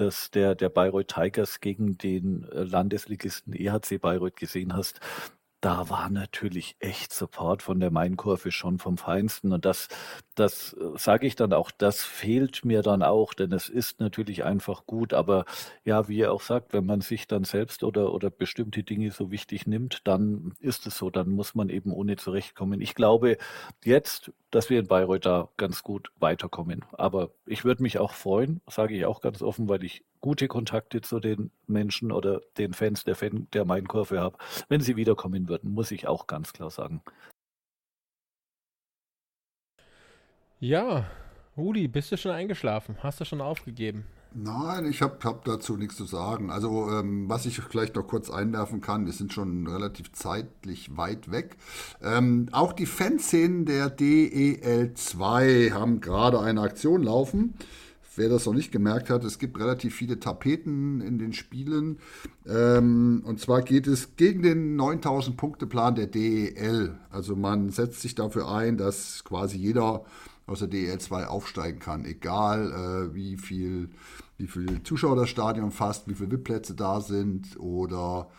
[0.00, 5.00] das der, der Bayreuth Tigers gegen den äh, Landesligisten EHC Bayreuth gesehen hast,
[5.60, 9.52] da war natürlich echt Support von der Mainkurve schon vom Feinsten.
[9.52, 9.88] Und das,
[10.34, 14.44] das äh, sage ich dann auch, das fehlt mir dann auch, denn es ist natürlich
[14.44, 15.12] einfach gut.
[15.12, 15.44] Aber
[15.84, 19.30] ja, wie ihr auch sagt, wenn man sich dann selbst oder, oder bestimmte Dinge so
[19.30, 22.80] wichtig nimmt, dann ist es so, dann muss man eben ohne zurechtkommen.
[22.80, 23.36] Ich glaube
[23.84, 26.84] jetzt, dass wir in Bayreuth da ganz gut weiterkommen.
[26.92, 31.00] Aber ich würde mich auch freuen, sage ich auch ganz offen, weil ich gute Kontakte
[31.00, 34.38] zu den Menschen oder den Fans der, Fan, der Mainkurve habe,
[34.68, 37.02] wenn sie wiederkommen würden, muss ich auch ganz klar sagen.
[40.58, 41.06] Ja,
[41.56, 42.96] Rudi, bist du schon eingeschlafen?
[43.02, 44.06] Hast du schon aufgegeben?
[44.32, 46.50] Nein, ich habe hab dazu nichts zu sagen.
[46.50, 51.32] Also, ähm, was ich vielleicht noch kurz einwerfen kann, wir sind schon relativ zeitlich weit
[51.32, 51.56] weg.
[52.00, 57.54] Ähm, auch die Fanszenen der DEL2 haben gerade eine Aktion laufen.
[58.14, 61.98] Wer das noch nicht gemerkt hat, es gibt relativ viele Tapeten in den Spielen.
[62.46, 66.98] Ähm, und zwar geht es gegen den 9000 Punkte Plan der DEL.
[67.10, 70.04] Also man setzt sich dafür ein, dass quasi jeder
[70.50, 73.90] aus der DEL2 aufsteigen kann, egal äh, wie viel
[74.36, 78.30] wie viel Zuschauer das Stadion fasst, wie viele VIP-Plätze da sind oder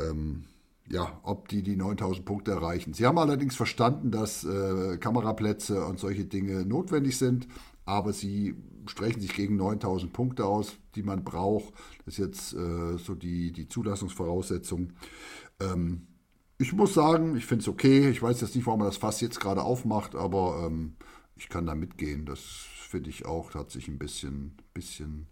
[0.00, 0.44] ähm,
[0.90, 2.92] ja, ob die die 9000 Punkte erreichen.
[2.92, 7.46] Sie haben allerdings verstanden, dass äh, Kameraplätze und solche Dinge notwendig sind,
[7.84, 11.72] aber sie sprechen sich gegen 9000 Punkte aus, die man braucht.
[12.04, 14.92] Das ist jetzt äh, so die, die Zulassungsvoraussetzung.
[15.60, 16.06] Ähm,
[16.58, 18.08] ich muss sagen, ich finde es okay.
[18.08, 20.96] Ich weiß jetzt nicht, warum man das Fass jetzt gerade aufmacht, aber ähm,
[21.38, 22.26] ich kann da mitgehen.
[22.26, 25.28] Das finde ich auch, hat sich ein bisschen, bisschen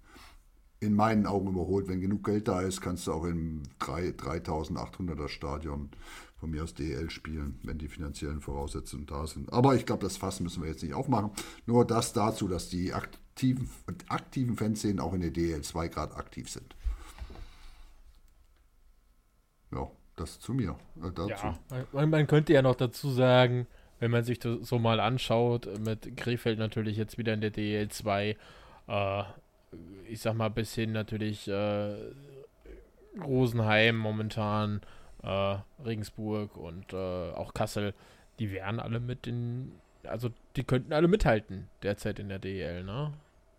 [0.80, 1.88] in meinen Augen überholt.
[1.88, 5.90] Wenn genug Geld da ist, kannst du auch im 3800er Stadion
[6.38, 9.52] von mir aus DL spielen, wenn die finanziellen Voraussetzungen da sind.
[9.52, 11.30] Aber ich glaube, das Fass müssen wir jetzt nicht aufmachen.
[11.64, 13.68] Nur das dazu, dass die aktiven,
[14.08, 16.76] aktiven Fanszenen auch in der DL2 gerade aktiv sind.
[19.72, 20.76] Ja, das zu mir.
[21.02, 21.56] Äh, dazu.
[21.92, 23.66] Ja, man könnte ja noch dazu sagen,
[23.98, 28.36] wenn man sich das so mal anschaut, mit Krefeld natürlich jetzt wieder in der DL2,
[28.88, 29.22] äh,
[30.08, 31.94] ich sag mal, bis hin natürlich äh,
[33.20, 34.80] Rosenheim momentan,
[35.22, 37.94] äh, Regensburg und äh, auch Kassel,
[38.38, 39.72] die wären alle mit in,
[40.04, 43.12] also die könnten alle mithalten derzeit in der DL, ne?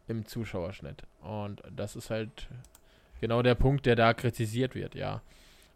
[0.08, 1.04] Im Zuschauerschnitt.
[1.22, 2.48] Und das ist halt
[3.20, 5.22] genau der Punkt, der da kritisiert wird, ja.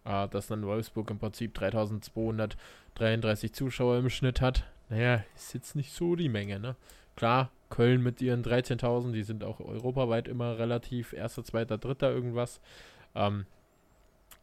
[0.05, 4.65] Äh, dass dann Wolfsburg im Prinzip 3233 Zuschauer im Schnitt hat.
[4.89, 6.75] Naja, ist jetzt nicht so die Menge, ne?
[7.15, 12.59] Klar, Köln mit ihren 13.000, die sind auch europaweit immer relativ erster, zweiter, dritter irgendwas.
[13.15, 13.45] Ähm,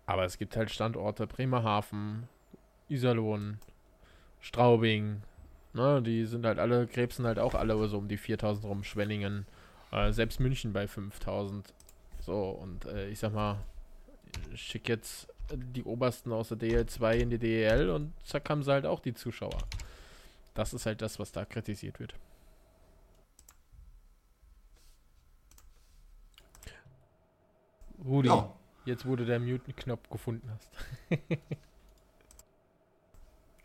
[0.07, 2.29] aber es gibt halt Standorte, Bremerhaven,
[2.89, 3.59] Iserlohn,
[4.41, 5.23] Straubing,
[5.75, 9.47] ne, die sind halt alle, krebsen halt auch alle so um die 4000 rum, Schwenningen,
[9.93, 11.75] äh, selbst München bei 5000.
[12.21, 13.59] So, und äh, ich sag mal,
[14.55, 18.87] schick jetzt die Obersten aus der DL2 in die DL und zack haben sie halt
[18.87, 19.59] auch die Zuschauer.
[20.55, 22.15] Das ist halt das, was da kritisiert wird.
[28.05, 28.53] Rudi, ja.
[28.85, 30.71] jetzt wo du der Mute-Knopf gefunden hast.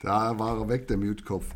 [0.01, 1.53] da war er weg, der Mute-Kopf.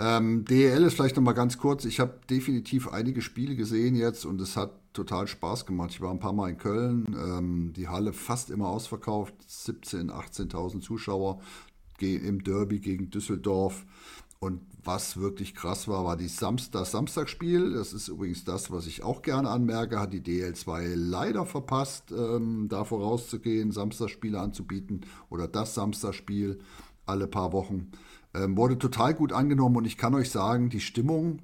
[0.00, 1.84] Ähm, DEL ist vielleicht nochmal ganz kurz.
[1.84, 5.90] Ich habe definitiv einige Spiele gesehen jetzt und es hat total Spaß gemacht.
[5.90, 10.80] Ich war ein paar Mal in Köln, ähm, die Halle fast immer ausverkauft, 17.000, 18.000
[10.80, 11.40] Zuschauer.
[12.00, 13.84] im Derby gegen Düsseldorf.
[14.40, 17.72] Und was wirklich krass war, war die Samstag Samstagspiel.
[17.72, 22.68] Das ist übrigens das, was ich auch gerne anmerke, hat die DL2 leider verpasst, ähm,
[22.68, 26.60] da vorauszugehen, Samstagspiele anzubieten oder das Samstagspiel
[27.04, 27.90] alle paar Wochen.
[28.34, 31.40] Ähm, wurde total gut angenommen und ich kann euch sagen, die Stimmung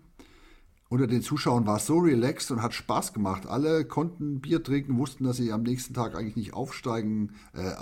[0.89, 3.47] unter den Zuschauern war so relaxed und hat Spaß gemacht.
[3.47, 7.73] Alle konnten Bier trinken, wussten, dass sie am nächsten Tag eigentlich nicht aufsteigen, äh,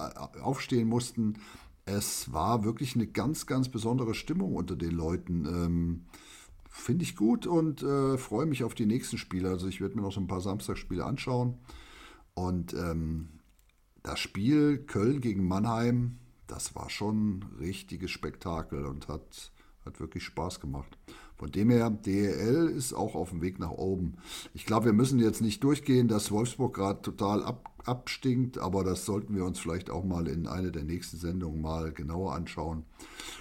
[0.41, 1.37] aufstehen mussten
[1.85, 5.47] es war wirklich eine ganz, ganz besondere Stimmung unter den Leuten.
[5.47, 6.05] Ähm,
[6.69, 9.51] Finde ich gut und äh, freue mich auf die nächsten Spiele.
[9.51, 11.59] Also ich werde mir noch so ein paar Samstagsspiele anschauen.
[12.35, 13.29] Und ähm,
[14.03, 16.19] das Spiel Köln gegen Mannheim,
[16.53, 19.51] das war schon ein richtiges Spektakel und hat,
[19.87, 20.99] hat wirklich Spaß gemacht.
[21.37, 24.19] Von dem her, DEL ist auch auf dem Weg nach oben.
[24.53, 29.07] Ich glaube, wir müssen jetzt nicht durchgehen, dass Wolfsburg gerade total ab, abstinkt, aber das
[29.07, 32.85] sollten wir uns vielleicht auch mal in einer der nächsten Sendungen mal genauer anschauen.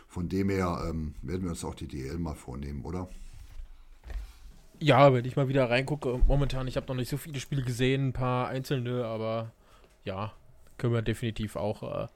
[0.08, 3.10] Von dem her ähm, werden wir uns auch die DEL mal vornehmen, oder?
[4.80, 8.08] Ja, wenn ich mal wieder reingucke, momentan, ich habe noch nicht so viele Spiele gesehen,
[8.08, 9.52] ein paar einzelne, aber
[10.06, 10.34] ja,
[10.78, 11.84] können wir definitiv auch.
[11.84, 12.08] Äh,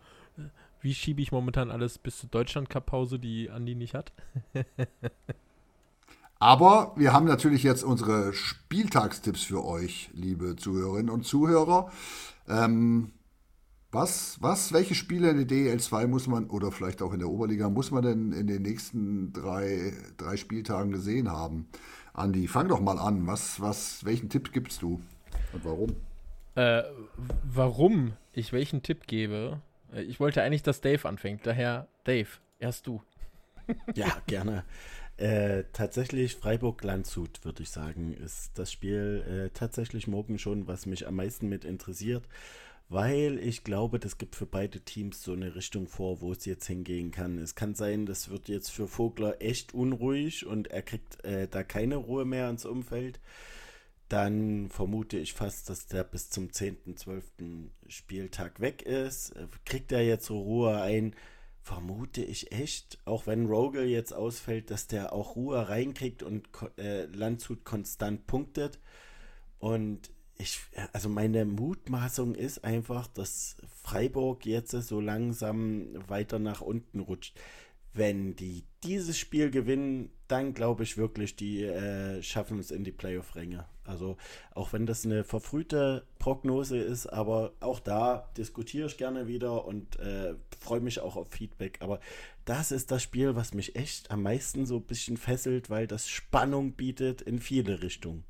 [0.86, 4.14] wie schiebe ich momentan alles bis zur Deutschland-Cup-Pause, die Andi nicht hat?
[6.40, 11.91] Aber wir haben natürlich jetzt unsere Spieltagstipps für euch, liebe Zuhörerinnen und Zuhörer.
[12.48, 13.14] Ähm,
[13.91, 17.68] was, was, welche Spiele in der DL2 muss man, oder vielleicht auch in der Oberliga,
[17.68, 21.68] muss man denn in den nächsten drei, drei Spieltagen gesehen haben?
[22.14, 23.26] Andi, fang doch mal an.
[23.26, 25.02] Was, was, welchen Tipp gibst du
[25.52, 25.95] und warum?
[26.53, 26.84] Äh,
[27.44, 29.62] warum ich welchen Tipp gebe?
[29.96, 31.46] Äh, ich wollte eigentlich, dass Dave anfängt.
[31.46, 33.02] Daher, Dave, erst du.
[33.96, 34.64] ja, gerne.
[35.18, 41.08] Äh, tatsächlich Freiburg-Landshut, würde ich sagen, ist das Spiel äh, tatsächlich morgen schon, was mich
[41.08, 42.28] am meisten mit interessiert,
[42.90, 46.68] weil ich glaube, das gibt für beide Teams so eine Richtung vor, wo es jetzt
[46.68, 47.38] hingehen kann.
[47.38, 51.64] Es kann sein, das wird jetzt für Vogler echt unruhig und er kriegt äh, da
[51.64, 53.22] keine Ruhe mehr ins Umfeld.
[54.10, 57.23] Dann vermute ich fast, dass der bis zum 10., 12.
[57.88, 59.34] Spieltag weg ist.
[59.65, 61.15] Kriegt er jetzt so Ruhe ein?
[61.65, 67.06] vermute ich echt, auch wenn Rogel jetzt ausfällt, dass der auch Ruhe reinkriegt und äh,
[67.06, 68.80] Landshut konstant punktet.
[69.57, 70.60] Und ich,
[70.94, 77.36] also meine Mutmaßung ist einfach, dass Freiburg jetzt so langsam weiter nach unten rutscht
[77.96, 82.92] wenn die dieses Spiel gewinnen, dann glaube ich wirklich, die äh, schaffen es in die
[82.92, 83.66] Playoff-Ränge.
[83.84, 84.18] Also
[84.54, 90.00] auch wenn das eine verfrühte Prognose ist, aber auch da diskutiere ich gerne wieder und
[90.00, 91.78] äh, freue mich auch auf Feedback.
[91.82, 92.00] Aber
[92.46, 96.08] das ist das Spiel, was mich echt am meisten so ein bisschen fesselt, weil das
[96.08, 98.24] Spannung bietet in viele Richtungen.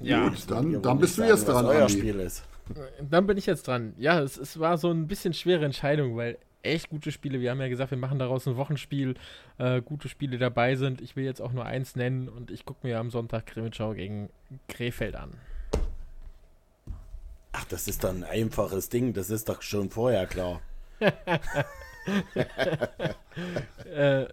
[0.00, 1.66] Ja, Gut, dann, dann bist du jetzt dran.
[1.66, 2.44] Was euer Spiel ist.
[3.00, 3.94] Dann bin ich jetzt dran.
[3.96, 7.60] Ja, es, es war so ein bisschen schwere Entscheidung, weil echt gute Spiele, wir haben
[7.60, 9.14] ja gesagt, wir machen daraus ein Wochenspiel,
[9.58, 11.00] äh, gute Spiele dabei sind.
[11.00, 14.30] Ich will jetzt auch nur eins nennen und ich gucke mir am Sonntag Grimmitschau gegen
[14.68, 15.30] Krefeld an.
[17.52, 20.60] Ach, das ist dann ein einfaches Ding, das ist doch schon vorher klar.
[23.94, 24.26] äh,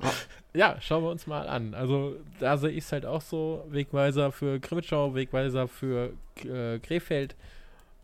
[0.53, 1.74] ja, schauen wir uns mal an.
[1.74, 6.14] Also da sehe ich es halt auch so, Wegweiser für Grimmitschau, Wegweiser für
[6.44, 7.36] äh, Krefeld.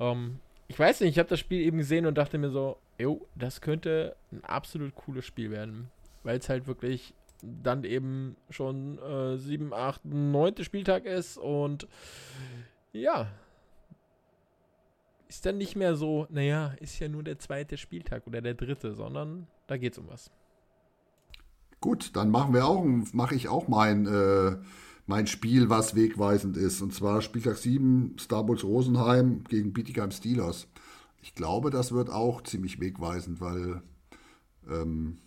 [0.01, 3.27] Ähm, ich weiß nicht, ich habe das Spiel eben gesehen und dachte mir so, jo,
[3.35, 5.89] das könnte ein absolut cooles Spiel werden.
[6.23, 10.63] Weil es halt wirklich dann eben schon äh, 7, 8, 9.
[10.63, 11.87] Spieltag ist und
[12.93, 13.27] ja,
[15.27, 18.93] ist dann nicht mehr so, naja, ist ja nur der zweite Spieltag oder der dritte,
[18.93, 20.29] sondern da geht es um was.
[21.79, 24.57] Gut, dann machen wir auch, mache ich auch mein äh,
[25.11, 26.81] mein Spiel, was wegweisend ist.
[26.81, 30.69] Und zwar Spieltag 7, Starbucks Rosenheim gegen Bietigheim Steelers.
[31.21, 33.81] Ich glaube, das wird auch ziemlich wegweisend, weil
[34.69, 35.17] ähm,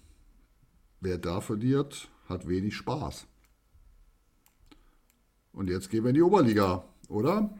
[1.00, 3.26] wer da verliert, hat wenig Spaß.
[5.52, 7.50] Und jetzt gehen wir in die Oberliga, oder?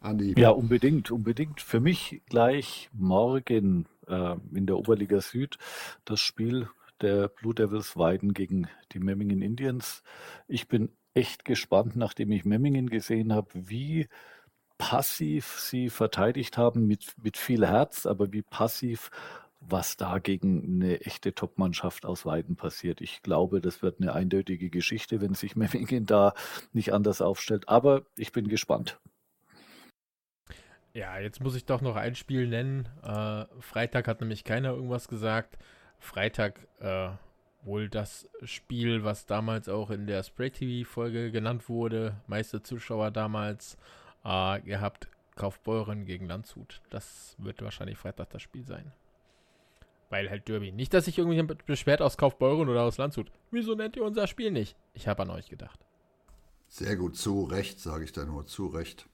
[0.00, 0.34] Andi.
[0.38, 1.62] Ja, unbedingt, unbedingt.
[1.62, 5.56] Für mich gleich morgen äh, in der Oberliga Süd
[6.04, 6.68] das Spiel
[7.00, 10.02] der Blue Devils Weiden gegen die Memmingen Indians.
[10.46, 14.08] Ich bin echt gespannt, nachdem ich Memmingen gesehen habe, wie
[14.78, 19.10] passiv sie verteidigt haben, mit, mit viel Herz, aber wie passiv,
[19.60, 23.02] was da gegen eine echte Top-Mannschaft aus Weiden passiert.
[23.02, 26.32] Ich glaube, das wird eine eindeutige Geschichte, wenn sich Memmingen da
[26.72, 27.68] nicht anders aufstellt.
[27.68, 28.98] Aber ich bin gespannt.
[30.92, 32.88] Ja, jetzt muss ich doch noch ein Spiel nennen.
[33.02, 35.58] Äh, Freitag hat nämlich keiner irgendwas gesagt.
[35.98, 37.10] Freitag äh,
[37.62, 42.16] wohl das Spiel, was damals auch in der Spray TV-Folge genannt wurde.
[42.26, 43.76] Meiste Zuschauer damals.
[44.24, 46.80] Äh, ihr habt Kaufbeuren gegen Landshut.
[46.90, 48.92] Das wird wahrscheinlich Freitag das Spiel sein.
[50.10, 50.72] Weil halt Derby.
[50.72, 53.30] Nicht, dass sich irgendwie beschwert aus Kaufbeuren oder aus Landshut.
[53.50, 54.76] Wieso nennt ihr unser Spiel nicht?
[54.92, 55.78] Ich habe an euch gedacht.
[56.66, 59.08] Sehr gut, zu Recht, sage ich da nur, zu Recht.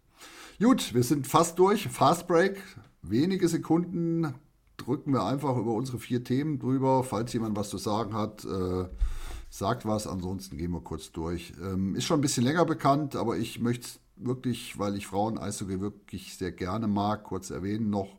[0.59, 1.89] Gut, wir sind fast durch.
[1.89, 2.63] Fast Break.
[3.03, 4.35] Wenige Sekunden
[4.77, 7.05] drücken wir einfach über unsere vier Themen drüber.
[7.05, 8.85] Falls jemand was zu sagen hat, äh,
[9.51, 10.07] sagt was.
[10.07, 11.53] Ansonsten gehen wir kurz durch.
[11.63, 15.81] Ähm, ist schon ein bisschen länger bekannt, aber ich möchte es wirklich, weil ich Frauen-Eishockey
[15.81, 18.17] wirklich sehr gerne mag, kurz erwähnen noch.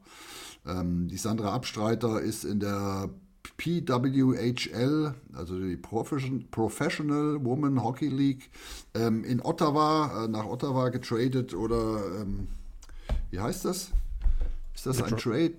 [0.66, 3.10] Ähm, die Sandra Abstreiter ist in der
[3.58, 8.50] PWHL, also die Professional Woman Hockey League,
[8.94, 12.50] ähm, in Ottawa, äh, nach Ottawa getradet oder ähm,
[13.32, 13.92] wie heißt das?
[14.78, 15.54] Ist das ein Trade?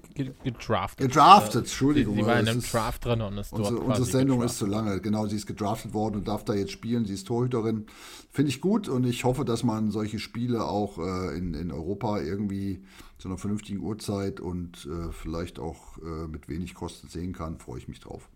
[0.45, 1.09] Gedraftet.
[1.09, 2.15] Gedraftet, Entschuldigung.
[2.15, 5.01] Sie, sie war in einem Draft drin und ist unsere, unsere Sendung ist zu lange.
[5.01, 7.05] Genau, sie ist gedraftet worden und darf da jetzt spielen.
[7.05, 7.87] Sie ist Torhüterin.
[8.31, 12.21] Finde ich gut und ich hoffe, dass man solche Spiele auch äh, in, in Europa
[12.21, 12.85] irgendwie
[13.19, 17.59] zu einer vernünftigen Uhrzeit und äh, vielleicht auch äh, mit wenig Kosten sehen kann.
[17.59, 18.29] Freue ich mich drauf.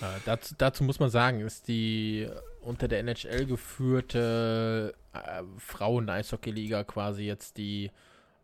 [0.00, 2.28] Äh, dazu, dazu, muss man sagen, ist die
[2.60, 7.90] unter der NHL geführte äh, Frauen-Eishockey-Liga quasi jetzt die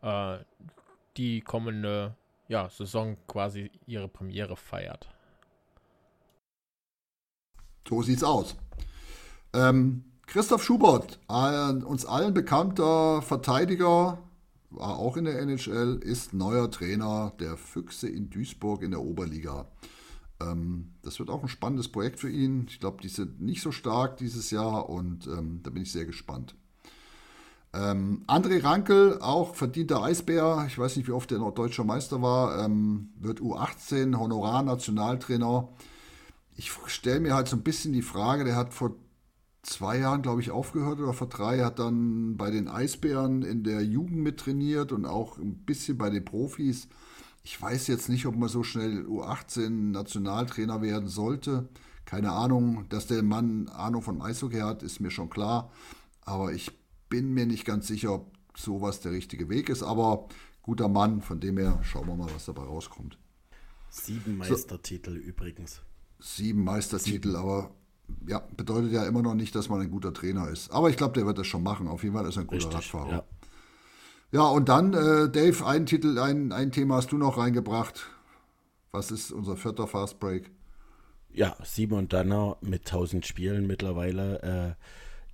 [0.01, 0.37] äh,
[1.17, 2.15] die kommende
[2.47, 5.09] ja, Saison quasi ihre Premiere feiert.
[7.87, 8.55] So sieht's aus.
[9.53, 14.17] Ähm, Christoph Schubert, ein uns allen bekannter Verteidiger,
[14.71, 19.67] war auch in der NHL, ist neuer Trainer der Füchse in Duisburg in der Oberliga.
[20.41, 22.65] Ähm, das wird auch ein spannendes Projekt für ihn.
[22.69, 26.05] Ich glaube, die sind nicht so stark dieses Jahr und ähm, da bin ich sehr
[26.05, 26.55] gespannt.
[27.75, 32.21] Ähm, André Rankel, auch verdienter Eisbär, ich weiß nicht, wie oft er noch deutscher Meister
[32.21, 35.67] war, ähm, wird U18 Honorar-Nationaltrainer.
[36.55, 38.95] Ich stelle mir halt so ein bisschen die Frage, der hat vor
[39.61, 43.83] zwei Jahren, glaube ich, aufgehört oder vor drei, hat dann bei den Eisbären in der
[43.83, 46.87] Jugend mit trainiert und auch ein bisschen bei den Profis.
[47.43, 51.67] Ich weiß jetzt nicht, ob man so schnell U18 Nationaltrainer werden sollte.
[52.05, 55.71] Keine Ahnung, dass der Mann Ahnung von Eishockey hat, ist mir schon klar.
[56.21, 56.71] Aber ich
[57.09, 60.27] bin mir nicht ganz sicher, ob sowas der richtige Weg ist, aber
[60.61, 63.17] guter Mann, von dem her schauen wir mal, was dabei rauskommt.
[63.89, 65.81] Sieben Meistertitel so, übrigens.
[66.19, 67.35] Sieben Meistertitel, sieben.
[67.35, 67.71] aber
[68.27, 70.71] ja, bedeutet ja immer noch nicht, dass man ein guter Trainer ist.
[70.71, 71.87] Aber ich glaube, der wird das schon machen.
[71.87, 73.11] Auf jeden Fall ist er ein guter Richtig, Radfahrer.
[73.11, 73.23] Ja.
[74.31, 78.07] ja, und dann, äh, Dave, ein Titel, ein, ein Thema hast du noch reingebracht.
[78.91, 80.51] Was ist unser vierter Fast Break?
[81.31, 84.77] Ja, Simon Danner mit 1000 Spielen mittlerweile.
[84.77, 84.85] Äh,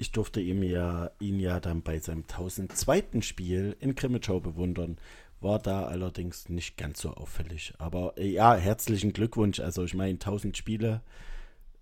[0.02, 3.22] ich durfte ihm ja, ihn ja dann bei seinem 1002.
[3.22, 4.98] Spiel in Krimitschau bewundern.
[5.41, 7.76] War da allerdings nicht ganz so auffällig.
[7.78, 9.60] Aber äh, ja, herzlichen Glückwunsch.
[9.60, 11.03] Also ich meine, 1000 Spiele,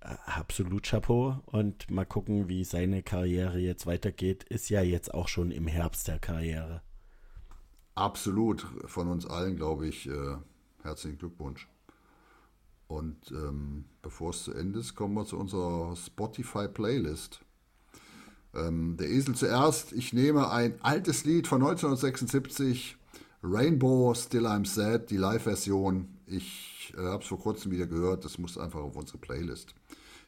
[0.02, 1.40] äh, absolut Chapeau.
[1.46, 4.44] Und mal gucken, wie seine Karriere jetzt weitergeht.
[4.44, 6.82] Ist ja jetzt auch schon im Herbst der Karriere.
[7.96, 8.68] Absolut.
[8.84, 10.36] Von uns allen, glaube ich, äh,
[10.84, 11.70] herzlichen Glückwunsch.
[12.88, 17.46] Und ähm, bevor es zu Ende ist, kommen wir zu unserer Spotify-Playlist.
[18.56, 19.94] Ähm, der Esel zuerst.
[19.94, 22.98] Ich nehme ein altes Lied von 1976,
[23.44, 26.08] Rainbow Still I'm Sad, die Live-Version.
[26.26, 28.26] Ich äh, habe es vor kurzem wieder gehört.
[28.26, 29.76] Das muss einfach auf unsere Playlist.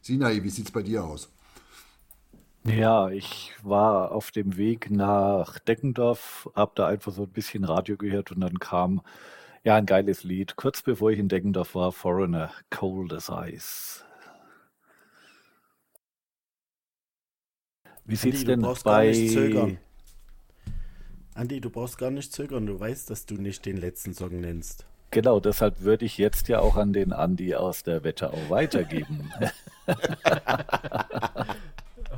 [0.02, 1.30] Sinai, wie sieht es bei dir aus?
[2.64, 7.98] Ja, ich war auf dem Weg nach Deckendorf, habe da einfach so ein bisschen Radio
[7.98, 9.02] gehört und dann kam
[9.64, 10.56] ja ein geiles Lied.
[10.58, 14.04] Kurz bevor ich in Deckendorf war, Foreigner, Cold as Ice.
[18.12, 19.78] Wie sieht es denn bei...
[21.34, 22.66] Andi, du brauchst gar nicht zögern.
[22.66, 24.86] Du weißt, dass du nicht den letzten Song nennst.
[25.12, 29.32] Genau, deshalb würde ich jetzt ja auch an den Andi aus der Wetterau weitergeben.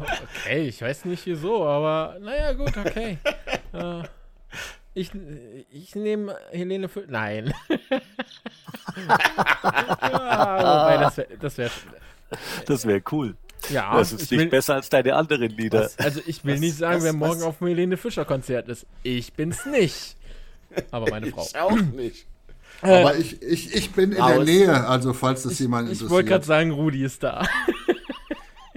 [0.09, 3.19] okay, ich weiß nicht wieso, aber naja, gut, okay.
[3.75, 4.01] uh,
[4.95, 5.11] ich,
[5.71, 7.05] ich nehme Helene für.
[7.07, 7.53] Nein.
[9.07, 11.69] ja, wobei, das wäre das wär,
[12.65, 13.35] das wär cool.
[13.69, 15.81] Ja, das ist nicht will, besser als deine anderen Lieder.
[15.81, 18.69] Was, also ich will was, nicht sagen, was, wer morgen auf dem Helene Fischer Konzert
[18.69, 18.85] ist.
[19.03, 20.15] Ich bin's nicht.
[20.91, 21.45] Aber meine Frau.
[21.45, 22.25] Ich auch nicht.
[22.81, 26.07] Aber ich, ich, ich bin in der Nähe, also falls das ich, jemand interessiert.
[26.07, 27.45] Ich wollte gerade sagen, Rudi ist da.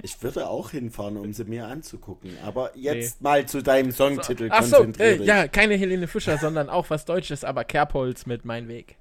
[0.03, 2.37] Ich würde auch hinfahren, um sie mir anzugucken.
[2.41, 3.27] Aber jetzt nee.
[3.27, 7.43] mal zu deinem Songtitel Ach so, äh, ja, keine Helene Fischer, sondern auch was Deutsches,
[7.43, 8.95] aber Kerbholz mit Mein Weg.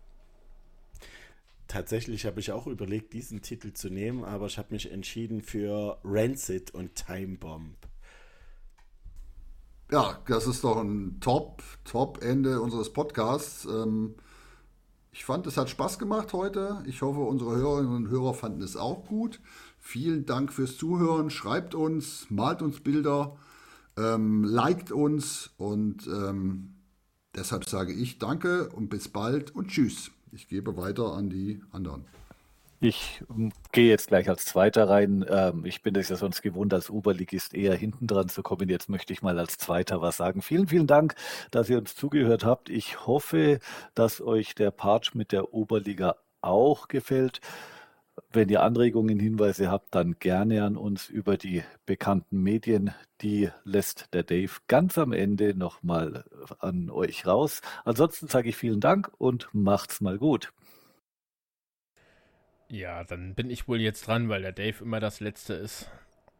[1.76, 5.98] Tatsächlich habe ich auch überlegt, diesen Titel zu nehmen, aber ich habe mich entschieden für
[6.04, 7.76] Rancid und Time Bomb.
[9.92, 13.66] Ja, das ist doch ein Top, Top-Ende unseres Podcasts.
[13.66, 14.14] Ähm,
[15.12, 16.82] ich fand, es hat Spaß gemacht heute.
[16.86, 19.38] Ich hoffe, unsere Hörerinnen und Hörer fanden es auch gut.
[19.78, 21.28] Vielen Dank fürs Zuhören.
[21.28, 23.36] Schreibt uns, malt uns Bilder,
[23.98, 26.76] ähm, liked uns und ähm,
[27.34, 30.10] deshalb sage ich danke und bis bald und tschüss.
[30.36, 32.04] Ich gebe weiter an die anderen.
[32.78, 35.24] Ich ähm, gehe jetzt gleich als Zweiter rein.
[35.26, 38.68] Ähm, ich bin es ja sonst gewohnt, als Oberligist eher hinten dran zu kommen.
[38.68, 40.42] Jetzt möchte ich mal als Zweiter was sagen.
[40.42, 41.14] Vielen, vielen Dank,
[41.50, 42.68] dass ihr uns zugehört habt.
[42.68, 43.60] Ich hoffe,
[43.94, 47.40] dass euch der Part mit der Oberliga auch gefällt.
[48.30, 52.94] Wenn ihr Anregungen, Hinweise habt, dann gerne an uns über die bekannten Medien.
[53.20, 56.24] Die lässt der Dave ganz am Ende nochmal
[56.58, 57.60] an euch raus.
[57.84, 60.52] Ansonsten sage ich vielen Dank und macht's mal gut.
[62.68, 65.88] Ja, dann bin ich wohl jetzt dran, weil der Dave immer das Letzte ist.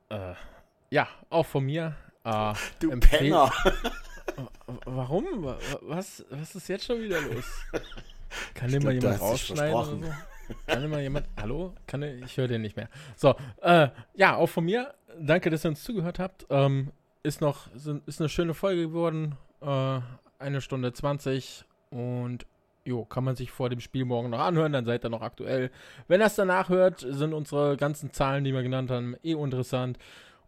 [0.09, 0.35] Äh,
[0.91, 1.97] ja, auch von mir.
[2.25, 3.53] Äh, du Penner!
[4.85, 5.45] Warum?
[5.83, 7.45] Was, was ist jetzt schon wieder los?
[8.55, 10.15] Kann dir mal jemand rausschneiden oder so?
[10.67, 11.27] Kann mal jemand.
[11.41, 11.75] Hallo?
[11.87, 12.89] Kann ich, höre den nicht mehr.
[13.17, 14.95] So, äh, ja, auch von mir.
[15.19, 16.47] Danke, dass ihr uns zugehört habt.
[16.51, 16.93] Ähm,
[17.23, 19.37] ist noch, ist eine schöne Folge geworden.
[19.61, 20.01] Äh,
[20.39, 22.47] eine Stunde 20 und
[22.85, 25.71] jo, kann man sich vor dem Spiel morgen noch anhören, dann seid ihr noch aktuell.
[26.09, 29.99] Wenn ihr es danach hört, sind unsere ganzen Zahlen, die wir genannt haben, eh uninteressant.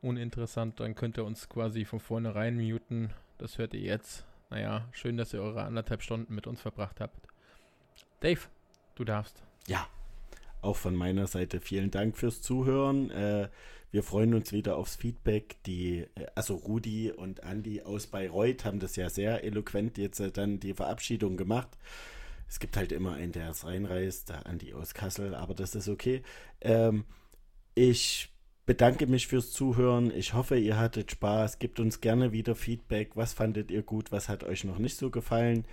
[0.00, 3.10] Uninteressant, dann könnt ihr uns quasi von vornherein muten.
[3.38, 4.24] Das hört ihr jetzt.
[4.50, 7.16] Naja, schön, dass ihr eure anderthalb Stunden mit uns verbracht habt.
[8.20, 8.40] Dave,
[8.94, 9.47] du darfst.
[9.68, 9.86] Ja,
[10.62, 13.10] auch von meiner Seite vielen Dank fürs Zuhören.
[13.10, 13.48] Äh,
[13.90, 15.56] wir freuen uns wieder aufs Feedback.
[15.66, 20.30] Die, äh, also Rudi und Andy aus Bayreuth haben das ja sehr eloquent jetzt äh,
[20.30, 21.68] dann die Verabschiedung gemacht.
[22.48, 25.88] Es gibt halt immer einen, der es reinreißt, der Andi aus Kassel, aber das ist
[25.88, 26.22] okay.
[26.62, 27.04] Ähm,
[27.74, 28.30] ich
[28.64, 30.10] bedanke mich fürs Zuhören.
[30.14, 31.58] Ich hoffe, ihr hattet Spaß.
[31.58, 33.16] Gebt uns gerne wieder Feedback.
[33.16, 34.12] Was fandet ihr gut?
[34.12, 35.66] Was hat euch noch nicht so gefallen?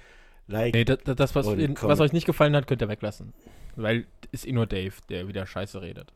[0.47, 3.33] Like nee, das, das was, in, was euch nicht gefallen hat, könnt ihr weglassen.
[3.75, 6.13] Weil ist eh nur Dave, der wieder Scheiße redet.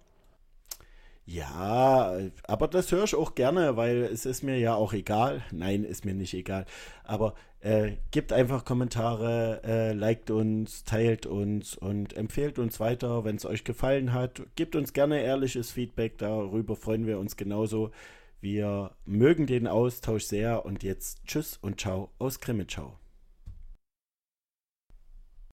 [1.26, 2.18] Ja,
[2.48, 5.44] aber das höre ich auch gerne, weil es ist mir ja auch egal.
[5.52, 6.66] Nein, ist mir nicht egal.
[7.04, 13.36] Aber äh, gebt einfach Kommentare, äh, liked uns, teilt uns und empfehlt uns weiter, wenn
[13.36, 14.42] es euch gefallen hat.
[14.56, 17.92] Gebt uns gerne ehrliches Feedback, darüber freuen wir uns genauso.
[18.42, 22.99] Wir mögen den Austausch sehr und jetzt tschüss und ciao aus Grimmitschau.